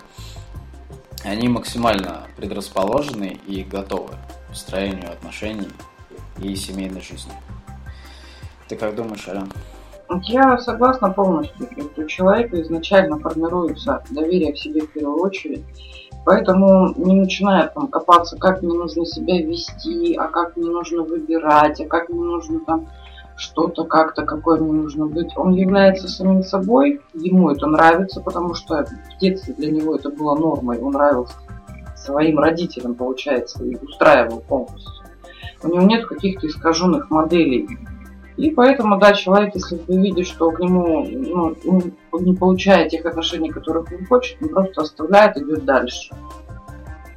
они 1.26 1.50
максимально 1.50 2.24
предрасположены 2.38 3.40
и 3.48 3.64
готовы 3.64 4.14
к 4.14 4.50
построению 4.50 5.12
отношений 5.12 5.70
и 6.40 6.56
семейной 6.56 7.02
жизни. 7.02 7.34
Ты 8.68 8.76
как 8.76 8.96
думаешь, 8.96 9.28
Ален? 9.28 9.52
Я 10.24 10.58
согласна 10.60 11.10
полностью. 11.12 11.68
У 11.98 12.04
человека 12.06 12.62
изначально 12.62 13.20
формируется 13.20 14.04
доверие 14.12 14.54
в 14.54 14.60
себе 14.60 14.82
в 14.82 14.92
первую 14.92 15.20
очередь. 15.20 15.66
Поэтому 16.26 16.94
не 16.96 17.16
начинает 17.16 17.74
там 17.74 17.88
копаться, 17.88 18.38
как 18.38 18.62
мне 18.62 18.74
нужно 18.74 19.06
себя 19.06 19.42
вести, 19.42 20.16
а 20.16 20.28
как 20.28 20.56
мне 20.58 20.70
нужно 20.70 21.04
выбирать, 21.04 21.80
а 21.82 21.86
как 21.86 22.10
мне 22.10 22.22
нужно 22.22 22.60
там 22.62 22.90
что-то 23.38 23.84
как-то, 23.84 24.24
какое 24.24 24.60
мне 24.60 24.72
нужно 24.72 25.08
быть. 25.08 25.36
Он 25.36 25.54
является 25.54 26.08
самим 26.08 26.44
собой, 26.44 27.02
ему 27.14 27.50
это 27.50 27.68
нравится, 27.68 28.22
потому 28.22 28.54
что 28.54 28.86
в 28.86 29.20
детстве 29.20 29.54
для 29.54 29.72
него 29.72 29.96
это 29.96 30.10
было 30.10 30.36
нормой, 30.36 30.80
он 30.80 30.94
нравился 30.94 31.36
своим 31.96 32.40
родителям, 32.40 32.96
получается, 32.96 33.64
и 33.64 33.76
устраивал 33.76 34.40
полностью. 34.40 35.06
У 35.64 35.68
него 35.68 35.82
нет 35.82 36.06
каких-то 36.06 36.48
искаженных 36.48 37.10
моделей 37.10 37.68
И 38.38 38.52
поэтому, 38.52 39.00
да, 39.00 39.14
человек, 39.14 39.56
если 39.56 39.82
вы 39.88 39.98
видите, 39.98 40.24
что 40.24 40.52
к 40.52 40.60
нему 40.60 41.06
ну, 41.06 41.56
не 42.20 42.36
получает 42.36 42.90
тех 42.90 43.06
отношений, 43.06 43.50
которых 43.50 43.92
он 43.92 44.06
хочет, 44.06 44.42
он 44.42 44.50
просто 44.50 44.82
оставляет, 44.82 45.38
идет 45.38 45.66
дальше. 45.66 46.14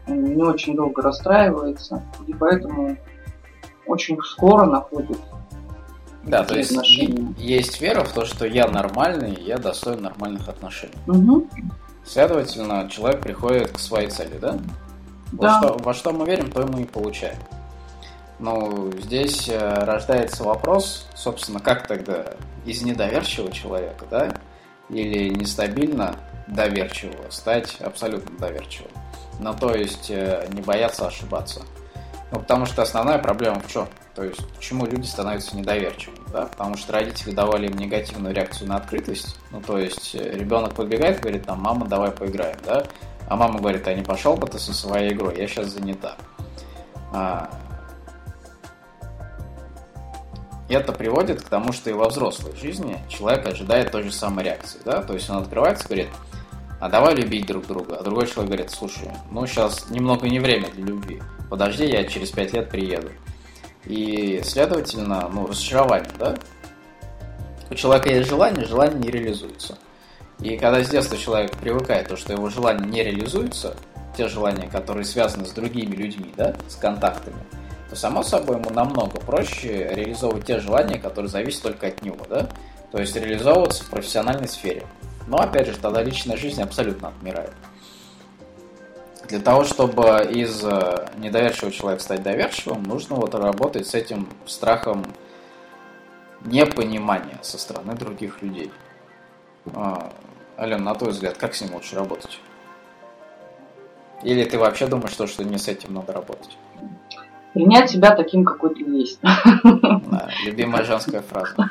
Он 0.08 0.22
не 0.22 0.42
очень 0.42 0.74
долго 0.74 1.02
расстраивается, 1.02 2.02
и 2.26 2.32
поэтому 2.32 2.96
очень 3.86 4.18
скоро 4.22 4.64
находит 4.64 5.18
да, 6.28 6.44
то 6.44 6.56
есть 6.56 6.70
отношения. 6.70 7.34
есть 7.38 7.80
вера 7.80 8.04
в 8.04 8.12
то, 8.12 8.24
что 8.24 8.46
я 8.46 8.68
нормальный, 8.68 9.34
я 9.42 9.58
достоин 9.58 10.02
нормальных 10.02 10.48
отношений. 10.48 10.94
Угу. 11.06 11.48
Следовательно, 12.04 12.88
человек 12.88 13.20
приходит 13.20 13.72
к 13.72 13.78
своей 13.78 14.08
цели, 14.08 14.38
да? 14.38 14.58
Да. 15.32 15.60
Во, 15.60 15.68
что, 15.68 15.78
во 15.84 15.94
что 15.94 16.12
мы 16.12 16.26
верим, 16.26 16.50
то 16.50 16.66
мы 16.66 16.82
и 16.82 16.84
получаем. 16.86 17.36
Ну, 18.38 18.92
здесь 18.92 19.48
э, 19.48 19.84
рождается 19.84 20.44
вопрос, 20.44 21.06
собственно, 21.14 21.60
как 21.60 21.86
тогда 21.86 22.24
из 22.64 22.82
недоверчивого 22.82 23.50
человека, 23.50 24.04
да, 24.10 24.34
или 24.88 25.28
нестабильно 25.28 26.14
доверчивого 26.46 27.30
стать 27.30 27.76
абсолютно 27.80 28.38
доверчивым. 28.38 28.90
Ну, 29.40 29.54
то 29.54 29.74
есть 29.74 30.10
э, 30.10 30.46
не 30.52 30.62
бояться 30.62 31.06
ошибаться. 31.06 31.62
Ну, 32.30 32.40
потому 32.40 32.66
что 32.66 32.82
основная 32.82 33.18
проблема 33.18 33.60
в 33.60 33.70
чем? 33.70 33.88
То 34.18 34.24
есть, 34.24 34.44
почему 34.56 34.84
люди 34.84 35.06
становятся 35.06 35.56
недоверчивыми, 35.56 36.18
да? 36.32 36.46
Потому 36.46 36.76
что 36.76 36.92
родители 36.92 37.30
давали 37.30 37.68
им 37.68 37.76
негативную 37.76 38.34
реакцию 38.34 38.68
на 38.68 38.74
открытость. 38.74 39.36
Ну, 39.52 39.60
то 39.60 39.78
есть, 39.78 40.12
э, 40.16 40.36
ребенок 40.36 40.74
подбегает 40.74 41.18
и 41.18 41.20
говорит, 41.20 41.46
там, 41.46 41.60
мама, 41.60 41.86
давай 41.86 42.10
поиграем, 42.10 42.58
да? 42.66 42.84
А 43.28 43.36
мама 43.36 43.60
говорит, 43.60 43.86
а 43.86 43.94
не 43.94 44.02
пошел 44.02 44.36
бы 44.36 44.48
ты 44.48 44.58
со 44.58 44.74
своей 44.74 45.12
игрой, 45.12 45.36
я 45.38 45.46
сейчас 45.46 45.68
занята. 45.68 46.16
А, 47.12 47.48
это 50.68 50.92
приводит 50.92 51.42
к 51.42 51.48
тому, 51.48 51.72
что 51.72 51.88
и 51.88 51.92
во 51.92 52.08
взрослой 52.08 52.56
жизни 52.56 52.98
человек 53.08 53.46
ожидает 53.46 53.92
той 53.92 54.02
же 54.02 54.10
самой 54.10 54.46
реакции. 54.46 54.80
Да? 54.84 55.00
То 55.00 55.14
есть 55.14 55.30
он 55.30 55.36
открывается 55.36 55.86
говорит, 55.86 56.08
а 56.80 56.88
давай 56.88 57.14
любить 57.14 57.46
друг 57.46 57.68
друга. 57.68 57.98
А 57.98 58.02
другой 58.02 58.26
человек 58.26 58.50
говорит, 58.50 58.70
слушай, 58.72 59.12
ну 59.30 59.46
сейчас 59.46 59.88
немного 59.90 60.28
не 60.28 60.40
время 60.40 60.70
для 60.70 60.86
любви. 60.86 61.22
Подожди, 61.48 61.86
я 61.86 62.02
через 62.02 62.30
пять 62.30 62.52
лет 62.52 62.68
приеду. 62.68 63.10
И, 63.86 64.40
следовательно, 64.44 65.28
ну, 65.32 65.46
разочарование, 65.46 66.10
да? 66.18 66.36
У 67.70 67.74
человека 67.74 68.10
есть 68.10 68.28
желание, 68.28 68.64
желание 68.64 68.98
не 68.98 69.10
реализуется. 69.10 69.78
И 70.40 70.56
когда 70.56 70.82
с 70.82 70.88
детства 70.88 71.16
человек 71.16 71.56
привыкает, 71.56 72.08
то, 72.08 72.16
что 72.16 72.32
его 72.32 72.48
желание 72.48 72.86
не 72.86 73.02
реализуется, 73.02 73.76
те 74.16 74.28
желания, 74.28 74.68
которые 74.68 75.04
связаны 75.04 75.44
с 75.46 75.50
другими 75.50 75.94
людьми, 75.94 76.32
да, 76.36 76.54
с 76.68 76.76
контактами, 76.76 77.36
то 77.90 77.96
само 77.96 78.22
собой 78.22 78.56
ему 78.56 78.70
намного 78.70 79.20
проще 79.20 79.88
реализовывать 79.92 80.46
те 80.46 80.60
желания, 80.60 80.98
которые 80.98 81.28
зависят 81.28 81.62
только 81.62 81.88
от 81.88 82.02
него, 82.02 82.24
да? 82.28 82.48
То 82.92 82.98
есть 82.98 83.16
реализовываться 83.16 83.84
в 83.84 83.90
профессиональной 83.90 84.48
сфере. 84.48 84.84
Но 85.26 85.38
опять 85.38 85.66
же, 85.66 85.76
тогда 85.76 86.02
личная 86.02 86.36
жизнь 86.36 86.62
абсолютно 86.62 87.08
отмирает. 87.08 87.52
Для 89.28 89.40
того, 89.40 89.64
чтобы 89.64 90.26
из 90.30 90.64
э, 90.64 91.08
недоверчивого 91.18 91.70
человека 91.70 92.02
стать 92.02 92.22
доверчивым, 92.22 92.82
нужно 92.82 93.16
вот 93.16 93.34
работать 93.34 93.86
с 93.86 93.94
этим 93.94 94.26
страхом 94.46 95.04
непонимания 96.44 97.38
со 97.42 97.58
стороны 97.58 97.94
других 97.94 98.40
людей. 98.40 98.70
А, 99.74 100.10
Ален, 100.58 100.82
на 100.82 100.94
твой 100.94 101.10
взгляд, 101.10 101.36
как 101.36 101.54
с 101.54 101.60
ним 101.60 101.74
лучше 101.74 101.96
работать? 101.96 102.40
Или 104.22 104.44
ты 104.44 104.58
вообще 104.58 104.86
думаешь, 104.86 105.12
что, 105.12 105.26
что 105.26 105.44
не 105.44 105.58
с 105.58 105.68
этим 105.68 105.92
надо 105.92 106.14
работать? 106.14 106.56
Принять 107.52 107.90
себя 107.90 108.14
таким, 108.14 108.44
какой 108.44 108.74
ты 108.74 108.82
есть. 108.82 109.20
Да, 109.22 110.30
любимая 110.44 110.84
женская 110.84 111.20
фраза. 111.20 111.54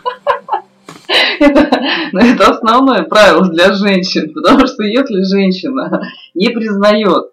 Это, 1.40 1.70
ну, 2.12 2.20
это 2.20 2.50
основное 2.50 3.04
правило 3.04 3.48
для 3.48 3.72
женщин, 3.74 4.34
потому 4.34 4.68
что 4.68 4.84
если 4.84 5.22
женщина 5.24 6.02
не 6.34 6.50
признает, 6.50 7.32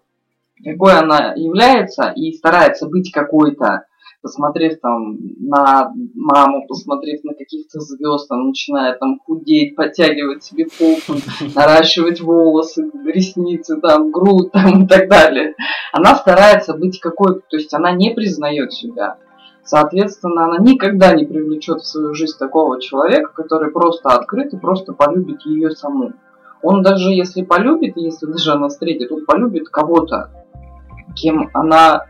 какой 0.63 0.93
она 0.93 1.33
является, 1.35 2.11
и 2.15 2.33
старается 2.33 2.87
быть 2.87 3.11
какой-то, 3.11 3.85
посмотрев 4.21 4.79
там 4.81 5.17
на 5.39 5.93
маму, 6.15 6.65
посмотрев 6.67 7.23
на 7.23 7.35
каких-то 7.35 7.79
звезд, 7.79 8.31
она 8.31 8.45
начинает 8.45 8.99
там 8.99 9.19
худеть, 9.19 9.75
подтягивать 9.75 10.43
себе 10.43 10.65
попу, 10.65 11.19
наращивать 11.55 12.21
волосы, 12.21 12.89
ресницы, 13.05 13.79
там, 13.79 14.11
грудь 14.11 14.51
там, 14.51 14.85
и 14.85 14.87
так 14.87 15.09
далее. 15.09 15.53
Она 15.93 16.15
старается 16.15 16.73
быть 16.73 16.99
какой-то, 16.99 17.41
то 17.47 17.57
есть 17.57 17.73
она 17.73 17.91
не 17.91 18.15
признает 18.15 18.73
себя. 18.73 19.17
Соответственно, 19.63 20.45
она 20.45 20.57
никогда 20.57 21.13
не 21.13 21.25
привлечет 21.25 21.81
в 21.81 21.87
свою 21.87 22.13
жизнь 22.13 22.37
такого 22.39 22.81
человека, 22.81 23.31
который 23.33 23.71
просто 23.71 24.09
открыт 24.09 24.53
и 24.53 24.57
просто 24.57 24.93
полюбит 24.93 25.41
ее 25.45 25.71
саму. 25.71 26.13
Он 26.65 26.81
даже 26.81 27.11
если 27.11 27.43
полюбит, 27.43 27.95
если 27.95 28.25
даже 28.25 28.53
она 28.53 28.69
встретит, 28.69 29.11
он 29.11 29.23
полюбит 29.23 29.69
кого-то, 29.69 30.31
кем 31.15 31.51
она 31.53 32.07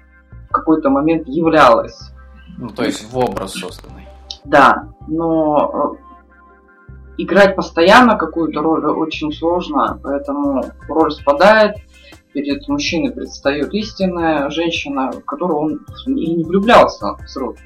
какой-то 0.49 0.89
момент 0.89 1.27
являлась. 1.27 2.13
Ну, 2.57 2.69
то 2.69 2.85
есть 2.85 3.03
в 3.11 3.17
образ 3.17 3.51
созданный. 3.51 4.07
Да, 4.45 4.87
но 5.09 5.97
э, 5.97 6.83
играть 7.17 7.57
постоянно 7.57 8.15
какую-то 8.15 8.61
роль 8.61 8.85
очень 8.85 9.33
сложно, 9.33 9.99
поэтому 10.01 10.63
роль 10.87 11.11
спадает, 11.11 11.75
перед 12.31 12.65
мужчиной 12.69 13.11
предстает 13.11 13.73
истинная 13.73 14.49
женщина, 14.51 15.11
в 15.11 15.25
которую 15.25 15.59
он 15.59 15.85
и 16.05 16.33
не 16.33 16.45
влюблялся 16.45 17.17
сроки. 17.27 17.59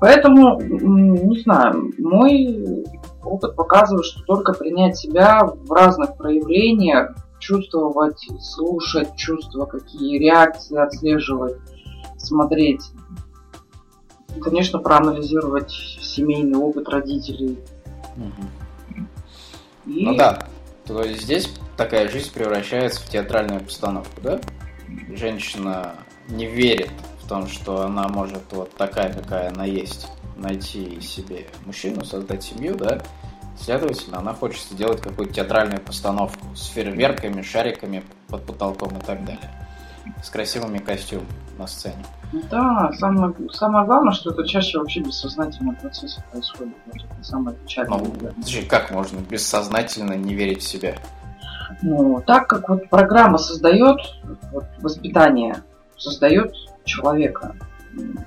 Поэтому, 0.00 0.58
не 0.62 1.40
знаю, 1.40 1.92
мой 1.98 2.86
опыт 3.26 3.56
показывает, 3.56 4.06
что 4.06 4.22
только 4.22 4.52
принять 4.52 4.96
себя 4.96 5.44
в 5.44 5.70
разных 5.72 6.16
проявлениях, 6.16 7.14
чувствовать, 7.38 8.26
слушать 8.40 9.14
чувства, 9.16 9.66
какие 9.66 10.18
реакции 10.18 10.76
отслеживать, 10.78 11.56
смотреть. 12.16 12.82
Конечно, 14.42 14.78
проанализировать 14.78 15.70
семейный 15.70 16.58
опыт 16.58 16.88
родителей. 16.88 17.58
Угу. 18.16 19.02
И... 19.86 20.04
Ну 20.04 20.16
да, 20.16 20.46
то 20.84 21.02
есть 21.02 21.22
здесь 21.22 21.50
такая 21.76 22.08
жизнь 22.08 22.32
превращается 22.32 23.00
в 23.00 23.08
театральную 23.08 23.60
постановку, 23.60 24.20
да? 24.22 24.40
Женщина 25.14 25.94
не 26.28 26.46
верит 26.46 26.90
в 27.22 27.28
том, 27.28 27.46
что 27.46 27.82
она 27.82 28.08
может 28.08 28.42
вот 28.50 28.72
такая, 28.74 29.12
какая 29.12 29.50
она 29.50 29.64
есть, 29.64 30.08
найти 30.36 31.00
себе 31.00 31.46
мужчину, 31.64 32.04
создать 32.04 32.42
семью, 32.42 32.76
да? 32.76 33.00
Следовательно, 33.58 34.18
она 34.18 34.34
хочет 34.34 34.62
сделать 34.64 35.00
какую-то 35.00 35.32
театральную 35.32 35.80
постановку 35.80 36.54
с 36.54 36.66
фейерверками, 36.66 37.42
шариками 37.42 38.04
под 38.28 38.44
потолком 38.44 38.98
и 38.98 39.00
так 39.00 39.24
далее. 39.24 39.50
С 40.22 40.30
красивыми 40.30 40.78
костюмами 40.78 41.26
на 41.58 41.66
сцене. 41.66 42.04
Да, 42.50 42.92
самое, 42.98 43.34
самое 43.52 43.86
главное, 43.86 44.12
что 44.12 44.30
это 44.30 44.46
чаще 44.46 44.78
вообще 44.78 45.00
бессознательно 45.00 45.74
процессы 45.74 46.22
происходит. 46.30 46.74
Вот 46.86 46.96
это 46.96 47.24
самое 47.24 47.56
печальное. 47.56 47.98
Ну, 47.98 48.30
как 48.68 48.90
можно 48.90 49.18
бессознательно 49.20 50.12
не 50.12 50.34
верить 50.34 50.62
в 50.62 50.68
себя? 50.68 50.96
Ну, 51.82 52.22
так 52.26 52.48
как 52.48 52.68
вот 52.68 52.88
программа 52.88 53.38
создает 53.38 53.98
вот, 54.52 54.64
воспитание, 54.80 55.56
создает 55.96 56.54
человека, 56.84 57.56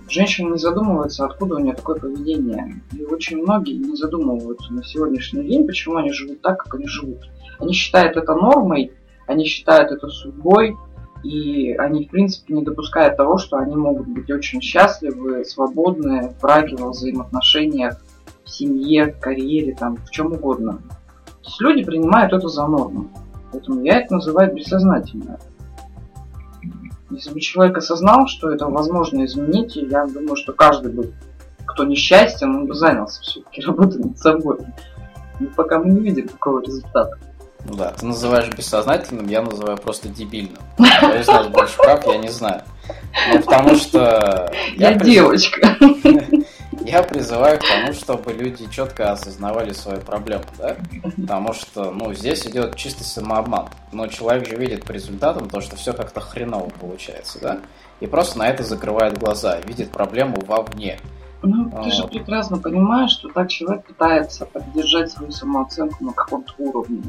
женщина 0.07 0.53
не 0.53 0.57
задумывается, 0.57 1.25
откуда 1.25 1.55
у 1.55 1.59
нее 1.59 1.73
такое 1.73 1.99
поведение. 1.99 2.81
И 2.93 3.03
очень 3.03 3.41
многие 3.41 3.77
не 3.77 3.95
задумываются 3.95 4.73
на 4.73 4.83
сегодняшний 4.83 5.43
день, 5.43 5.65
почему 5.65 5.97
они 5.97 6.11
живут 6.11 6.41
так, 6.41 6.63
как 6.63 6.75
они 6.75 6.87
живут. 6.87 7.29
Они 7.59 7.73
считают 7.73 8.17
это 8.17 8.33
нормой, 8.33 8.93
они 9.27 9.45
считают 9.45 9.91
это 9.91 10.07
судьбой, 10.07 10.75
и 11.23 11.73
они, 11.73 12.05
в 12.05 12.09
принципе, 12.09 12.53
не 12.53 12.63
допускают 12.63 13.17
того, 13.17 13.37
что 13.37 13.57
они 13.57 13.75
могут 13.75 14.07
быть 14.07 14.31
очень 14.31 14.61
счастливы, 14.61 15.43
свободны 15.43 16.29
в 16.29 16.41
браке, 16.41 16.75
во 16.77 16.89
взаимоотношениях, 16.91 17.97
в 18.45 18.49
семье, 18.49 19.13
в 19.13 19.19
карьере, 19.19 19.75
там, 19.75 19.97
в 19.97 20.09
чем 20.11 20.33
угодно. 20.33 20.81
То 21.41 21.45
есть 21.45 21.61
люди 21.61 21.83
принимают 21.83 22.33
это 22.33 22.47
за 22.47 22.65
норму. 22.67 23.09
Поэтому 23.51 23.83
я 23.83 23.99
это 23.99 24.15
называю 24.15 24.53
бессознательно. 24.53 25.39
Если 27.09 27.31
бы 27.31 27.39
человек 27.39 27.77
осознал, 27.77 28.27
что 28.27 28.51
это 28.51 28.67
возможно 28.67 29.25
изменить, 29.25 29.75
я 29.75 30.05
думаю, 30.05 30.35
что 30.35 30.53
каждый 30.53 30.91
бы, 30.91 31.13
кто 31.65 31.83
несчастен, 31.83 32.55
он 32.55 32.67
бы 32.67 32.75
занялся 32.75 33.21
все-таки 33.21 33.61
работой 33.65 33.99
над 33.99 34.17
собой. 34.17 34.59
Но 35.39 35.47
пока 35.55 35.79
мы 35.79 35.89
не 35.89 36.01
видим 36.01 36.27
такого 36.27 36.61
результата. 36.61 37.17
Ну 37.65 37.75
да, 37.75 37.91
ты 37.91 38.05
называешь 38.05 38.49
бессознательным, 38.55 39.27
я 39.27 39.41
называю 39.41 39.77
просто 39.77 40.07
дебильным. 40.07 40.61
Кто 40.75 41.15
из 41.15 41.27
нас 41.27 41.47
больше 41.47 41.77
прав, 41.77 42.05
я 42.07 42.17
не 42.17 42.29
знаю. 42.29 42.61
Ну, 43.33 43.41
потому 43.41 43.75
что... 43.75 44.51
Я, 44.77 44.91
я 44.91 44.97
девочка. 44.97 45.75
Я 46.81 47.03
призываю 47.03 47.59
к 47.59 47.63
тому, 47.67 47.93
чтобы 47.93 48.33
люди 48.33 48.69
четко 48.69 49.11
осознавали 49.11 49.73
свою 49.73 50.01
проблему, 50.01 50.45
да? 50.57 50.75
Потому 51.15 51.53
что, 51.53 51.91
ну, 51.91 52.13
здесь 52.13 52.45
идет 52.47 52.75
чистый 52.75 53.03
самообман. 53.03 53.69
Но 53.91 54.07
человек 54.07 54.47
же 54.47 54.55
видит 54.55 54.85
по 54.85 54.91
результатам 54.91 55.49
то, 55.49 55.61
что 55.61 55.75
все 55.75 55.93
как-то 55.93 56.21
хреново 56.21 56.69
получается, 56.69 57.39
да? 57.41 57.59
И 57.99 58.07
просто 58.07 58.39
на 58.39 58.47
это 58.47 58.63
закрывает 58.63 59.17
глаза, 59.17 59.59
видит 59.59 59.91
проблему 59.91 60.37
вовне. 60.45 60.99
Ну, 61.41 61.71
ты 61.83 61.91
же 61.91 62.07
прекрасно 62.07 62.57
понимаешь, 62.57 63.11
что 63.11 63.29
так 63.29 63.49
человек 63.49 63.85
пытается 63.85 64.45
поддержать 64.45 65.11
свою 65.11 65.31
самооценку 65.31 66.03
на 66.03 66.13
каком-то 66.13 66.53
уровне. 66.57 67.03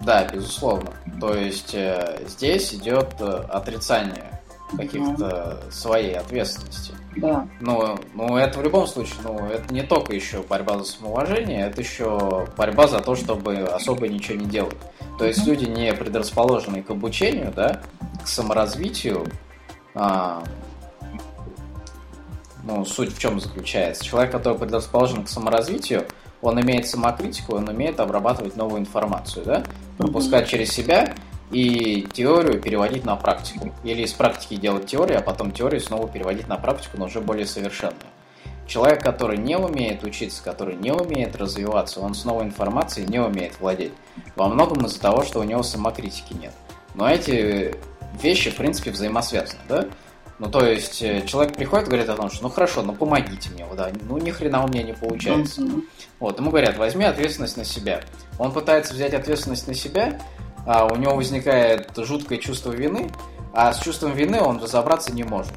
Да, 0.00 0.26
безусловно. 0.26 0.90
То 1.20 1.34
есть 1.34 1.74
э, 1.74 2.22
здесь 2.26 2.74
идет 2.74 3.14
э, 3.20 3.44
отрицание 3.48 4.39
каких-то 4.76 5.24
mm 5.24 5.72
своей 5.72 6.14
ответственности. 6.14 6.94
Да. 7.16 7.48
Но, 7.60 7.98
ну, 8.14 8.36
это 8.36 8.58
в 8.58 8.62
любом 8.62 8.86
случае, 8.86 9.16
ну, 9.24 9.38
это 9.46 9.72
не 9.72 9.82
только 9.82 10.14
еще 10.14 10.42
борьба 10.42 10.78
за 10.78 10.84
самоуважение, 10.84 11.66
это 11.66 11.80
еще 11.80 12.46
борьба 12.56 12.86
за 12.86 13.00
то, 13.00 13.14
чтобы 13.14 13.56
особо 13.58 14.08
ничего 14.08 14.36
не 14.36 14.46
делать. 14.46 14.76
То 15.18 15.26
есть 15.26 15.46
люди 15.46 15.64
не 15.64 15.92
предрасположенные 15.92 16.82
к 16.82 16.90
обучению, 16.90 17.52
да, 17.54 17.82
к 18.22 18.26
саморазвитию, 18.26 19.26
а, 19.94 20.42
ну, 22.64 22.84
суть 22.84 23.14
в 23.14 23.18
чем 23.18 23.40
заключается? 23.40 24.04
Человек, 24.04 24.32
который 24.32 24.58
предрасположен 24.58 25.24
к 25.24 25.28
саморазвитию, 25.28 26.06
он 26.42 26.60
имеет 26.60 26.86
самокритику, 26.86 27.56
он 27.56 27.68
умеет 27.68 28.00
обрабатывать 28.00 28.56
новую 28.56 28.80
информацию, 28.80 29.44
да? 29.44 29.62
Пропускать 29.98 30.44
mm-hmm. 30.44 30.50
через 30.50 30.72
себя 30.72 31.14
и 31.50 32.06
теорию 32.12 32.60
переводить 32.60 33.04
на 33.04 33.16
практику. 33.16 33.72
Или 33.84 34.02
из 34.02 34.12
практики 34.12 34.54
делать 34.54 34.86
теорию, 34.86 35.18
а 35.18 35.22
потом 35.22 35.50
теорию 35.50 35.80
снова 35.80 36.08
переводить 36.08 36.48
на 36.48 36.56
практику, 36.56 36.96
но 36.98 37.06
уже 37.06 37.20
более 37.20 37.46
совершенную. 37.46 37.96
Человек, 38.66 39.02
который 39.02 39.36
не 39.36 39.56
умеет 39.56 40.04
учиться, 40.04 40.42
который 40.44 40.76
не 40.76 40.92
умеет 40.92 41.34
развиваться, 41.34 42.00
он 42.00 42.14
с 42.14 42.24
новой 42.24 42.44
информацией 42.44 43.06
не 43.06 43.18
умеет 43.18 43.58
владеть. 43.58 43.92
Во 44.36 44.48
многом 44.48 44.86
из-за 44.86 45.00
того, 45.00 45.24
что 45.24 45.40
у 45.40 45.42
него 45.42 45.64
самокритики 45.64 46.34
нет. 46.34 46.52
Но 46.94 47.08
эти 47.08 47.74
вещи, 48.22 48.50
в 48.50 48.56
принципе, 48.56 48.92
взаимосвязаны, 48.92 49.60
да? 49.68 49.86
Ну, 50.38 50.50
то 50.50 50.64
есть, 50.64 51.02
э, 51.02 51.26
человек 51.26 51.54
приходит 51.54 51.86
и 51.86 51.90
говорит 51.90 52.08
о 52.08 52.16
том, 52.16 52.30
что 52.30 52.44
ну 52.44 52.48
хорошо, 52.48 52.80
ну 52.80 52.94
помогите 52.94 53.50
мне, 53.50 53.66
да, 53.76 53.90
ну 54.08 54.16
ни 54.16 54.30
хрена 54.30 54.64
у 54.64 54.68
меня 54.68 54.82
не 54.82 54.94
получается. 54.94 55.60
Mm-hmm. 55.60 55.82
Вот, 56.18 56.38
ему 56.38 56.50
говорят, 56.50 56.78
возьми 56.78 57.04
ответственность 57.04 57.58
на 57.58 57.64
себя. 57.64 58.00
Он 58.38 58.50
пытается 58.50 58.94
взять 58.94 59.12
ответственность 59.12 59.68
на 59.68 59.74
себя, 59.74 60.18
у 60.66 60.96
него 60.96 61.16
возникает 61.16 61.92
жуткое 61.96 62.38
чувство 62.38 62.72
вины, 62.72 63.10
а 63.52 63.72
с 63.72 63.80
чувством 63.80 64.12
вины 64.12 64.40
он 64.40 64.62
разобраться 64.62 65.12
не 65.12 65.24
может. 65.24 65.52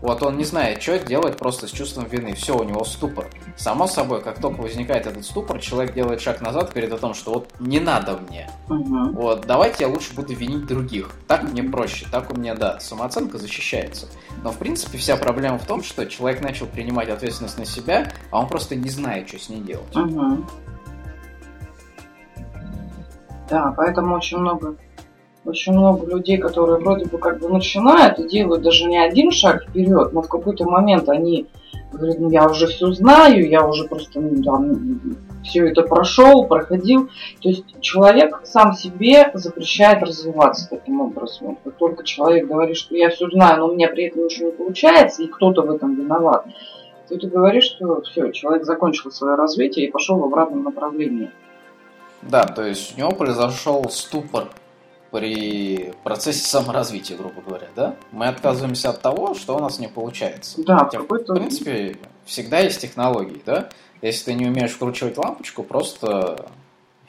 Вот 0.00 0.22
он 0.22 0.36
не 0.36 0.44
знает, 0.44 0.80
что 0.80 0.98
делать 0.98 1.36
просто 1.36 1.66
с 1.66 1.70
чувством 1.70 2.06
вины. 2.06 2.34
Все, 2.34 2.56
у 2.56 2.62
него 2.62 2.84
ступор. 2.84 3.26
Само 3.56 3.88
собой, 3.88 4.22
как 4.22 4.40
только 4.40 4.60
возникает 4.60 5.06
этот 5.06 5.24
ступор, 5.24 5.58
человек 5.58 5.94
делает 5.94 6.20
шаг 6.20 6.40
назад, 6.40 6.70
говорит 6.70 6.92
о 6.92 6.98
том, 6.98 7.14
что 7.14 7.32
вот 7.32 7.52
не 7.58 7.80
надо 7.80 8.16
мне. 8.16 8.48
Угу. 8.68 9.12
Вот, 9.14 9.46
давайте 9.46 9.84
я 9.84 9.88
лучше 9.88 10.14
буду 10.14 10.34
винить 10.34 10.66
других. 10.66 11.10
Так 11.26 11.42
мне 11.42 11.64
проще, 11.64 12.06
так 12.10 12.30
у 12.30 12.36
меня, 12.36 12.54
да, 12.54 12.78
самооценка 12.78 13.38
защищается. 13.38 14.06
Но, 14.44 14.52
в 14.52 14.58
принципе, 14.58 14.98
вся 14.98 15.16
проблема 15.16 15.58
в 15.58 15.66
том, 15.66 15.82
что 15.82 16.06
человек 16.06 16.42
начал 16.42 16.66
принимать 16.66 17.08
ответственность 17.08 17.58
на 17.58 17.64
себя, 17.64 18.12
а 18.30 18.38
он 18.38 18.46
просто 18.46 18.76
не 18.76 18.90
знает, 18.90 19.28
что 19.28 19.40
с 19.40 19.48
ней 19.48 19.60
делать. 19.60 19.96
Угу. 19.96 20.44
Да, 23.50 23.72
поэтому 23.76 24.16
очень 24.16 24.38
много 24.38 24.76
очень 25.44 25.72
много 25.72 26.06
людей, 26.06 26.36
которые 26.36 26.78
вроде 26.78 27.06
бы 27.06 27.16
как 27.18 27.40
бы 27.40 27.48
начинают 27.48 28.18
и 28.18 28.28
делают 28.28 28.62
даже 28.62 28.84
не 28.84 28.98
один 28.98 29.30
шаг 29.30 29.62
вперед, 29.62 30.12
но 30.12 30.20
в 30.20 30.28
какой-то 30.28 30.64
момент 30.64 31.08
они 31.08 31.46
говорят, 31.92 32.18
ну 32.18 32.30
я 32.30 32.46
уже 32.46 32.66
все 32.66 32.90
знаю, 32.92 33.48
я 33.48 33.66
уже 33.66 33.84
просто 33.88 34.20
ну, 34.20 34.42
там, 34.42 35.00
все 35.42 35.66
это 35.68 35.82
прошел, 35.82 36.44
проходил. 36.46 37.08
То 37.40 37.48
есть 37.48 37.64
человек 37.80 38.40
сам 38.44 38.74
себе 38.74 39.30
запрещает 39.34 40.02
развиваться 40.02 40.68
таким 40.68 41.00
образом. 41.00 41.56
Как 41.64 41.74
только 41.76 42.04
человек 42.04 42.46
говорит, 42.46 42.76
что 42.76 42.94
я 42.94 43.08
все 43.08 43.28
знаю, 43.30 43.60
но 43.60 43.68
у 43.68 43.74
меня 43.74 43.88
при 43.88 44.04
этом 44.04 44.24
ничего 44.24 44.50
не 44.50 44.56
получается, 44.56 45.22
и 45.22 45.28
кто-то 45.28 45.62
в 45.62 45.70
этом 45.70 45.94
виноват, 45.94 46.44
то 47.08 47.16
ты 47.16 47.26
говоришь, 47.26 47.64
что 47.64 48.02
все, 48.02 48.32
человек 48.32 48.64
закончил 48.64 49.10
свое 49.10 49.34
развитие 49.34 49.86
и 49.86 49.90
пошел 49.90 50.18
в 50.18 50.24
обратном 50.24 50.64
направлении. 50.64 51.30
Да, 52.28 52.44
то 52.44 52.64
есть 52.64 52.94
у 52.94 52.98
него 52.98 53.10
произошел 53.10 53.88
ступор 53.90 54.50
при 55.10 55.94
процессе 56.04 56.46
саморазвития, 56.46 57.16
грубо 57.16 57.40
говоря, 57.40 57.68
да? 57.74 57.96
Мы 58.12 58.26
отказываемся 58.26 58.90
от 58.90 59.00
того, 59.00 59.34
что 59.34 59.56
у 59.56 59.60
нас 59.60 59.78
не 59.78 59.88
получается. 59.88 60.62
Да, 60.62 60.78
Хотя, 60.80 61.00
в 61.00 61.06
принципе, 61.06 61.96
всегда 62.26 62.60
есть 62.60 62.82
технологии, 62.82 63.40
да? 63.46 63.70
Если 64.02 64.26
ты 64.26 64.34
не 64.34 64.46
умеешь 64.46 64.72
вкручивать 64.72 65.16
лампочку, 65.16 65.62
просто 65.62 66.50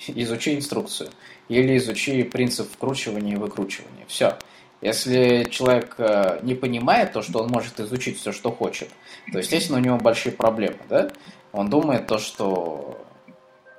изучи 0.07 0.55
инструкцию. 0.55 1.09
Или 1.49 1.77
изучи 1.77 2.23
принцип 2.23 2.71
вкручивания 2.71 3.33
и 3.33 3.37
выкручивания. 3.37 4.05
Все. 4.07 4.37
Если 4.81 5.49
человек 5.51 5.95
э, 5.97 6.39
не 6.41 6.55
понимает 6.55 7.11
то, 7.11 7.21
что 7.21 7.39
он 7.39 7.49
может 7.49 7.81
изучить 7.81 8.17
все, 8.17 8.31
что 8.31 8.51
хочет, 8.51 8.87
то, 9.31 9.39
естественно, 9.39 9.77
у 9.77 9.81
него 9.81 9.97
большие 9.97 10.31
проблемы, 10.31 10.77
да? 10.87 11.11
Он 11.51 11.69
думает 11.69 12.07
то, 12.07 12.17
что 12.17 12.97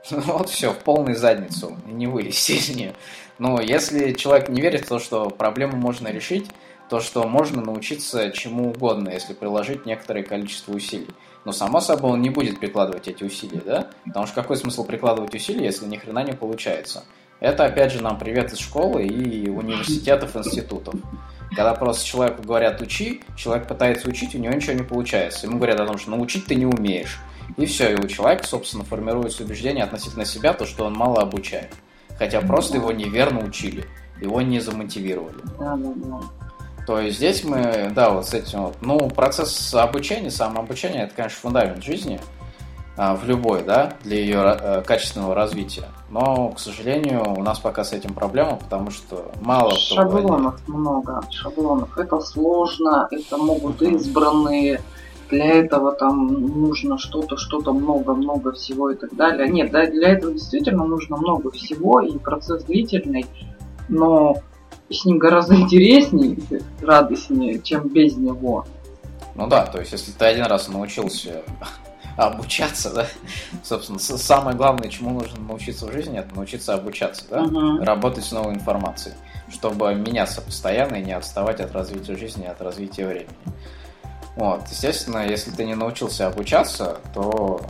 вот 0.11 0.49
все, 0.49 0.73
в 0.73 0.79
полную 0.79 1.17
задницу, 1.17 1.77
не 1.87 2.07
вылезти 2.07 2.53
из 2.53 2.69
нее. 2.75 2.95
Но 3.39 3.61
если 3.61 4.13
человек 4.13 4.49
не 4.49 4.61
верит 4.61 4.85
в 4.85 4.89
то, 4.89 4.99
что 4.99 5.31
проблему 5.31 5.77
можно 5.77 6.09
решить, 6.09 6.47
то 6.89 7.01
что 7.01 7.27
можно 7.27 7.63
научиться 7.63 8.31
чему 8.33 8.71
угодно, 8.71 9.11
если 9.11 9.33
приложить 9.33 9.87
некоторое 9.87 10.25
количество 10.25 10.73
усилий. 10.73 11.09
Но 11.45 11.53
само 11.53 11.81
собой 11.81 12.13
он 12.13 12.21
не 12.21 12.31
будет 12.31 12.59
прикладывать 12.59 13.09
эти 13.09 13.25
усилия, 13.25 13.63
да? 13.65 13.91
Потому 14.05 14.27
что 14.27 14.35
какой 14.35 14.57
смысл 14.57 14.85
прикладывать 14.85 15.35
усилия, 15.35 15.67
если 15.67 15.87
ни 15.87 15.97
хрена 15.97 16.25
не 16.25 16.33
получается? 16.33 17.05
Это 17.39 17.65
опять 17.65 17.93
же 17.93 18.03
нам 18.03 18.19
привет 18.19 18.53
из 18.53 18.59
школы 18.59 19.07
и 19.07 19.49
университетов, 19.49 20.37
институтов. 20.37 20.95
Когда 21.51 21.75
просто 21.75 22.05
человеку 22.05 22.43
говорят 22.43 22.83
учи, 22.83 23.23
человек 23.37 23.67
пытается 23.67 24.09
учить, 24.09 24.35
у 24.35 24.39
него 24.39 24.53
ничего 24.53 24.75
не 24.75 24.83
получается. 24.83 25.47
Ему 25.47 25.57
говорят 25.57 25.81
о 25.81 25.87
том, 25.87 25.97
что 25.97 26.11
научить 26.11 26.45
ты 26.45 26.55
не 26.55 26.67
умеешь. 26.67 27.19
И 27.57 27.67
все, 27.67 27.93
и 27.93 27.95
у 27.95 28.07
человека, 28.09 28.47
собственно, 28.47 28.85
формируется 28.85 29.45
убеждение 29.45 29.85
относительно 29.85 30.25
себя, 30.25 30.53
то, 30.53 30.67
что 30.67 30.85
он 30.85 30.95
мало 30.95 31.21
обучает 31.21 31.71
хотя 32.21 32.43
просто 32.43 32.77
его 32.77 32.93
неверно 32.93 33.43
учили, 33.43 33.87
его 34.21 34.43
не 34.43 34.61
замотивировали. 34.61 35.41
Да, 35.59 35.75
да, 35.77 35.93
да. 35.97 36.21
То 36.87 37.01
есть 37.01 37.17
здесь 37.17 37.45
мы, 37.45 37.91
да, 37.95 38.11
вот 38.11 38.27
с 38.27 38.35
этим 38.35 38.65
вот, 38.65 38.77
ну, 38.83 39.09
процесс 39.09 39.73
обучения, 39.75 40.31
самообучения, 40.31 41.05
это, 41.05 41.15
конечно, 41.15 41.39
фундамент 41.41 41.83
жизни 41.83 42.21
а, 42.97 43.15
в 43.15 43.25
любой, 43.25 43.63
да, 43.63 43.95
для 44.03 44.17
ее 44.19 44.41
а, 44.41 44.83
качественного 44.83 45.35
развития. 45.35 45.87
Но, 46.11 46.51
к 46.51 46.59
сожалению, 46.59 47.23
у 47.39 47.43
нас 47.43 47.59
пока 47.59 47.85
с 47.85 47.93
этим 47.95 48.13
проблема, 48.13 48.57
потому 48.57 48.91
что 48.91 49.31
мало 49.41 49.75
Шаблонов 49.77 50.57
кто 50.57 50.73
много, 50.73 51.23
шаблонов. 51.31 51.97
Это 51.97 52.21
сложно, 52.21 53.09
это 53.11 53.39
могут 53.39 53.81
избранные 53.81 54.83
для 55.31 55.47
этого 55.47 55.93
там 55.93 56.27
нужно 56.27 56.99
что-то, 56.99 57.37
что-то 57.37 57.73
много-много 57.73 58.53
всего 58.53 58.91
и 58.91 58.97
так 58.97 59.15
далее. 59.15 59.49
Нет, 59.49 59.71
да, 59.71 59.87
для 59.87 60.11
этого 60.11 60.33
действительно 60.33 60.85
нужно 60.85 61.17
много 61.17 61.51
всего, 61.51 62.01
и 62.01 62.19
процесс 62.19 62.65
длительный, 62.65 63.27
но 63.89 64.37
с 64.91 65.05
ним 65.05 65.19
гораздо 65.19 65.55
интереснее, 65.61 66.39
радостнее, 66.81 67.61
чем 67.61 67.89
без 67.89 68.17
него. 68.17 68.67
Ну 69.35 69.47
да, 69.47 69.67
то 69.67 69.79
есть 69.79 69.93
если 69.93 70.13
ты 70.13 70.25
один 70.25 70.47
раз 70.47 70.69
научился 70.69 71.43
обучаться, 72.17 72.93
да, 72.93 73.07
собственно, 73.63 73.99
самое 73.99 74.57
главное, 74.57 74.89
чему 74.89 75.11
нужно 75.11 75.41
научиться 75.41 75.87
в 75.87 75.93
жизни, 75.93 76.19
это 76.19 76.35
научиться 76.35 76.75
обучаться, 76.75 77.25
да, 77.31 77.45
uh-huh. 77.45 77.85
работать 77.85 78.25
с 78.25 78.33
новой 78.33 78.55
информацией, 78.55 79.15
чтобы 79.49 79.95
меняться 79.95 80.43
постоянно 80.43 80.97
и 80.97 81.03
не 81.03 81.13
отставать 81.13 81.61
от 81.61 81.73
развития 81.73 82.17
жизни, 82.17 82.45
от 82.45 82.61
развития 82.61 83.07
времени. 83.07 83.37
Вот. 84.37 84.63
Естественно, 84.71 85.27
если 85.27 85.51
ты 85.51 85.65
не 85.65 85.75
научился 85.75 86.27
обучаться, 86.27 86.99
то 87.15 87.61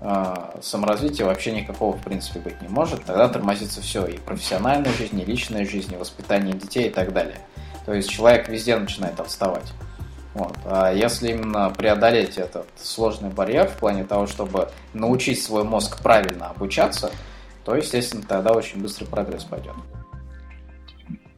э, 0.00 0.34
саморазвития 0.62 1.26
вообще 1.26 1.52
никакого, 1.52 1.96
в 1.96 2.02
принципе, 2.02 2.40
быть 2.40 2.60
не 2.62 2.68
может. 2.68 3.04
Тогда 3.04 3.28
тормозится 3.28 3.80
все, 3.80 4.06
и 4.06 4.18
профессиональная 4.18 4.92
жизнь, 4.92 5.20
и 5.20 5.24
личная 5.24 5.66
жизнь, 5.66 5.92
и 5.92 5.96
воспитание 5.96 6.54
детей 6.54 6.88
и 6.88 6.90
так 6.90 7.12
далее. 7.12 7.38
То 7.84 7.92
есть 7.92 8.08
человек 8.08 8.48
везде 8.48 8.76
начинает 8.76 9.18
отставать. 9.18 9.72
Вот. 10.34 10.56
А 10.64 10.92
если 10.92 11.32
именно 11.32 11.70
преодолеть 11.70 12.38
этот 12.38 12.66
сложный 12.76 13.28
барьер 13.28 13.68
в 13.68 13.76
плане 13.76 14.04
того, 14.04 14.26
чтобы 14.26 14.70
научить 14.94 15.42
свой 15.42 15.64
мозг 15.64 16.02
правильно 16.02 16.48
обучаться, 16.48 17.10
то, 17.64 17.74
естественно, 17.74 18.22
тогда 18.26 18.52
очень 18.52 18.80
быстрый 18.80 19.04
прогресс 19.04 19.44
пойдет. 19.44 19.74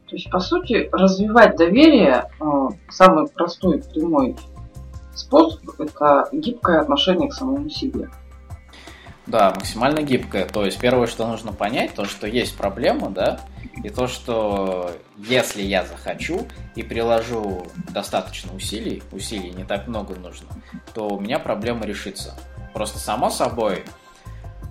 То 0.07 0.15
есть, 0.15 0.29
по 0.29 0.39
сути, 0.39 0.89
развивать 0.91 1.57
доверие, 1.57 2.29
э, 2.39 2.69
самый 2.89 3.27
простой 3.27 3.81
прямой 3.81 4.35
способ– 5.15 5.61
это 5.79 6.27
гибкое 6.31 6.81
отношение 6.81 7.29
к 7.29 7.33
самому 7.33 7.69
себе. 7.69 8.09
Да, 9.25 9.51
максимально 9.55 10.03
гибкое. 10.03 10.45
То 10.45 10.63
есть 10.63 10.79
первое, 10.79 11.07
что 11.07 11.25
нужно 11.25 11.51
понять, 11.51 11.95
то, 11.95 12.05
что 12.05 12.27
есть 12.27 12.55
проблема, 12.55 13.09
да, 13.09 13.39
и 13.83 13.89
то, 13.89 14.07
что 14.07 14.91
если 15.17 15.63
я 15.63 15.83
захочу 15.83 16.45
и 16.75 16.83
приложу 16.83 17.65
достаточно 17.89 18.53
усилий, 18.55 19.01
усилий 19.11 19.49
не 19.51 19.63
так 19.63 19.87
много 19.87 20.15
нужно, 20.15 20.47
то 20.93 21.07
у 21.07 21.19
меня 21.19 21.39
проблема 21.39 21.85
решится. 21.85 22.35
Просто 22.73 22.99
само 22.99 23.31
собой 23.31 23.83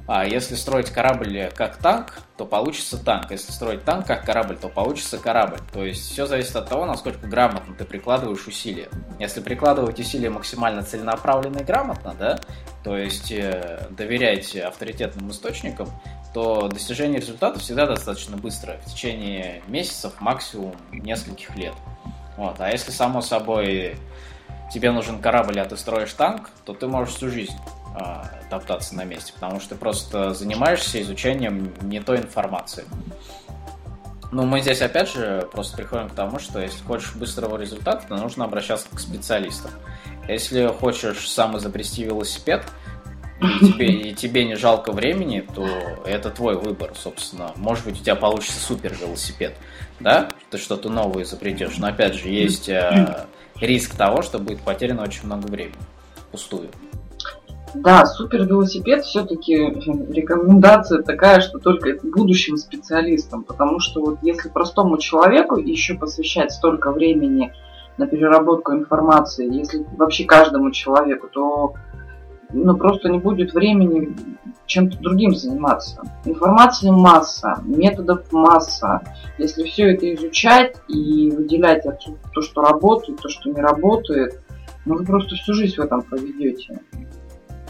А 0.07 0.27
если 0.27 0.55
строить 0.55 0.91
корабль 0.91 1.51
как 1.55 1.77
танк, 1.77 2.19
то 2.37 2.45
получится 2.45 3.03
танк. 3.03 3.31
Если 3.31 3.53
строить 3.53 3.85
танк 3.85 4.07
как 4.07 4.25
корабль, 4.25 4.57
то 4.57 4.69
получится 4.69 5.17
корабль. 5.17 5.59
То 5.73 5.83
есть 5.85 6.11
все 6.11 6.27
зависит 6.27 6.55
от 6.57 6.69
того, 6.69 6.85
насколько 6.85 7.27
грамотно 7.27 7.75
ты 7.75 7.85
прикладываешь 7.85 8.47
усилия. 8.47 8.89
Если 9.19 9.41
прикладывать 9.41 9.99
усилия 9.99 10.29
максимально 10.29 10.83
целенаправленно 10.83 11.59
и 11.59 11.65
грамотно, 11.65 12.15
да, 12.19 12.39
то 12.83 12.99
есть 12.99 13.33
э, 13.33 13.87
доверять 13.91 14.55
авторитетным 14.57 15.31
источникам, 15.31 15.89
то 16.35 16.69
достижение 16.69 17.21
результата 17.21 17.59
всегда 17.59 17.87
достаточно 17.87 18.37
быстро, 18.37 18.77
в 18.85 18.93
течение 18.93 19.63
месяцев, 19.69 20.21
максимум 20.21 20.75
нескольких 20.93 21.57
лет. 21.57 21.75
Вот. 22.37 22.57
А 22.59 22.69
если, 22.71 22.91
само 22.91 23.23
собой, 23.23 23.97
тебе 24.71 24.91
нужен 24.91 25.23
корабль, 25.23 25.61
а 25.61 25.65
ты 25.65 25.79
строишь 25.79 26.13
танк, 26.13 26.51
то 26.67 26.75
ты 26.75 26.89
можешь 26.89 27.15
всю 27.15 27.31
жизнь 27.31 27.57
топтаться 28.51 28.95
на 28.97 29.05
месте, 29.05 29.32
потому 29.32 29.61
что 29.61 29.70
ты 29.70 29.74
просто 29.76 30.34
занимаешься 30.34 31.01
изучением 31.01 31.72
не 31.82 32.01
той 32.01 32.18
информации. 32.18 32.84
Ну, 34.32 34.45
мы 34.47 34.62
здесь 34.62 34.82
опять 34.82 35.12
же 35.12 35.49
просто 35.53 35.76
приходим 35.76 36.09
к 36.09 36.14
тому, 36.14 36.40
что 36.40 36.61
если 36.61 36.82
хочешь 36.82 37.14
быстрого 37.14 37.57
результата, 37.57 38.05
то 38.09 38.16
нужно 38.16 38.45
обращаться 38.45 38.88
к 38.92 38.99
специалистам. 38.99 39.70
Если 40.28 40.66
хочешь 40.66 41.30
сам 41.30 41.57
изобрести 41.57 42.03
велосипед, 42.03 42.64
и 43.40 43.59
тебе, 43.66 43.86
и 43.86 44.14
тебе 44.14 44.45
не 44.45 44.57
жалко 44.57 44.90
времени, 44.92 45.47
то 45.55 45.66
это 46.05 46.30
твой 46.30 46.57
выбор, 46.57 46.92
собственно. 46.97 47.53
Может 47.57 47.84
быть, 47.84 48.01
у 48.01 48.03
тебя 48.03 48.16
получится 48.16 48.59
супер 48.59 48.95
велосипед, 48.95 49.57
да? 50.01 50.28
Ты 50.51 50.59
что-то 50.59 50.88
новое 50.88 51.24
изобретешь. 51.24 51.76
Но 51.78 51.88
опять 51.88 52.14
же, 52.14 52.28
есть 52.28 52.68
э, 52.68 53.26
риск 53.61 53.95
того, 53.97 54.22
что 54.22 54.38
будет 54.38 54.61
потеряно 54.62 55.03
очень 55.03 55.26
много 55.26 55.47
времени. 55.47 55.76
Пустую. 56.32 56.70
Да, 57.75 58.07
супер 58.07 58.45
велосипед 58.45 59.05
все-таки 59.05 59.55
рекомендация 59.55 61.03
такая, 61.03 61.41
что 61.41 61.59
только 61.59 61.99
будущим 62.05 62.57
специалистам, 62.57 63.43
потому 63.43 63.81
что 63.81 64.01
вот 64.01 64.18
если 64.22 64.49
простому 64.49 64.97
человеку 64.99 65.57
еще 65.59 65.95
посвящать 65.95 66.53
столько 66.53 66.93
времени 66.93 67.53
на 67.97 68.07
переработку 68.07 68.72
информации, 68.72 69.53
если 69.53 69.85
вообще 69.97 70.25
каждому 70.25 70.70
человеку, 70.70 71.29
то 71.29 71.75
ну, 72.53 72.77
просто 72.77 73.09
не 73.09 73.18
будет 73.18 73.53
времени 73.53 74.14
чем-то 74.66 74.99
другим 74.99 75.35
заниматься. 75.35 76.03
Информации 76.25 76.91
масса, 76.91 77.59
методов 77.64 78.33
масса. 78.33 79.03
Если 79.39 79.64
все 79.64 79.93
это 79.93 80.14
изучать 80.14 80.77
и 80.89 81.31
выделять 81.31 81.85
то, 82.33 82.41
что 82.41 82.62
работает, 82.62 83.20
то, 83.20 83.29
что 83.29 83.51
не 83.51 83.61
работает, 83.61 84.41
ну 84.87 84.97
вы 84.97 85.05
просто 85.05 85.35
всю 85.35 85.55
жизнь 85.55 85.77
в 85.77 85.81
этом 85.81 86.03
проведете. 86.03 86.81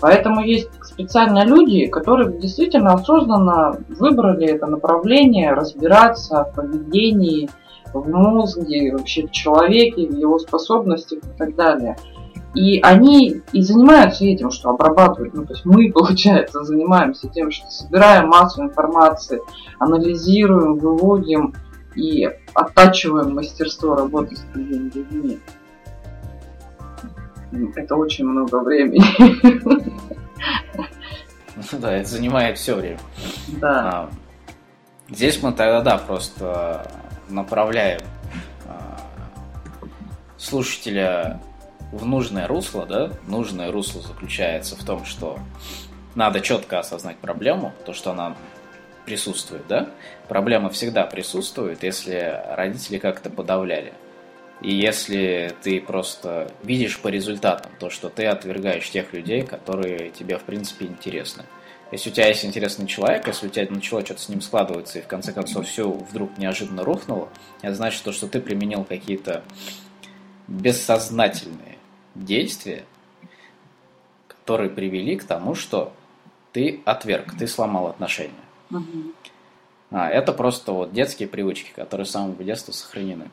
Поэтому 0.04 0.42
есть 0.42 0.68
специально 0.82 1.46
люди, 1.46 1.86
которые 1.86 2.38
действительно 2.38 2.92
осознанно 2.92 3.78
выбрали 3.88 4.46
это 4.46 4.66
направление, 4.66 5.54
разбираться 5.54 6.44
в 6.44 6.56
поведении, 6.56 7.48
в 7.94 8.06
мозге, 8.06 8.92
вообще 8.92 9.26
в 9.26 9.30
человеке, 9.30 10.06
в 10.06 10.14
его 10.14 10.38
способностях 10.38 11.20
и 11.20 11.38
так 11.38 11.56
далее. 11.56 11.96
И 12.54 12.80
они 12.82 13.40
и 13.54 13.62
занимаются 13.62 14.26
этим, 14.26 14.50
что 14.50 14.68
обрабатывают. 14.68 15.32
Ну, 15.32 15.46
то 15.46 15.54
есть 15.54 15.64
мы, 15.64 15.90
получается, 15.94 16.64
занимаемся 16.64 17.30
тем, 17.30 17.50
что 17.50 17.66
собираем 17.70 18.28
массу 18.28 18.62
информации, 18.62 19.40
анализируем, 19.78 20.76
выводим 20.76 21.54
и 21.96 22.28
оттачиваем 22.52 23.34
мастерство 23.34 23.94
работы 23.94 24.36
с 24.36 24.40
другими 24.52 24.90
людьми. 24.94 25.38
Это 27.76 27.96
очень 27.96 28.26
много 28.26 28.60
времени. 28.60 29.04
Ну 31.56 31.78
да, 31.78 31.92
это 31.92 32.08
занимает 32.08 32.58
все 32.58 32.74
время. 32.74 32.98
Да. 33.60 33.70
А, 33.70 34.10
здесь 35.08 35.40
мы 35.40 35.52
тогда, 35.52 35.82
да, 35.82 35.98
просто 35.98 36.90
направляем 37.28 38.00
а, 38.66 38.98
слушателя 40.36 41.40
в 41.92 42.04
нужное 42.04 42.48
русло, 42.48 42.86
да, 42.86 43.12
нужное 43.28 43.70
русло 43.70 44.02
заключается 44.02 44.74
в 44.76 44.84
том, 44.84 45.04
что 45.04 45.38
надо 46.16 46.40
четко 46.40 46.80
осознать 46.80 47.18
проблему, 47.18 47.72
то, 47.86 47.92
что 47.92 48.10
она 48.10 48.36
присутствует, 49.04 49.66
да. 49.68 49.90
Проблема 50.28 50.70
всегда 50.70 51.04
присутствует, 51.04 51.82
если 51.82 52.42
родители 52.56 52.98
как-то 52.98 53.30
подавляли. 53.30 53.92
И 54.64 54.74
если 54.74 55.54
ты 55.62 55.78
просто 55.78 56.50
видишь 56.62 56.98
по 56.98 57.08
результатам 57.08 57.70
то, 57.78 57.90
что 57.90 58.08
ты 58.08 58.24
отвергаешь 58.24 58.88
тех 58.88 59.12
людей, 59.12 59.42
которые 59.42 60.08
тебе, 60.08 60.38
в 60.38 60.42
принципе, 60.44 60.86
интересны. 60.86 61.44
Если 61.92 62.08
у 62.08 62.12
тебя 62.14 62.28
есть 62.28 62.46
интересный 62.46 62.86
человек, 62.86 63.26
если 63.26 63.46
у 63.46 63.50
тебя 63.50 63.66
начало 63.68 64.02
что-то 64.02 64.22
с 64.22 64.30
ним 64.30 64.40
складываться, 64.40 64.98
и 64.98 65.02
в 65.02 65.06
конце 65.06 65.34
концов 65.34 65.68
все 65.68 65.90
вдруг 65.90 66.38
неожиданно 66.38 66.82
рухнуло, 66.82 67.28
это 67.60 67.74
значит 67.74 68.02
то, 68.04 68.12
что 68.12 68.26
ты 68.26 68.40
применил 68.40 68.84
какие-то 68.84 69.44
бессознательные 70.48 71.76
действия, 72.14 72.86
которые 74.28 74.70
привели 74.70 75.16
к 75.16 75.24
тому, 75.24 75.54
что 75.54 75.92
ты 76.52 76.80
отверг, 76.86 77.36
ты 77.38 77.46
сломал 77.46 77.88
отношения. 77.88 78.32
Угу. 78.70 79.12
А, 79.90 80.08
это 80.08 80.32
просто 80.32 80.72
вот 80.72 80.94
детские 80.94 81.28
привычки, 81.28 81.70
которые 81.76 82.06
с 82.06 82.12
самого 82.12 82.42
детства 82.42 82.72
сохранены. 82.72 83.28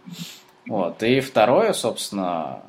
Вот. 0.68 1.02
И 1.04 1.20
второе, 1.20 1.74
собственно, 1.74 2.62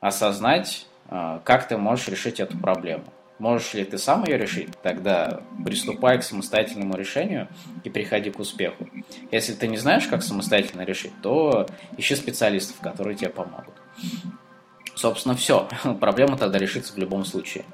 осознать, 0.00 0.86
а, 1.08 1.40
как 1.44 1.68
ты 1.68 1.76
можешь 1.76 2.08
решить 2.08 2.40
эту 2.40 2.56
проблему. 2.58 3.04
Можешь 3.38 3.74
ли 3.74 3.84
ты 3.84 3.98
сам 3.98 4.24
ее 4.24 4.36
решить, 4.36 4.68
тогда 4.82 5.40
приступай 5.64 6.18
к 6.18 6.24
самостоятельному 6.24 6.96
решению 6.96 7.46
и 7.84 7.90
приходи 7.90 8.30
к 8.30 8.40
успеху. 8.40 8.88
Если 9.30 9.54
ты 9.54 9.68
не 9.68 9.76
знаешь, 9.76 10.08
как 10.08 10.24
самостоятельно 10.24 10.82
решить, 10.82 11.12
то 11.22 11.66
ищи 11.96 12.16
специалистов, 12.16 12.78
которые 12.80 13.16
тебе 13.16 13.30
помогут. 13.30 13.74
Собственно, 14.96 15.36
все. 15.36 15.68
Проблема 16.00 16.36
тогда 16.36 16.58
решится 16.58 16.92
в 16.92 16.98
любом 16.98 17.24
случае. 17.24 17.64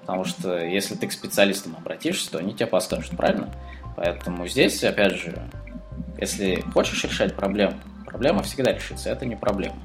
Потому 0.00 0.24
что 0.24 0.58
если 0.58 0.94
ты 0.94 1.06
к 1.06 1.12
специалистам 1.12 1.76
обратишься, 1.76 2.30
то 2.30 2.38
они 2.38 2.54
тебе 2.54 2.66
подскажут, 2.66 3.14
правильно? 3.16 3.52
Поэтому 3.96 4.48
здесь, 4.48 4.82
опять 4.82 5.16
же, 5.16 5.38
если 6.18 6.64
хочешь 6.72 7.04
решать 7.04 7.36
проблему, 7.36 7.74
проблема 8.10 8.42
всегда 8.42 8.72
решится, 8.72 9.10
это 9.10 9.24
не 9.24 9.36
проблема. 9.36 9.76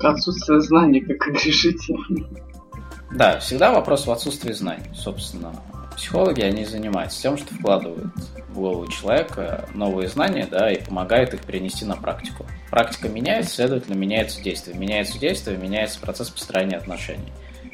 Отсутствие 0.00 0.60
знаний, 0.60 1.00
как 1.00 1.28
решить. 1.28 1.90
Да, 3.12 3.38
всегда 3.38 3.72
вопрос 3.72 4.06
в 4.06 4.10
отсутствии 4.10 4.52
знаний. 4.52 4.90
Собственно, 4.94 5.52
психологи, 5.96 6.42
они 6.42 6.64
занимаются 6.64 7.22
тем, 7.22 7.38
что 7.38 7.54
вкладывают 7.54 8.12
в 8.48 8.54
голову 8.54 8.86
человека 8.88 9.68
новые 9.74 10.08
знания, 10.08 10.46
да, 10.50 10.70
и 10.70 10.82
помогают 10.82 11.32
их 11.34 11.42
перенести 11.42 11.84
на 11.84 11.96
практику. 11.96 12.46
Практика 12.70 13.08
меняется, 13.08 13.54
следовательно, 13.54 13.94
меняется 13.94 14.42
действие. 14.42 14.76
Меняется 14.76 15.18
действие, 15.18 15.56
меняется 15.56 16.00
процесс 16.00 16.30
построения 16.30 16.76
отношений. 16.76 17.32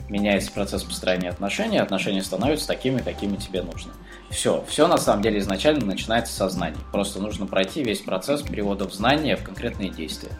Меняется 0.08 0.52
процесс 0.52 0.82
построения 0.84 1.30
отношений, 1.30 1.78
отношения 1.78 2.22
становятся 2.22 2.68
такими, 2.68 2.98
какими 2.98 3.36
тебе 3.36 3.62
нужно. 3.62 3.92
Все, 4.32 4.64
все 4.66 4.88
на 4.88 4.96
самом 4.96 5.22
деле 5.22 5.38
изначально 5.40 5.84
начинается 5.84 6.32
со 6.32 6.48
знаний. 6.48 6.78
Просто 6.90 7.20
нужно 7.20 7.46
пройти 7.46 7.84
весь 7.84 8.00
процесс 8.00 8.40
перевода 8.40 8.88
в 8.88 8.94
знания 8.94 9.36
в 9.36 9.44
конкретные 9.44 9.90
действия. 9.90 10.32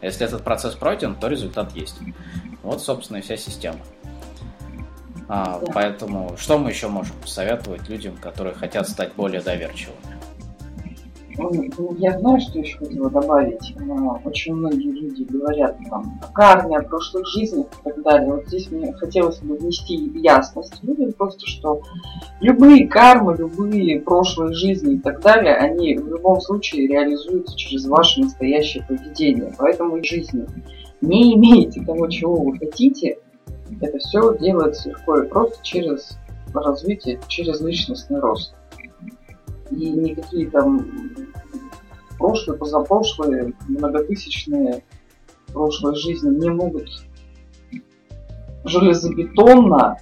Если 0.00 0.26
этот 0.26 0.42
процесс 0.42 0.74
пройден, 0.74 1.14
то 1.14 1.28
результат 1.28 1.76
есть. 1.76 1.96
Вот, 2.62 2.82
собственно, 2.82 3.18
и 3.18 3.20
вся 3.20 3.36
система. 3.36 3.78
А, 5.28 5.60
да. 5.60 5.72
Поэтому 5.72 6.36
что 6.38 6.58
мы 6.58 6.70
еще 6.70 6.88
можем 6.88 7.14
посоветовать 7.20 7.88
людям, 7.88 8.16
которые 8.16 8.54
хотят 8.54 8.88
стать 8.88 9.12
более 9.14 9.42
доверчивыми? 9.42 10.15
Ну, 11.38 11.94
я 11.98 12.18
знаю, 12.18 12.40
что 12.40 12.58
еще 12.58 12.78
хотела 12.78 13.10
добавить. 13.10 13.74
Очень 14.24 14.54
многие 14.54 14.90
люди 14.90 15.22
говорят 15.24 15.76
там, 15.90 16.18
о 16.22 16.32
карме, 16.32 16.78
о 16.78 16.82
прошлых 16.82 17.26
жизнях 17.26 17.66
и 17.66 17.84
так 17.84 18.02
далее. 18.02 18.32
Вот 18.32 18.46
здесь 18.46 18.70
мне 18.70 18.92
хотелось 18.94 19.38
бы 19.40 19.56
внести 19.56 19.94
ясность 20.14 20.82
людям 20.82 21.12
просто, 21.12 21.46
что 21.46 21.82
любые 22.40 22.88
кармы, 22.88 23.36
любые 23.36 24.00
прошлые 24.00 24.54
жизни 24.54 24.94
и 24.94 24.98
так 24.98 25.20
далее, 25.20 25.54
они 25.56 25.96
в 25.96 26.08
любом 26.08 26.40
случае 26.40 26.88
реализуются 26.88 27.56
через 27.56 27.86
ваше 27.86 28.22
настоящее 28.22 28.84
поведение. 28.84 29.52
Поэтому 29.58 29.98
и 29.98 30.02
жизни 30.02 30.46
не 31.02 31.34
имеете 31.34 31.84
того, 31.84 32.08
чего 32.08 32.36
вы 32.36 32.58
хотите, 32.58 33.18
это 33.80 33.98
все 33.98 34.36
делается 34.38 34.88
легко 34.88 35.18
и 35.18 35.28
просто 35.28 35.62
через 35.62 36.18
развитие, 36.54 37.20
через 37.28 37.60
личностный 37.60 38.20
рост. 38.20 38.54
И 39.76 39.90
никакие 39.90 40.50
там 40.50 40.88
прошлые, 42.18 42.58
позапрошлые, 42.58 43.52
многотысячные 43.68 44.82
прошлые 45.52 45.96
жизни 45.96 46.30
не 46.30 46.50
могут 46.50 46.88
железобетонно 48.64 49.98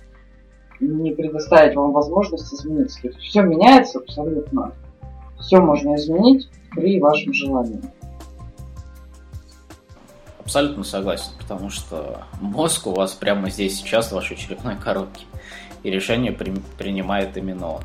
не 0.81 1.13
предоставить 1.13 1.75
вам 1.77 1.93
возможность 1.93 2.53
измениться. 2.53 3.01
То 3.03 3.09
есть 3.09 3.21
все 3.21 3.43
меняется 3.43 3.99
абсолютно. 3.99 4.73
Все 5.41 5.61
можно 5.61 5.95
изменить 5.97 6.49
при 6.71 7.01
вашем 7.01 7.33
желании. 7.33 7.81
Абсолютно 10.41 10.85
согласен, 10.85 11.33
потому 11.39 11.71
что 11.71 12.25
мозг 12.41 12.87
у 12.87 12.93
вас 12.93 13.13
прямо 13.13 13.51
здесь 13.51 13.77
сейчас 13.77 14.09
в 14.09 14.13
вашей 14.13 14.37
черепной 14.37 14.77
коробке. 14.77 15.25
и 15.83 15.91
решение 15.91 16.33
при, 16.33 16.55
принимает 16.79 17.37
именно 17.37 17.73
он. 17.73 17.83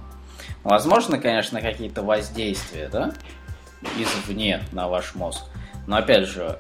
Возможно, 0.64 1.18
конечно, 1.18 1.62
какие-то 1.62 2.03
воздействия, 2.03 2.89
да, 2.89 3.14
извне 3.97 4.62
на 4.72 4.88
ваш 4.88 5.16
мозг. 5.16 5.43
Но 5.88 5.97
опять 5.97 6.28
же, 6.28 6.60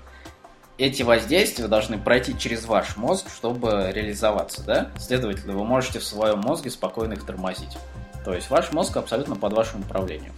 эти 0.77 1.03
воздействия 1.03 1.67
должны 1.67 1.97
пройти 1.97 2.37
через 2.37 2.65
ваш 2.65 2.95
мозг, 2.95 3.27
чтобы 3.29 3.91
реализоваться, 3.93 4.63
да? 4.63 4.91
Следовательно, 4.97 5.53
вы 5.53 5.65
можете 5.65 5.99
в 5.99 6.03
своем 6.05 6.39
мозге 6.39 6.69
спокойно 6.69 7.13
их 7.13 7.25
тормозить. 7.25 7.77
То 8.23 8.33
есть 8.33 8.49
ваш 8.49 8.71
мозг 8.71 8.95
абсолютно 8.95 9.35
под 9.35 9.53
вашим 9.53 9.81
управлением. 9.81 10.33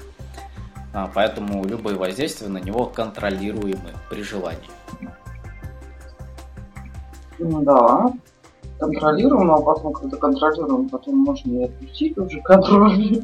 А, 0.94 1.10
поэтому 1.14 1.64
любые 1.66 1.96
воздействия 1.96 2.50
на 2.50 2.58
него 2.58 2.86
контролируемы 2.88 3.92
при 4.10 4.24
желании. 4.24 4.70
Ну 7.38 7.62
да, 7.62 8.12
контролируем, 8.82 9.52
а 9.52 9.62
потом, 9.62 9.94
когда 9.94 10.18
контролируем, 10.18 10.90
потом 10.90 11.18
можно 11.18 11.52
и 11.52 11.64
отпустить 11.66 12.18
уже 12.18 12.42
контроль. 12.42 13.24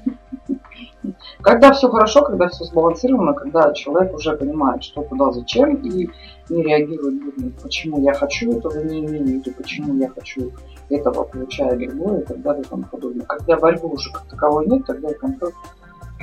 Когда 1.42 1.72
все 1.72 1.90
хорошо, 1.90 2.22
когда 2.22 2.48
все 2.48 2.64
сбалансировано, 2.66 3.34
когда 3.34 3.74
человек 3.74 4.14
уже 4.14 4.36
понимает, 4.36 4.84
что 4.84 5.02
куда, 5.02 5.32
зачем, 5.32 5.76
и 5.76 6.10
не 6.50 6.64
реагирует 6.64 7.24
бурно, 7.24 7.52
почему 7.62 8.02
я 8.02 8.14
хочу 8.14 8.52
этого 8.52 8.84
не 8.84 9.00
имею, 9.00 9.42
или 9.42 9.50
почему 9.50 9.96
я 9.96 10.10
хочу 10.10 10.52
этого, 10.90 11.24
получая 11.24 11.78
другое, 11.78 12.22
и 12.22 12.26
так 12.26 12.42
далее 12.42 12.64
и 12.64 12.68
тому 12.68 12.84
подобное. 12.84 13.26
Когда 13.26 13.58
борьбы 13.58 13.88
уже 13.90 14.12
как 14.12 14.28
таковой 14.28 14.68
нет, 14.68 14.86
тогда 14.86 15.10
и 15.10 15.14
контроль 15.14 15.54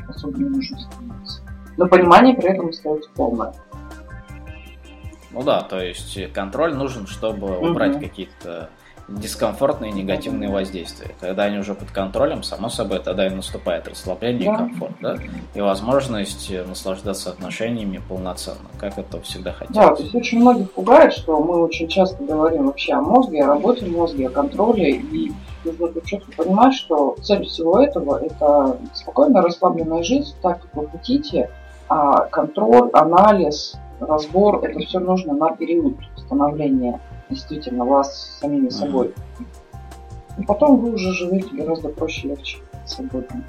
особо 0.09 0.39
не 0.39 0.49
нужно 0.49 0.79
становиться. 0.79 1.41
Но 1.77 1.89
понимание 1.89 2.35
при 2.35 2.51
этом 2.51 2.69
остается 2.69 3.11
полное. 3.15 3.53
Ну 5.33 5.43
да, 5.43 5.63
то 5.63 5.81
есть 5.81 6.33
контроль 6.33 6.75
нужен, 6.75 7.07
чтобы 7.07 7.59
убрать 7.59 7.97
угу. 7.97 8.05
какие-то 8.05 8.71
дискомфортные 9.09 9.93
негативные 9.93 10.51
воздействия. 10.51 11.15
Когда 11.21 11.45
они 11.45 11.59
уже 11.59 11.75
под 11.75 11.91
контролем, 11.91 12.43
само 12.43 12.69
собой, 12.69 13.01
тогда 13.01 13.27
и 13.27 13.31
наступает 13.31 13.87
расслабление 13.89 14.49
да. 14.49 14.55
и 14.55 14.57
комфорт, 14.57 14.93
да? 15.01 15.17
И 15.55 15.61
возможность 15.61 16.53
наслаждаться 16.67 17.31
отношениями 17.31 18.01
полноценно, 18.09 18.69
как 18.79 18.99
это 18.99 19.21
всегда 19.21 19.53
хотелось. 19.53 19.89
Да, 19.89 19.95
то 19.95 20.03
есть 20.03 20.15
очень 20.15 20.41
многих 20.41 20.73
пугает, 20.73 21.13
что 21.13 21.41
мы 21.41 21.63
очень 21.63 21.89
часто 21.89 22.23
говорим 22.23 22.67
вообще 22.67 22.95
о 22.95 23.01
мозге, 23.01 23.45
о 23.45 23.49
работе 23.49 23.87
мозга, 23.87 24.27
о 24.27 24.31
контроле, 24.31 24.93
и 24.93 25.33
нужно 25.65 26.01
четко 26.05 26.31
понимать, 26.33 26.75
что 26.75 27.17
цель 27.23 27.45
всего 27.47 27.81
этого– 27.81 28.19
это 28.25 28.79
спокойная, 28.93 29.43
расслабленная 29.43 30.03
жизнь, 30.03 30.35
так, 30.43 30.63
как 30.63 30.75
вы 30.75 30.89
хотите, 30.89 31.51
а 31.89 32.27
контроль, 32.27 32.91
анализ, 32.93 33.75
разбор– 34.01 34.61
это 34.65 34.81
все 34.81 34.99
нужно 34.99 35.35
на 35.35 35.55
период 35.57 35.97
становления 36.17 37.01
действительно 37.31 37.85
вас 37.85 38.39
самими 38.41 38.69
собой. 38.69 39.15
И 40.39 40.43
потом 40.43 40.79
вы 40.79 40.95
уже 40.95 41.13
живете 41.13 41.55
гораздо 41.55 41.89
проще, 41.89 42.29
легче, 42.29 42.59
свободно. 42.87 43.45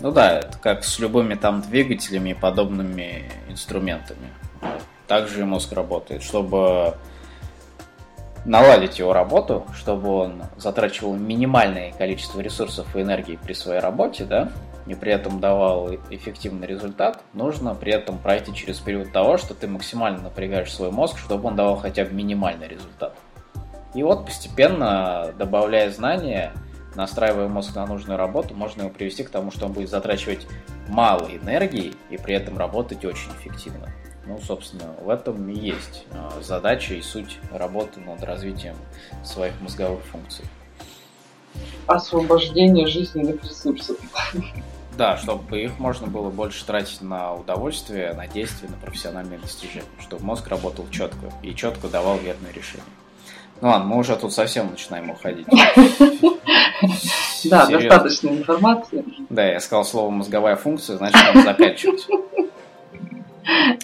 Ну 0.00 0.10
да, 0.10 0.40
это 0.40 0.58
как 0.58 0.82
с 0.82 0.98
любыми 0.98 1.34
там 1.34 1.60
двигателями 1.62 2.30
и 2.30 2.34
подобными 2.34 3.30
инструментами. 3.48 4.30
Также 5.06 5.42
и 5.42 5.44
мозг 5.44 5.72
работает, 5.72 6.22
чтобы 6.22 6.96
наладить 8.44 8.98
его 8.98 9.12
работу, 9.12 9.64
чтобы 9.74 10.08
он 10.08 10.42
затрачивал 10.56 11.14
минимальное 11.14 11.92
количество 11.92 12.40
ресурсов 12.40 12.96
и 12.96 13.02
энергии 13.02 13.38
при 13.40 13.52
своей 13.52 13.80
работе, 13.80 14.24
да, 14.24 14.50
и 14.86 14.94
при 14.94 15.12
этом 15.12 15.40
давал 15.40 15.94
эффективный 16.10 16.66
результат, 16.66 17.22
нужно 17.32 17.74
при 17.74 17.92
этом 17.92 18.18
пройти 18.18 18.54
через 18.54 18.78
период 18.78 19.12
того, 19.12 19.36
что 19.36 19.54
ты 19.54 19.68
максимально 19.68 20.22
напрягаешь 20.22 20.72
свой 20.72 20.90
мозг, 20.90 21.18
чтобы 21.18 21.48
он 21.48 21.56
давал 21.56 21.76
хотя 21.76 22.04
бы 22.04 22.12
минимальный 22.12 22.68
результат. 22.68 23.16
И 23.94 24.02
вот 24.02 24.24
постепенно, 24.24 25.32
добавляя 25.38 25.90
знания, 25.90 26.52
настраивая 26.94 27.48
мозг 27.48 27.74
на 27.74 27.86
нужную 27.86 28.18
работу, 28.18 28.54
можно 28.54 28.82
его 28.82 28.90
привести 28.90 29.22
к 29.22 29.30
тому, 29.30 29.50
что 29.50 29.66
он 29.66 29.72
будет 29.72 29.90
затрачивать 29.90 30.46
мало 30.88 31.28
энергии 31.28 31.94
и 32.10 32.16
при 32.16 32.34
этом 32.34 32.58
работать 32.58 33.04
очень 33.04 33.30
эффективно. 33.32 33.88
Ну, 34.24 34.38
собственно, 34.38 34.92
в 35.00 35.10
этом 35.10 35.48
и 35.48 35.58
есть 35.58 36.06
а, 36.12 36.40
задача 36.40 36.94
и 36.94 37.02
суть 37.02 37.38
работы 37.50 38.00
над 38.00 38.22
развитием 38.22 38.76
своих 39.24 39.60
мозговых 39.60 40.00
функций. 40.04 40.44
Освобождение 41.86 42.86
жизненных 42.86 43.42
ресурсов. 43.42 43.96
Да, 44.96 45.16
чтобы 45.16 45.62
их 45.62 45.78
можно 45.78 46.06
было 46.06 46.30
больше 46.30 46.64
тратить 46.66 47.00
на 47.00 47.34
удовольствие, 47.34 48.12
на 48.12 48.26
действия, 48.26 48.68
на 48.68 48.76
профессиональные 48.76 49.38
достижения, 49.38 49.86
чтобы 50.00 50.24
мозг 50.24 50.48
работал 50.48 50.86
четко 50.90 51.32
и 51.42 51.54
четко 51.54 51.88
давал 51.88 52.18
верные 52.18 52.52
решения. 52.52 52.84
Ну 53.62 53.68
ладно, 53.68 53.86
мы 53.86 53.98
уже 53.98 54.16
тут 54.16 54.32
совсем 54.32 54.70
начинаем 54.70 55.10
уходить. 55.10 55.46
Да, 57.44 57.66
достаточно 57.66 58.28
информации. 58.28 59.04
Да, 59.28 59.44
я 59.44 59.58
сказал 59.60 59.84
слово 59.84 60.10
мозговая 60.10 60.56
функция, 60.56 60.96
значит, 60.96 61.20
надо 61.26 61.42
заканчивать. 61.42 62.06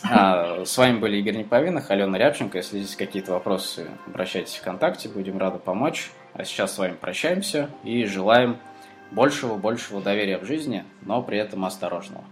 А, 0.04 0.64
с 0.64 0.78
вами 0.78 0.98
были 0.98 1.16
Игорь 1.16 1.36
Неповинных, 1.36 1.90
Алена 1.90 2.16
Рябченко. 2.18 2.58
Если 2.58 2.78
есть 2.78 2.96
какие-то 2.96 3.32
вопросы, 3.32 3.88
обращайтесь 4.06 4.54
в 4.54 4.60
ВКонтакте, 4.60 5.08
будем 5.08 5.38
рады 5.38 5.58
помочь. 5.58 6.10
А 6.34 6.44
сейчас 6.44 6.74
с 6.74 6.78
вами 6.78 6.94
прощаемся 6.94 7.70
и 7.84 8.04
желаем 8.04 8.58
большего-большего 9.10 10.00
доверия 10.00 10.38
в 10.38 10.44
жизни, 10.44 10.84
но 11.02 11.22
при 11.22 11.38
этом 11.38 11.64
осторожного. 11.64 12.24